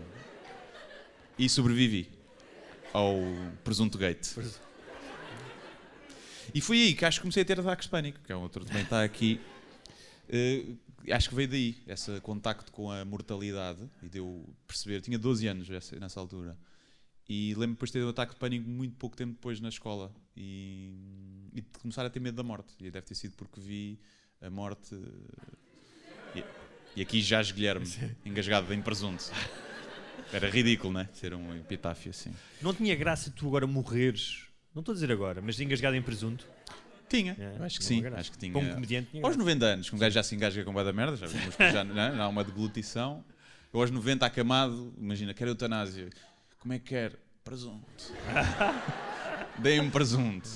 E 1.39 1.51
sobrevivi 1.51 2.09
ao 2.95 3.15
presunto 3.63 3.99
gate. 3.99 4.27
E 6.55 6.61
foi 6.61 6.77
aí 6.83 6.95
que 6.95 7.05
acho 7.05 7.19
que 7.19 7.23
comecei 7.23 7.43
a 7.43 7.47
ter 7.47 7.59
ataques 7.61 7.87
de 7.87 7.91
pânico, 7.91 8.21
que 8.25 8.33
é 8.33 8.37
um 8.37 8.41
outro 8.43 8.61
que 8.63 8.69
também 8.69 8.85
está 8.85 9.03
aqui. 9.05 9.41
Eh, 10.29 10.65
acho 11.13 11.29
que 11.29 11.35
veio 11.35 11.49
daí, 11.49 11.77
esse 11.87 12.21
contacto 12.21 12.71
com 12.73 12.91
a 12.91 13.05
mortalidade, 13.05 13.81
e 14.03 14.09
deu 14.09 14.45
perceber. 14.67 15.01
Tinha 15.01 15.19
12 15.19 15.47
anos 15.47 15.69
essa- 15.71 15.99
nessa 15.99 16.19
altura. 16.21 16.57
E 17.29 17.51
lembro-me 17.55 17.75
depois 17.75 17.91
de 17.91 17.99
ter 17.99 18.05
um 18.05 18.09
ataque 18.09 18.33
de 18.33 18.39
pânico 18.41 18.69
muito 18.69 18.95
pouco 18.97 19.17
tempo 19.17 19.33
depois 19.35 19.61
na 19.61 19.69
escola. 19.69 20.11
E, 20.37 20.93
e 21.53 21.61
de 21.61 21.67
começar 21.81 22.05
a 22.07 22.11
ter 22.11 22.21
medo 22.21 22.37
da 22.37 22.43
morte. 22.43 22.73
E 22.81 22.91
deve 22.91 23.05
ter 23.07 23.15
sido 23.15 23.37
porque 23.37 23.61
vi 23.61 23.99
a 24.41 24.49
morte. 24.51 24.95
eh, 24.95 26.39
E, 26.39 26.45
e 26.97 27.03
aqui 27.03 27.21
jaz 27.21 27.51
Guilherme, 27.53 27.87
engasgado 28.25 28.73
em 28.73 28.81
presunto. 28.83 29.25
Era 30.33 30.49
ridículo, 30.51 30.93
né? 30.93 31.09
Ser 31.15 31.33
um 31.35 31.55
epitáfio 31.57 32.11
assim. 32.11 32.35
Não 32.61 32.75
tinha 32.75 32.95
graça 32.97 33.31
tu 33.31 33.47
agora 33.47 33.67
morreres. 33.67 34.45
Não 34.75 34.81
estou 34.81 34.93
a 34.93 34.95
dizer 34.95 35.11
agora, 35.11 35.41
mas 35.43 35.59
engasgado 35.61 35.97
em 35.97 36.03
presunto. 36.03 36.47
Tinha, 37.09 37.35
É, 37.39 37.65
acho 37.65 37.79
que 37.79 37.85
sim. 37.85 38.03
graça. 38.03 38.21
Acho 38.21 38.33
que 38.33 38.39
tinha. 38.39 38.53
Para 38.53 38.61
um 38.61 38.75
comediante 38.75 39.11
tinha 39.11 39.23
Aos 39.23 39.35
graça. 39.35 39.39
90 39.51 39.67
anos, 39.67 39.89
que 39.91 39.97
um 39.97 39.99
gajo 39.99 40.15
já 40.15 40.23
se 40.23 40.35
engasga 40.35 40.63
com 40.63 40.73
da 40.75 40.93
merda, 40.93 41.17
já 41.17 41.27
vimos 41.27 41.57
que 41.57 41.71
já, 41.73 41.83
não 41.83 41.99
é? 42.01 42.15
Já 42.15 42.25
há 42.25 42.29
uma 42.29 42.45
deglutição. 42.45 43.25
Eu 43.73 43.81
aos 43.81 43.91
90 43.91 44.27
acamado, 44.27 44.93
imagina, 44.99 45.33
quer 45.35 45.49
eutanásia. 45.49 46.09
Como 46.59 46.75
é 46.75 46.79
que 46.79 46.87
quer? 46.87 47.13
Presunto. 47.43 48.13
Deem-me 49.59 49.91
presunto. 49.91 50.49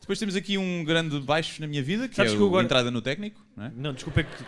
Depois 0.00 0.18
temos 0.18 0.34
aqui 0.34 0.58
um 0.58 0.84
grande 0.84 1.18
baixo 1.20 1.60
na 1.60 1.66
minha 1.66 1.82
vida, 1.82 2.08
que 2.08 2.14
Sabes 2.16 2.32
é 2.32 2.36
que 2.36 2.42
agora- 2.42 2.62
a 2.62 2.64
entrada 2.64 2.90
no 2.90 3.00
técnico, 3.02 3.44
não 3.56 3.64
é? 3.66 3.72
Não, 3.74 3.92
desculpa, 3.92 4.20
é 4.20 4.24
que. 4.24 4.44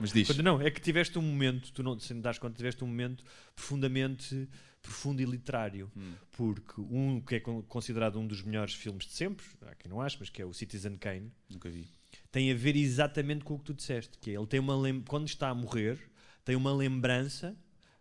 Mas 0.00 0.12
diz. 0.12 0.26
Quando- 0.28 0.42
Não, 0.42 0.60
é 0.60 0.70
que 0.70 0.80
tiveste 0.80 1.18
um 1.18 1.22
momento, 1.22 1.72
tu 1.72 1.82
não 1.82 1.98
se 1.98 2.12
não 2.14 2.20
das 2.20 2.38
conta, 2.38 2.56
tiveste 2.56 2.82
um 2.82 2.86
momento 2.86 3.24
profundamente 3.54 4.48
profundo 4.82 5.22
e 5.22 5.24
literário. 5.24 5.90
Hum. 5.96 6.12
Porque 6.32 6.80
um 6.80 7.20
que 7.20 7.36
é 7.36 7.40
con- 7.40 7.62
considerado 7.62 8.18
um 8.18 8.26
dos 8.26 8.42
melhores 8.42 8.74
filmes 8.74 9.06
de 9.06 9.12
sempre, 9.12 9.46
há 9.62 9.74
quem 9.76 9.88
não 9.90 10.00
acha, 10.00 10.16
mas 10.20 10.28
que 10.28 10.42
é 10.42 10.44
o 10.44 10.52
Citizen 10.52 10.96
Kane, 10.96 11.32
Nunca 11.48 11.70
vi. 11.70 11.86
tem 12.30 12.50
a 12.50 12.54
ver 12.54 12.76
exatamente 12.76 13.44
com 13.44 13.54
o 13.54 13.58
que 13.58 13.64
tu 13.66 13.74
disseste, 13.74 14.18
que 14.18 14.30
é, 14.30 14.34
ele 14.34 14.46
tem 14.46 14.60
uma 14.60 14.76
lem- 14.76 15.02
quando 15.02 15.26
está 15.28 15.48
a 15.48 15.54
morrer, 15.54 15.98
tem 16.44 16.56
uma 16.56 16.74
lembrança 16.74 17.56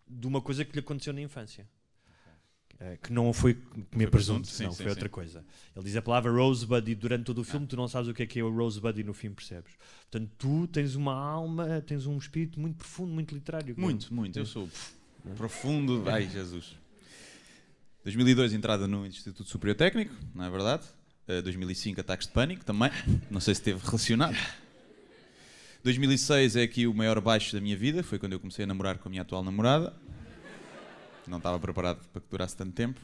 de 0.08 0.28
uma 0.28 0.42
coisa 0.42 0.66
que 0.66 0.74
lhe 0.74 0.80
aconteceu 0.80 1.14
na 1.14 1.22
infância. 1.22 1.68
Eh, 2.80 2.98
que 2.98 3.14
não 3.14 3.32
foi 3.32 3.54
comer 3.92 4.10
presunto, 4.10 4.48
sim, 4.48 4.64
não, 4.64 4.72
sim, 4.72 4.78
foi 4.78 4.86
sim. 4.86 4.90
outra 4.90 5.08
coisa. 5.08 5.46
Ele 5.76 5.86
diz 5.86 5.96
a 5.96 6.02
palavra 6.02 6.32
rosebud 6.32 6.90
e 6.90 6.96
durante 6.96 7.26
todo 7.26 7.38
o 7.40 7.44
filme 7.44 7.68
tu 7.68 7.76
não 7.78 7.88
sabes 7.88 8.10
o 8.10 8.14
que 8.14 8.24
é 8.24 8.26
que 8.26 8.40
é 8.40 8.44
o 8.44 8.50
rosebud 8.50 9.00
e 9.00 9.04
no 9.04 9.14
fim 9.14 9.32
percebes. 9.32 9.72
Portanto, 10.10 10.32
tu 10.36 10.68
tens 10.68 10.96
uma 10.96 11.14
alma, 11.14 11.80
tens 11.82 12.08
um 12.08 12.18
espírito 12.18 12.60
muito 12.60 12.78
profundo, 12.78 13.14
muito 13.14 13.36
literário. 13.36 13.76
Muito, 13.78 14.12
muito. 14.12 14.40
Eu 14.40 14.48
sou 14.48 14.66
pff, 14.66 14.96
profundo. 15.36 16.04
Ai, 16.10 16.28
Jesus. 16.30 16.76
2002, 18.04 18.54
entrada 18.54 18.88
no 18.88 19.06
Instituto 19.06 19.48
Superior 19.50 19.76
Técnico, 19.76 20.14
não 20.34 20.44
é 20.46 20.50
verdade? 20.50 20.84
Eh, 21.28 21.42
2005, 21.42 22.02
ataques 22.02 22.28
de 22.28 22.34
pânico 22.34 22.66
também. 22.66 22.90
Não 23.30 23.40
sei 23.40 23.54
se 23.54 23.62
esteve 23.62 23.80
relacionado. 23.86 24.36
2006 25.84 26.56
é 26.56 26.64
aqui 26.64 26.88
o 26.88 26.94
maior 26.94 27.20
baixo 27.22 27.54
da 27.54 27.62
minha 27.62 27.78
vida. 27.78 28.04
Foi 28.04 28.18
quando 28.20 28.34
eu 28.34 28.40
comecei 28.40 28.64
a 28.64 28.68
namorar 28.68 28.98
com 28.98 29.08
a 29.08 29.12
minha 29.12 29.22
atual 29.22 29.44
namorada. 29.44 29.94
Não 31.28 31.38
estava 31.38 31.60
preparado 31.60 32.00
para 32.12 32.22
que 32.22 32.28
durasse 32.30 32.58
tanto 32.58 32.72
tempo. 32.74 33.00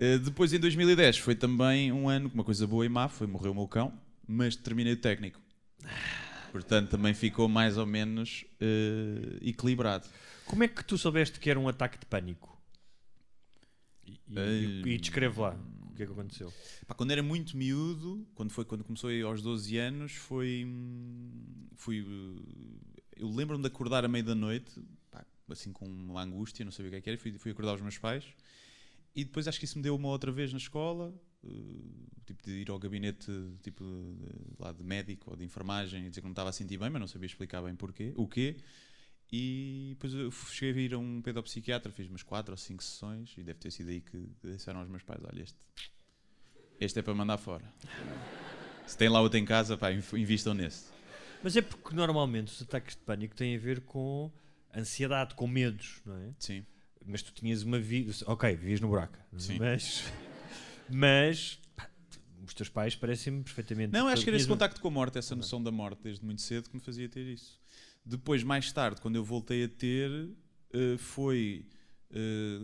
Eh, 0.00 0.18
Depois, 0.18 0.52
em 0.52 0.58
2010, 0.58 1.18
foi 1.18 1.34
também 1.34 1.92
um 1.92 2.08
ano 2.08 2.28
com 2.30 2.34
uma 2.34 2.44
coisa 2.44 2.66
boa 2.66 2.84
e 2.86 2.88
má. 2.88 3.08
Foi 3.08 3.26
morrer 3.26 3.48
o 3.50 3.54
meu 3.54 3.68
cão, 3.68 3.92
mas 4.26 4.56
terminei 4.56 4.94
o 4.94 4.96
técnico. 4.96 5.40
Portanto, 6.60 6.90
também 6.90 7.14
ficou 7.14 7.48
mais 7.48 7.76
ou 7.76 7.86
menos 7.86 8.44
eh, 8.60 9.38
equilibrado. 9.42 10.06
Como 10.44 10.62
é 10.64 10.68
que 10.68 10.84
tu 10.84 10.96
soubeste 10.96 11.38
que 11.38 11.50
era 11.50 11.58
um 11.58 11.68
ataque 11.68 11.98
de 11.98 12.06
pânico? 12.06 12.56
E, 14.06 14.12
e, 14.28 14.82
Eh, 14.84 14.88
e 14.88 14.98
descreve 14.98 15.40
lá 15.40 15.56
o 15.90 15.94
que 15.94 16.02
é 16.02 16.06
que 16.06 16.12
aconteceu. 16.12 16.52
Pá, 16.86 16.94
quando 16.94 17.10
era 17.10 17.22
muito 17.22 17.56
miúdo, 17.56 18.26
quando 18.34 18.50
foi 18.50 18.64
quando 18.64 18.84
começou 18.84 19.10
aos 19.26 19.42
12 19.42 19.76
anos, 19.76 20.12
foi. 20.12 20.66
fui, 21.76 22.00
eh, 22.00 23.02
eu 23.16 23.28
lembro-me 23.30 23.62
de 23.62 23.68
acordar 23.68 24.04
à 24.04 24.08
meia 24.08 24.24
da 24.24 24.34
noite, 24.34 24.80
pá, 25.10 25.24
assim 25.50 25.72
com 25.72 25.86
uma 25.86 26.22
angústia, 26.22 26.64
não 26.64 26.72
sabia 26.72 26.88
o 26.88 26.92
que 26.92 26.96
é 26.98 27.00
que 27.00 27.10
era, 27.10 27.18
fui, 27.18 27.32
fui 27.32 27.50
acordar 27.52 27.74
os 27.74 27.80
meus 27.80 27.98
pais. 27.98 28.24
E 29.14 29.24
depois 29.24 29.48
acho 29.48 29.58
que 29.58 29.64
isso 29.64 29.76
me 29.76 29.82
deu 29.82 29.96
uma 29.96 30.08
outra 30.08 30.30
vez 30.30 30.52
na 30.52 30.58
escola, 30.58 31.12
tipo 32.26 32.42
de 32.44 32.50
ir 32.52 32.70
ao 32.70 32.78
gabinete 32.78 33.30
tipo, 33.62 33.84
de, 33.84 34.62
lá 34.62 34.72
de 34.72 34.82
médico 34.82 35.30
ou 35.30 35.36
de 35.36 35.44
enfermagem 35.44 36.04
e 36.06 36.08
dizer 36.08 36.20
que 36.20 36.26
não 36.26 36.32
estava 36.32 36.50
a 36.50 36.52
sentir 36.52 36.76
bem, 36.78 36.90
mas 36.90 37.00
não 37.00 37.08
sabia 37.08 37.26
explicar 37.26 37.62
bem 37.62 37.74
porquê, 37.74 38.12
o 38.16 38.26
quê. 38.26 38.56
E 39.30 39.88
depois 39.90 40.14
eu 40.14 40.30
cheguei 40.30 40.82
a 40.82 40.86
ir 40.86 40.94
a 40.94 40.98
um 40.98 41.20
pedopsiquiatra, 41.20 41.92
fiz 41.92 42.08
umas 42.08 42.22
4 42.22 42.52
ou 42.52 42.56
5 42.56 42.82
sessões 42.82 43.34
e 43.36 43.42
deve 43.42 43.58
ter 43.58 43.70
sido 43.70 43.90
aí 43.90 44.00
que 44.00 44.26
disseram 44.42 44.80
aos 44.80 44.88
meus 44.88 45.02
pais: 45.02 45.20
olha, 45.22 45.42
este, 45.42 45.56
este 46.80 46.98
é 46.98 47.02
para 47.02 47.14
mandar 47.14 47.36
fora. 47.36 47.64
Se 48.86 48.96
tem 48.96 49.08
lá 49.08 49.20
outro 49.20 49.38
em 49.38 49.44
casa, 49.44 49.76
pá, 49.76 49.92
inv- 49.92 50.14
invistam 50.14 50.54
nesse. 50.54 50.86
Mas 51.42 51.54
é 51.56 51.60
porque 51.62 51.94
normalmente 51.94 52.48
os 52.52 52.62
ataques 52.62 52.96
de 52.96 53.02
pânico 53.02 53.34
têm 53.36 53.54
a 53.54 53.58
ver 53.58 53.82
com 53.82 54.30
ansiedade, 54.74 55.34
com 55.34 55.46
medos, 55.46 56.00
não 56.06 56.16
é? 56.16 56.30
Sim. 56.38 56.64
Mas 57.04 57.22
tu 57.22 57.32
tinhas 57.32 57.62
uma 57.62 57.78
vida. 57.78 58.12
Ok, 58.26 58.54
vivias 58.56 58.80
no 58.80 58.88
buraco. 58.88 59.16
Sim. 59.36 59.58
Mas. 59.58 60.04
Mas. 60.90 61.58
pá, 61.76 61.88
os 62.46 62.54
teus 62.54 62.68
pais 62.68 62.94
parecem-me 62.96 63.42
perfeitamente. 63.42 63.92
Não, 63.92 64.08
acho 64.08 64.22
que 64.24 64.30
era 64.30 64.36
esse 64.36 64.48
contacto 64.48 64.80
com 64.80 64.88
a 64.88 64.90
morte, 64.90 65.18
essa 65.18 65.34
noção 65.36 65.62
da 65.62 65.70
morte 65.70 66.02
desde 66.02 66.24
muito 66.24 66.40
cedo 66.42 66.68
que 66.68 66.74
me 66.76 66.80
fazia 66.82 67.08
ter 67.08 67.26
isso. 67.26 67.58
Depois, 68.04 68.42
mais 68.42 68.72
tarde, 68.72 69.00
quando 69.00 69.16
eu 69.16 69.24
voltei 69.24 69.64
a 69.64 69.68
ter, 69.68 70.10
eh, 70.72 70.96
foi. 70.98 71.66
eh, 72.10 72.60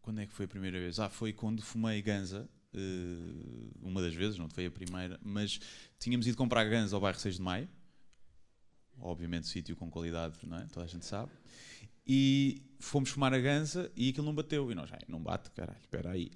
quando 0.00 0.20
é 0.20 0.26
que 0.26 0.32
foi 0.32 0.44
a 0.46 0.48
primeira 0.48 0.78
vez? 0.78 0.98
Ah, 0.98 1.10
foi 1.10 1.32
quando 1.32 1.60
fumei 1.62 2.00
ganza. 2.00 2.48
eh, 2.72 3.70
uma 3.82 4.00
das 4.00 4.14
vezes, 4.14 4.38
não 4.38 4.48
foi 4.48 4.66
a 4.66 4.70
primeira, 4.70 5.18
mas 5.22 5.58
tínhamos 5.98 6.26
ido 6.26 6.36
comprar 6.36 6.64
ganza 6.64 6.94
ao 6.96 7.00
bairro 7.00 7.18
6 7.18 7.36
de 7.36 7.42
Maio. 7.42 7.68
Obviamente, 8.98 9.46
sítio 9.46 9.76
com 9.76 9.90
qualidade, 9.90 10.36
não 10.42 10.56
é? 10.58 10.66
Toda 10.72 10.86
a 10.86 10.88
gente 10.88 11.04
sabe. 11.04 11.30
E 12.06 12.62
fomos 12.78 13.10
fumar 13.10 13.34
a 13.34 13.38
ganza 13.38 13.90
e 13.94 14.08
aquilo 14.10 14.24
não 14.26 14.34
bateu. 14.34 14.70
E 14.70 14.74
nós, 14.74 14.90
ai, 14.92 15.00
não 15.08 15.20
bate, 15.22 15.50
caralho, 15.50 15.78
espera 15.80 16.12
aí. 16.12 16.30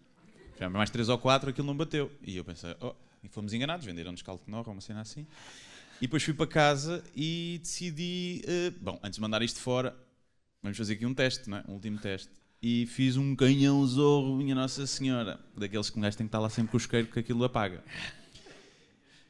Já 0.61 0.68
mais 0.68 0.90
3 0.90 1.08
ou 1.08 1.16
4, 1.16 1.48
aquilo 1.48 1.66
não 1.66 1.74
bateu. 1.74 2.12
E 2.22 2.36
eu 2.36 2.44
pensei, 2.44 2.76
oh, 2.82 2.94
e 3.24 3.28
fomos 3.28 3.54
enganados, 3.54 3.86
venderam-nos 3.86 4.22
ou 4.28 4.38
uma 4.66 4.80
cena 4.82 5.00
assim. 5.00 5.26
E 5.96 6.02
depois 6.02 6.22
fui 6.22 6.34
para 6.34 6.46
casa 6.46 7.02
e 7.16 7.58
decidi, 7.62 8.42
eh, 8.46 8.70
bom, 8.78 9.00
antes 9.02 9.16
de 9.16 9.22
mandar 9.22 9.40
isto 9.40 9.58
fora, 9.58 9.96
vamos 10.62 10.76
fazer 10.76 10.94
aqui 10.94 11.06
um 11.06 11.14
teste, 11.14 11.48
não 11.48 11.56
é? 11.56 11.64
Um 11.66 11.72
último 11.72 11.98
teste. 11.98 12.28
E 12.62 12.84
fiz 12.84 13.16
um 13.16 13.34
canhão 13.34 13.86
zorro, 13.86 14.36
minha 14.36 14.54
Nossa 14.54 14.86
Senhora, 14.86 15.40
daqueles 15.56 15.88
que 15.88 15.98
um 15.98 16.02
gajo 16.02 16.18
tem 16.18 16.26
que 16.26 16.28
estar 16.28 16.40
lá 16.40 16.50
sempre 16.50 16.70
com 16.72 16.76
o 16.76 16.80
isqueiro 16.80 17.06
que 17.06 17.18
aquilo 17.18 17.42
apaga. 17.42 17.82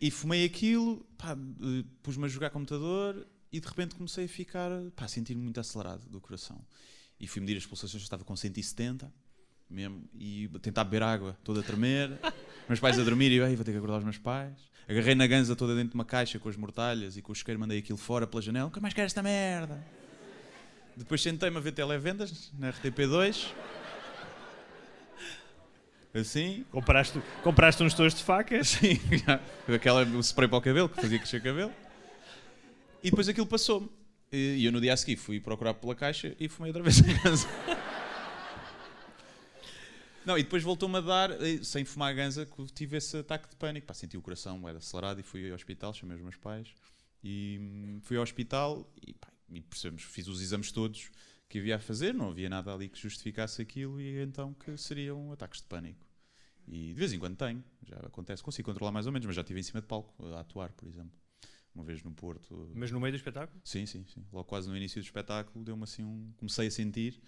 E 0.01 0.11
fumei 0.11 0.45
aquilo, 0.45 1.07
pus-me 2.03 2.25
a 2.25 2.29
jogar 2.29 2.51
computador 2.51 3.25
e 3.53 3.61
de 3.61 3.69
repente 3.69 3.95
comecei 3.95 4.25
a 4.25 4.29
ficar, 4.29 4.69
pá, 4.97 5.05
a 5.05 5.09
sentir-me 5.09 5.43
muito 5.43 5.61
acelerado 5.61 6.09
do 6.09 6.21
coração. 6.21 6.61
E 7.21 7.29
fui 7.29 7.41
medir 7.41 7.57
as 7.57 7.67
pulsações, 7.67 8.03
estava 8.03 8.25
com 8.25 8.35
170 8.35 9.13
mesmo, 9.71 10.03
e 10.19 10.49
tentar 10.61 10.85
beber 10.85 11.03
água, 11.03 11.37
toda 11.45 11.61
a 11.61 11.63
tremer. 11.63 12.19
meus 12.69 12.81
pais 12.81 12.99
a 12.99 13.03
dormir 13.05 13.31
e 13.31 13.37
eu, 13.37 13.47
"Ei, 13.47 13.57
vou 13.57 13.65
ter 13.65 13.73
que 13.73 13.79
acordar 13.79 13.99
os 13.99 14.05
meus 14.05 14.19
pais. 14.19 14.53
Agarrei 14.89 15.15
na 15.15 15.27
ganza 15.27 15.55
toda 15.55 15.75
dentro 15.75 15.91
de 15.91 15.95
uma 15.95 16.05
caixa 16.05 16.39
com 16.39 16.49
as 16.49 16.57
mortalhas 16.57 17.17
e 17.17 17.23
com 17.23 17.31
o 17.31 17.33
isqueiro 17.33 17.61
mandei 17.61 17.79
aquilo 17.79 17.97
fora 17.99 18.27
pela 18.27 18.43
janela. 18.43 18.67
Nunca 18.67 18.81
mais 18.81 18.93
quero 18.93 19.07
esta 19.07 19.23
merda. 19.23 19.81
Depois 20.97 21.23
sentei-me 21.23 21.57
a 21.57 21.61
ver 21.61 21.73
televendas 21.73 22.51
na 22.59 22.73
RTP2. 22.73 23.53
Assim, 26.13 26.65
Compraste, 26.73 27.23
compraste 27.45 27.83
uns 27.85 27.95
tojos 27.95 28.15
de 28.19 28.25
facas? 28.25 28.69
Sim, 28.83 28.99
aquela 29.73 30.03
o 30.05 30.21
spray 30.21 30.49
para 30.49 30.59
o 30.59 30.61
cabelo 30.61 30.89
que 30.89 31.01
fazia 31.01 31.19
crescer 31.19 31.37
o 31.37 31.43
cabelo. 31.43 31.73
E 33.03 33.11
depois 33.11 33.29
aquilo 33.29 33.47
passou-me. 33.47 33.89
E 34.33 34.65
eu 34.65 34.73
no 34.73 34.81
dia 34.81 34.93
a 34.93 34.97
seguir 34.97 35.17
fui 35.17 35.39
procurar 35.41 35.75
pela 35.75 35.95
caixa 35.95 36.35
e 36.39 36.49
fumei 36.49 36.71
outra 36.71 36.83
vez 36.83 36.99
em 36.99 37.17
ganza. 37.23 37.47
Não, 40.25 40.37
e 40.37 40.43
depois 40.43 40.63
voltou-me 40.63 40.99
a 40.99 41.01
dar, 41.01 41.31
eh, 41.31 41.63
sem 41.63 41.85
fumar 41.85 42.11
a 42.11 42.15
ganza, 42.15 42.45
que 42.45 42.67
tive 42.67 42.97
esse 42.97 43.17
ataque 43.17 43.49
de 43.49 43.57
pânico. 43.57 43.87
Pá, 43.87 43.95
senti 43.95 44.17
o 44.17 44.23
coração 44.23 44.69
era 44.69 44.79
acelerado 44.79 45.21
e 45.21 45.23
fui 45.23 45.49
ao 45.49 45.55
hospital, 45.55 45.95
chamei 45.95 46.17
os 46.17 46.23
meus 46.23 46.37
pais. 46.37 46.69
E 47.23 47.59
hum, 47.61 48.01
fui 48.03 48.17
ao 48.17 48.23
hospital 48.23 48.91
e, 49.07 49.15
pá, 49.15 49.29
e 49.51 49.61
percebemos, 49.61 50.03
fiz 50.05 50.29
os 50.29 50.41
exames 50.41 50.73
todos 50.73 51.11
que 51.49 51.59
havia 51.59 51.77
a 51.77 51.79
fazer, 51.79 52.15
não 52.15 52.31
havia 52.31 52.49
nada 52.49 52.73
ali 52.73 52.89
que 52.89 52.99
justificasse 52.99 53.61
aquilo 53.61 54.01
e 54.01 54.23
então 54.23 54.55
que 54.55 54.77
seriam 54.77 55.33
ataques 55.33 55.61
de 55.61 55.67
pânico. 55.67 56.07
E 56.69 56.93
de 56.93 56.99
vez 56.99 57.13
em 57.13 57.19
quando 57.19 57.37
tenho, 57.37 57.65
já 57.83 57.97
acontece, 57.97 58.43
consigo 58.43 58.71
controlar 58.71 58.93
mais 58.93 59.07
ou 59.07 59.13
menos, 59.13 59.27
mas 59.27 59.35
já 59.35 59.43
estive 59.43 59.59
em 59.59 59.63
cima 59.63 59.81
de 59.81 59.87
palco 59.89 60.15
a 60.27 60.41
atuar, 60.41 60.73
por 60.73 60.87
exemplo. 60.87 61.19
Uma 61.75 61.85
vez 61.85 62.03
no 62.03 62.13
Porto. 62.13 62.71
Mas 62.75 62.91
no 62.91 63.01
meio 63.01 63.13
do 63.13 63.17
espetáculo? 63.17 63.61
Sim, 63.65 63.87
sim, 63.87 64.05
sim. 64.05 64.25
Logo 64.33 64.45
quase 64.45 64.69
no 64.69 64.77
início 64.77 65.01
do 65.01 65.05
espetáculo 65.05 65.65
deu-me 65.65 65.85
assim 65.85 66.05
um. 66.05 66.33
Comecei 66.37 66.67
a 66.67 66.71
sentir 66.71 67.21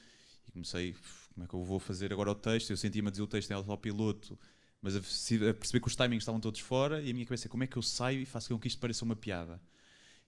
e 0.48 0.52
comecei. 0.52 0.92
"Uf, 0.92 1.28
Como 1.34 1.44
é 1.44 1.48
que 1.48 1.54
eu 1.54 1.64
vou 1.64 1.78
fazer 1.78 2.12
agora 2.12 2.30
o 2.30 2.34
texto? 2.34 2.70
Eu 2.70 2.76
sentia-me 2.76 3.08
a 3.08 3.10
dizer 3.10 3.22
o 3.22 3.26
texto 3.26 3.50
em 3.50 3.54
autopiloto, 3.54 4.38
mas 4.82 4.94
a, 4.96 4.98
a 4.98 5.54
perceber 5.54 5.80
que 5.80 5.86
os 5.88 5.96
timings 5.96 6.22
estavam 6.22 6.40
todos 6.40 6.60
fora 6.60 7.00
e 7.02 7.10
a 7.10 7.14
minha 7.14 7.24
cabeça 7.26 7.46
é 7.48 7.50
como 7.50 7.64
é 7.64 7.66
que 7.66 7.76
eu 7.78 7.82
saio 7.82 8.20
e 8.20 8.26
faço 8.26 8.48
com 8.50 8.58
que 8.58 8.68
isto 8.68 8.78
pareça 8.80 9.04
uma 9.04 9.16
piada? 9.16 9.60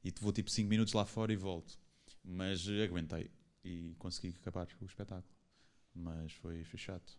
E 0.05 0.13
vou 0.21 0.33
tipo 0.33 0.51
5 0.51 0.69
minutos 0.69 0.95
lá 0.95 1.07
fora 1.07 1.33
e 1.33 1.37
volto. 1.37 1.79
Mas 2.25 2.69
eh, 2.69 2.85
aguentei 2.85 3.31
e 3.65 3.95
consegui 3.99 4.37
acabar 4.41 4.69
o 4.81 4.87
espetáculo. 4.87 5.35
Mas 5.95 6.33
foi, 6.35 6.65
foi 6.65 6.79
chato. 6.79 7.19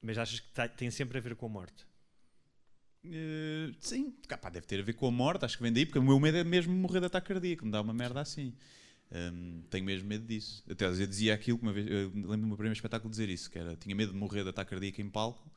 Mas 0.00 0.16
achas 0.16 0.40
que 0.40 0.50
tá- 0.54 0.68
tem 0.68 0.90
sempre 0.90 1.18
a 1.18 1.20
ver 1.20 1.36
com 1.36 1.44
a 1.46 1.48
morte? 1.50 1.86
Eh, 3.04 3.70
sim, 3.80 4.14
deve 4.52 4.66
ter 4.66 4.80
a 4.80 4.82
ver 4.82 4.94
com 4.94 5.06
a 5.06 5.10
morte, 5.10 5.44
acho 5.44 5.56
que 5.56 5.62
vem 5.62 5.72
daí, 5.72 5.86
porque 5.86 5.98
o 5.98 6.02
meu 6.02 6.18
medo 6.18 6.38
é 6.38 6.44
mesmo 6.44 6.74
morrer 6.74 7.00
de 7.00 7.06
ataque 7.06 7.28
cardíaco, 7.28 7.64
me 7.64 7.70
dá 7.70 7.80
uma 7.80 7.94
merda 7.94 8.20
assim. 8.20 8.52
Hum, 9.12 9.62
tenho 9.70 9.84
mesmo 9.84 10.08
medo 10.08 10.26
disso. 10.26 10.64
Até 10.68 10.86
às 10.86 10.98
vezes 10.98 11.08
dizia 11.08 11.34
aquilo 11.34 11.58
que 11.58 11.64
uma 11.64 11.72
vez, 11.72 11.86
eu 11.88 12.10
lembro 12.14 12.36
do 12.36 12.46
meu 12.46 12.56
primeiro 12.56 12.74
espetáculo 12.74 13.10
dizer 13.10 13.28
isso, 13.28 13.50
que 13.50 13.58
era, 13.58 13.76
tinha 13.76 13.94
medo 13.94 14.12
de 14.12 14.18
morrer 14.18 14.42
de 14.42 14.50
ataque 14.50 14.70
cardíaco 14.70 15.00
em 15.00 15.08
palco 15.08 15.50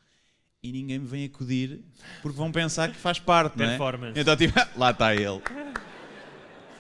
e 0.62 0.72
ninguém 0.72 1.00
me 1.00 1.08
vem 1.08 1.26
acudir 1.26 1.82
porque 2.22 2.38
vão 2.38 2.52
pensar 2.52 2.91
que 2.91 2.97
faz 2.97 3.18
parte, 3.20 3.58
não 3.58 3.66
é? 3.66 3.78
Então 4.16 4.36
tipo, 4.36 4.54
lá 4.78 4.91
está 4.91 5.16
ele. 5.16 5.41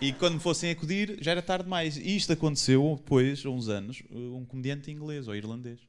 E 0.01 0.13
quando 0.13 0.35
me 0.35 0.39
fossem 0.39 0.71
acudir, 0.71 1.17
já 1.21 1.31
era 1.31 1.41
tarde 1.41 1.65
demais. 1.65 1.97
E 1.97 2.15
isto 2.15 2.31
aconteceu 2.31 2.95
depois, 2.97 3.45
há 3.45 3.49
uns 3.49 3.67
anos, 3.67 4.01
um 4.09 4.45
comediante 4.45 4.89
inglês 4.91 5.27
ou 5.27 5.35
irlandês. 5.35 5.79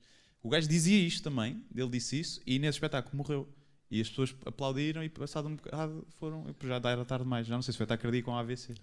O 0.43 0.49
gajo 0.49 0.67
dizia 0.67 0.99
isto 0.99 1.23
também, 1.23 1.63
ele 1.75 1.91
disse 1.91 2.19
isso, 2.19 2.41
e 2.47 2.59
nesse 2.59 2.77
espetáculo 2.77 3.17
morreu. 3.17 3.49
E 3.91 4.01
as 4.01 4.09
pessoas 4.09 4.35
aplaudiram 4.47 5.03
e 5.05 5.09
passado 5.09 5.49
um 5.49 5.57
bocado 5.57 6.07
foram. 6.19 6.47
Já 6.63 6.77
era 6.77 7.05
tarde 7.05 7.25
demais, 7.25 7.47
já 7.47 7.55
não 7.55 7.63
sei 7.63 7.73
se 7.73 7.79
foi 7.79 7.85
ataque 7.85 8.05
cardíaco 8.05 8.31
ou 8.31 8.37
AVC. 8.37 8.75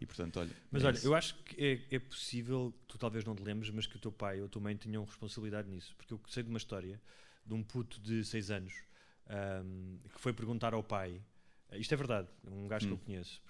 E 0.00 0.06
portanto, 0.06 0.38
olha. 0.40 0.50
Mas 0.70 0.84
é 0.84 0.86
olha, 0.86 0.96
isso. 0.96 1.06
eu 1.06 1.14
acho 1.14 1.34
que 1.44 1.64
é, 1.90 1.96
é 1.96 1.98
possível, 1.98 2.72
tu 2.86 2.96
talvez 2.98 3.24
não 3.24 3.34
te 3.34 3.42
lembres, 3.42 3.70
mas 3.70 3.86
que 3.86 3.96
o 3.96 3.98
teu 3.98 4.12
pai 4.12 4.40
ou 4.40 4.46
a 4.46 4.48
tua 4.48 4.62
mãe 4.62 4.76
tenham 4.76 5.04
responsabilidade 5.04 5.68
nisso. 5.68 5.94
Porque 5.96 6.14
eu 6.14 6.20
sei 6.28 6.42
de 6.42 6.48
uma 6.48 6.58
história 6.58 7.00
de 7.44 7.54
um 7.54 7.62
puto 7.62 8.00
de 8.00 8.24
6 8.24 8.50
anos 8.50 8.72
ahm, 9.28 9.98
que 10.14 10.20
foi 10.20 10.32
perguntar 10.32 10.74
ao 10.74 10.82
pai, 10.82 11.20
eh, 11.70 11.78
isto 11.78 11.92
é 11.92 11.96
verdade, 11.96 12.28
um 12.46 12.68
gajo 12.68 12.86
que 12.86 12.92
Hum. 12.92 12.96
eu 12.96 13.04
conheço, 13.04 13.42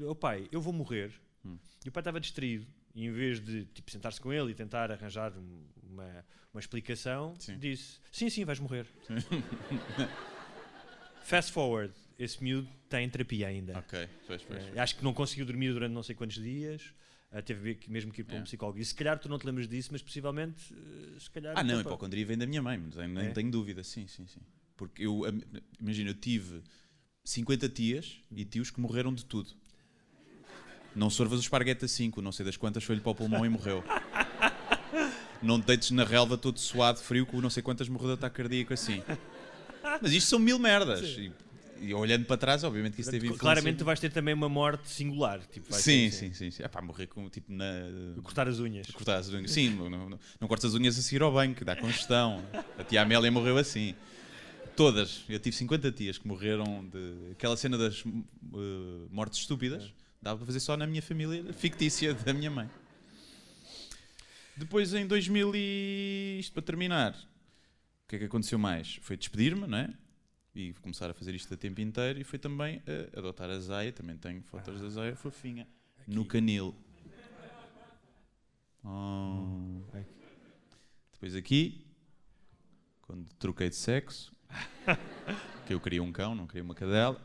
o 0.00 0.14
pai, 0.14 0.48
eu 0.50 0.60
vou 0.60 0.72
morrer, 0.72 1.12
Hum. 1.44 1.56
e 1.84 1.88
o 1.88 1.92
pai 1.92 2.00
estava 2.00 2.18
distraído, 2.20 2.66
e 2.94 3.06
em 3.06 3.12
vez 3.12 3.40
de 3.40 3.64
tipo, 3.66 3.90
sentar-se 3.90 4.20
com 4.20 4.32
ele 4.32 4.50
e 4.50 4.54
tentar 4.54 4.90
arranjar 4.90 5.32
um- 5.38 5.66
uma, 5.82 6.24
uma 6.52 6.60
explicação, 6.60 7.34
Sim. 7.38 7.56
disse, 7.58 8.00
sim, 8.10 8.28
sim, 8.28 8.44
vais 8.44 8.58
morrer. 8.58 8.86
Fast 11.22 11.52
forward, 11.52 11.94
esse 12.18 12.42
miúdo 12.42 12.68
está 12.84 13.00
em 13.00 13.08
terapia 13.08 13.46
ainda. 13.46 13.78
Ok, 13.78 14.08
pois, 14.26 14.42
pois. 14.42 14.64
Eh, 14.74 14.80
acho 14.80 14.96
que 14.96 15.04
não 15.04 15.14
conseguiu 15.14 15.46
dormir 15.46 15.72
durante 15.72 15.92
não 15.92 16.02
sei 16.02 16.14
quantos 16.14 16.36
dias. 16.42 16.92
eh, 17.30 17.42
teve 17.42 17.78
mesmo 17.88 18.10
que 18.10 18.22
ir 18.22 18.24
para 18.24 18.36
um 18.36 18.40
É. 18.40 18.42
psicólogo. 18.42 18.78
E 18.78 18.84
se 18.84 18.94
calhar 18.94 19.18
tu 19.18 19.28
não 19.28 19.38
te 19.38 19.46
lembras 19.46 19.68
disso, 19.68 19.90
mas 19.92 20.00
possivelmente, 20.02 20.74
eh, 20.74 21.20
se 21.20 21.30
calhar. 21.30 21.52
Ah, 21.56 21.62
não, 21.62 21.76
a 21.78 21.80
hipocondria 21.82 22.24
vem 22.26 22.38
da 22.38 22.46
minha 22.46 22.62
mãe, 22.62 22.82
nem, 23.06 23.26
É? 23.26 23.30
tenho 23.32 23.50
dúvida, 23.50 23.84
sim, 23.84 24.06
sim, 24.06 24.26
sim. 24.26 24.40
Porque 24.76 25.04
eu, 25.06 25.22
imagina, 25.78 26.08
eu 26.10 26.14
tive 26.14 26.62
50 27.24 27.68
tias 27.68 28.18
e 28.34 28.44
tios 28.46 28.70
que 28.70 28.80
morreram 28.80 29.12
de 29.14 29.24
tudo. 29.26 29.50
Não 30.96 31.10
sorvas 31.10 31.38
o 31.38 31.42
esparguete 31.42 31.84
a 31.84 31.88
5, 31.88 32.22
não 32.22 32.32
sei 32.32 32.46
das 32.46 32.56
quantas 32.56 32.82
foi-lhe 32.82 33.00
para 33.02 33.10
o 33.12 33.14
pulmão 33.14 33.44
e 33.44 33.48
morreu. 33.48 33.84
Não 35.40 35.60
te 35.60 35.66
deites 35.66 35.92
na 35.92 36.02
relva 36.04 36.36
todo 36.36 36.58
suado, 36.58 36.98
frio, 36.98 37.24
com 37.24 37.40
não 37.40 37.48
sei 37.48 37.62
quantas 37.62 37.88
morreu 37.88 38.08
de 38.08 38.14
ataque 38.14 38.36
cardíaco 38.38 38.72
assim. 38.74 39.04
Mas 40.02 40.12
isto 40.12 40.30
são 40.30 40.38
mil 40.40 40.58
merdas. 40.58 41.00
E, 41.16 41.32
e 41.80 41.94
olhando 41.94 42.24
para 42.24 42.36
trás, 42.36 42.64
obviamente 42.64 42.94
que 42.94 43.00
isso 43.00 43.10
teve 43.10 43.26
influência. 43.26 43.40
Claramente 43.40 43.78
tu 43.78 43.84
vais 43.84 43.98
ter 43.98 44.12
também 44.12 44.34
uma 44.34 44.48
morte 44.48 44.88
singular. 44.88 45.40
Tipo, 45.46 45.72
Sim, 45.74 46.10
sim, 46.10 46.32
sim. 46.32 46.50
sim. 46.50 46.62
Ah, 46.62 46.68
pá, 46.68 46.80
morrer 46.80 47.06
com, 47.06 47.28
tipo, 47.28 47.52
na... 47.52 47.64
Cortar 48.22 48.48
as 48.48 48.58
unhas. 48.58 48.86
Cortar 48.90 49.16
as 49.16 49.28
unhas. 49.28 49.50
Sim, 49.50 49.70
não, 49.70 49.88
não, 49.88 50.18
não 50.40 50.48
cortas 50.48 50.72
as 50.72 50.80
unhas 50.80 50.98
a 50.98 51.02
seguir 51.02 51.22
ao 51.22 51.32
banho, 51.32 51.54
que 51.54 51.64
dá 51.64 51.76
congestão. 51.76 52.44
A 52.78 52.84
tia 52.84 53.02
Amélia 53.02 53.30
morreu 53.30 53.56
assim. 53.58 53.94
Todas. 54.76 55.24
Eu 55.28 55.38
tive 55.38 55.56
50 55.56 55.90
tias 55.92 56.18
que 56.18 56.28
morreram 56.28 56.86
de. 56.88 57.32
Aquela 57.32 57.56
cena 57.56 57.76
das 57.76 58.04
eh, 58.04 59.06
mortes 59.10 59.40
estúpidas. 59.40 59.92
Dava 60.22 60.38
para 60.38 60.46
fazer 60.46 60.60
só 60.60 60.76
na 60.76 60.86
minha 60.86 61.02
família 61.02 61.52
fictícia 61.52 62.14
da 62.14 62.32
minha 62.32 62.50
mãe. 62.50 62.68
Depois, 64.56 64.92
em 64.92 65.06
2000 65.06 65.52
e... 65.54 66.36
Isto 66.40 66.52
para 66.52 66.62
terminar. 66.62 67.12
O 67.12 68.08
que 68.08 68.16
é 68.16 68.18
que 68.18 68.24
aconteceu 68.24 68.58
mais? 68.58 68.98
Foi 69.02 69.16
despedir-me, 69.16 69.66
não 69.66 69.78
é? 69.78 69.94
E 70.58 70.72
começar 70.82 71.08
a 71.08 71.14
fazer 71.14 71.36
isto 71.36 71.54
a 71.54 71.56
tempo 71.56 71.80
inteiro. 71.80 72.18
E 72.18 72.24
foi 72.24 72.36
também 72.36 72.82
eh, 72.84 73.08
adotar 73.16 73.48
a 73.48 73.60
Zaya. 73.60 73.92
Também 73.92 74.16
tenho 74.16 74.42
fotos 74.42 74.80
da 74.80 74.88
Zaya 74.88 75.14
fofinha. 75.14 75.68
No 76.04 76.24
canil. 76.24 76.74
Oh. 78.82 79.80
Depois 81.12 81.36
aqui, 81.36 81.86
quando 83.02 83.32
troquei 83.34 83.68
de 83.68 83.76
sexo, 83.76 84.32
que 85.64 85.74
eu 85.74 85.80
queria 85.80 86.02
um 86.02 86.10
cão, 86.10 86.34
não 86.34 86.48
queria 86.48 86.64
uma 86.64 86.74
cadela. 86.74 87.24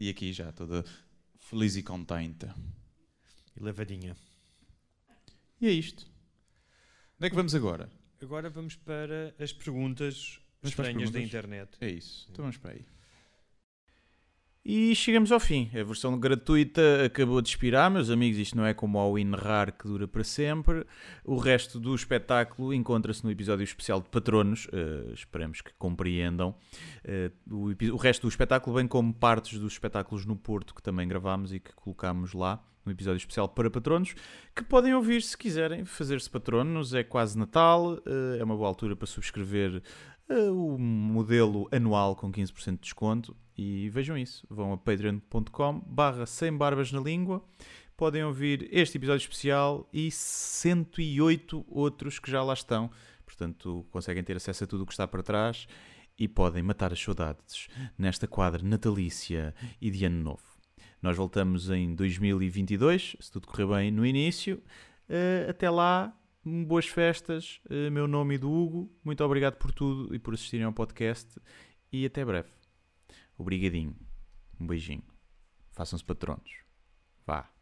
E 0.00 0.08
aqui 0.08 0.32
já 0.32 0.50
toda 0.52 0.82
feliz 1.38 1.76
e 1.76 1.82
contente. 1.82 2.46
E 3.54 3.62
levadinha. 3.62 4.16
E 5.60 5.66
é 5.66 5.72
isto. 5.72 6.10
Onde 7.18 7.26
é 7.26 7.28
que 7.28 7.36
vamos 7.36 7.54
agora? 7.54 7.90
Agora 8.22 8.48
vamos 8.48 8.76
para 8.76 9.34
as 9.38 9.52
perguntas 9.52 10.40
estranhas 10.62 11.10
da 11.10 11.20
internet. 11.20 11.70
É 11.80 11.88
isso. 11.88 12.26
Então 12.30 12.42
vamos 12.44 12.56
para 12.56 12.72
aí. 12.72 12.84
E 14.68 14.96
chegamos 14.96 15.30
ao 15.30 15.38
fim. 15.38 15.70
A 15.72 15.84
versão 15.84 16.18
gratuita 16.18 17.04
acabou 17.04 17.40
de 17.40 17.48
expirar, 17.50 17.88
meus 17.88 18.10
amigos. 18.10 18.36
Isto 18.36 18.56
não 18.56 18.66
é 18.66 18.74
como 18.74 18.98
ao 18.98 19.16
Inrar 19.16 19.70
que 19.70 19.86
dura 19.86 20.08
para 20.08 20.24
sempre. 20.24 20.84
O 21.24 21.36
resto 21.36 21.78
do 21.78 21.94
espetáculo 21.94 22.74
encontra-se 22.74 23.22
no 23.22 23.30
episódio 23.30 23.62
especial 23.62 24.00
de 24.00 24.08
Patronos. 24.08 24.66
eh, 24.72 25.12
esperamos 25.14 25.60
que 25.60 25.72
compreendam. 25.78 26.52
Eh, 27.04 27.30
o, 27.48 27.68
o 27.92 27.96
resto 27.96 28.22
do 28.22 28.28
espetáculo, 28.28 28.74
bem 28.76 28.88
como 28.88 29.14
partes 29.14 29.56
dos 29.60 29.74
espetáculos 29.74 30.26
no 30.26 30.34
Porto 30.34 30.74
que 30.74 30.82
também 30.82 31.06
gravámos 31.06 31.52
e 31.52 31.60
que 31.60 31.72
colocámos 31.72 32.32
lá. 32.32 32.60
no 32.84 32.92
episódio 32.92 33.18
especial 33.18 33.48
para 33.48 33.68
patronos, 33.68 34.14
que 34.54 34.62
podem 34.62 34.94
ouvir 34.94 35.20
se 35.20 35.36
quiserem 35.36 35.84
fazer-se 35.84 36.30
patronos. 36.30 36.94
É 36.94 37.02
quase 37.02 37.36
Natal, 37.36 37.98
eh, 38.06 38.38
é 38.38 38.44
uma 38.44 38.56
boa 38.56 38.68
altura 38.68 38.94
para 38.94 39.06
subscrever 39.06 39.82
o 40.28 40.78
modelo 40.78 41.68
anual 41.70 42.16
com 42.16 42.30
15% 42.32 42.72
de 42.72 42.80
desconto. 42.80 43.36
E 43.56 43.88
vejam 43.90 44.18
isso, 44.18 44.46
vão 44.50 44.72
a 44.72 44.76
patreon.com 44.76 45.80
barra 45.86 46.26
sem 46.26 46.52
barbas 46.52 46.92
na 46.92 47.00
língua. 47.00 47.42
Podem 47.96 48.22
ouvir 48.24 48.68
este 48.70 48.98
episódio 48.98 49.22
especial 49.22 49.88
e 49.92 50.10
108 50.10 51.64
outros 51.68 52.18
que 52.18 52.30
já 52.30 52.42
lá 52.42 52.52
estão. 52.52 52.90
Portanto, 53.24 53.86
conseguem 53.90 54.22
ter 54.22 54.36
acesso 54.36 54.64
a 54.64 54.66
tudo 54.66 54.82
o 54.82 54.86
que 54.86 54.92
está 54.92 55.08
para 55.08 55.22
trás 55.22 55.66
e 56.18 56.28
podem 56.28 56.62
matar 56.62 56.92
as 56.92 57.02
saudades 57.02 57.68
nesta 57.96 58.26
quadra 58.26 58.62
natalícia 58.62 59.54
e 59.80 59.90
de 59.90 60.04
ano 60.04 60.22
novo. 60.22 60.42
Nós 61.00 61.16
voltamos 61.16 61.70
em 61.70 61.94
2022, 61.94 63.16
se 63.20 63.30
tudo 63.30 63.46
correr 63.46 63.66
bem 63.66 63.90
no 63.90 64.04
início. 64.04 64.62
Uh, 65.08 65.50
até 65.50 65.70
lá, 65.70 66.14
boas 66.46 66.86
festas. 66.86 67.60
Uh, 67.68 67.90
meu 67.90 68.06
nome 68.06 68.36
é 68.36 68.38
do 68.38 68.50
Hugo. 68.50 68.90
Muito 69.04 69.24
obrigado 69.24 69.56
por 69.56 69.72
tudo 69.72 70.14
e 70.14 70.18
por 70.18 70.34
assistirem 70.34 70.64
ao 70.66 70.72
podcast. 70.72 71.40
E 71.92 72.06
até 72.06 72.24
breve. 72.24 72.50
Obrigadinho. 73.36 73.96
Um 74.60 74.66
beijinho. 74.66 75.04
Façam-se 75.72 76.04
patronos. 76.04 76.50
Vá. 77.26 77.55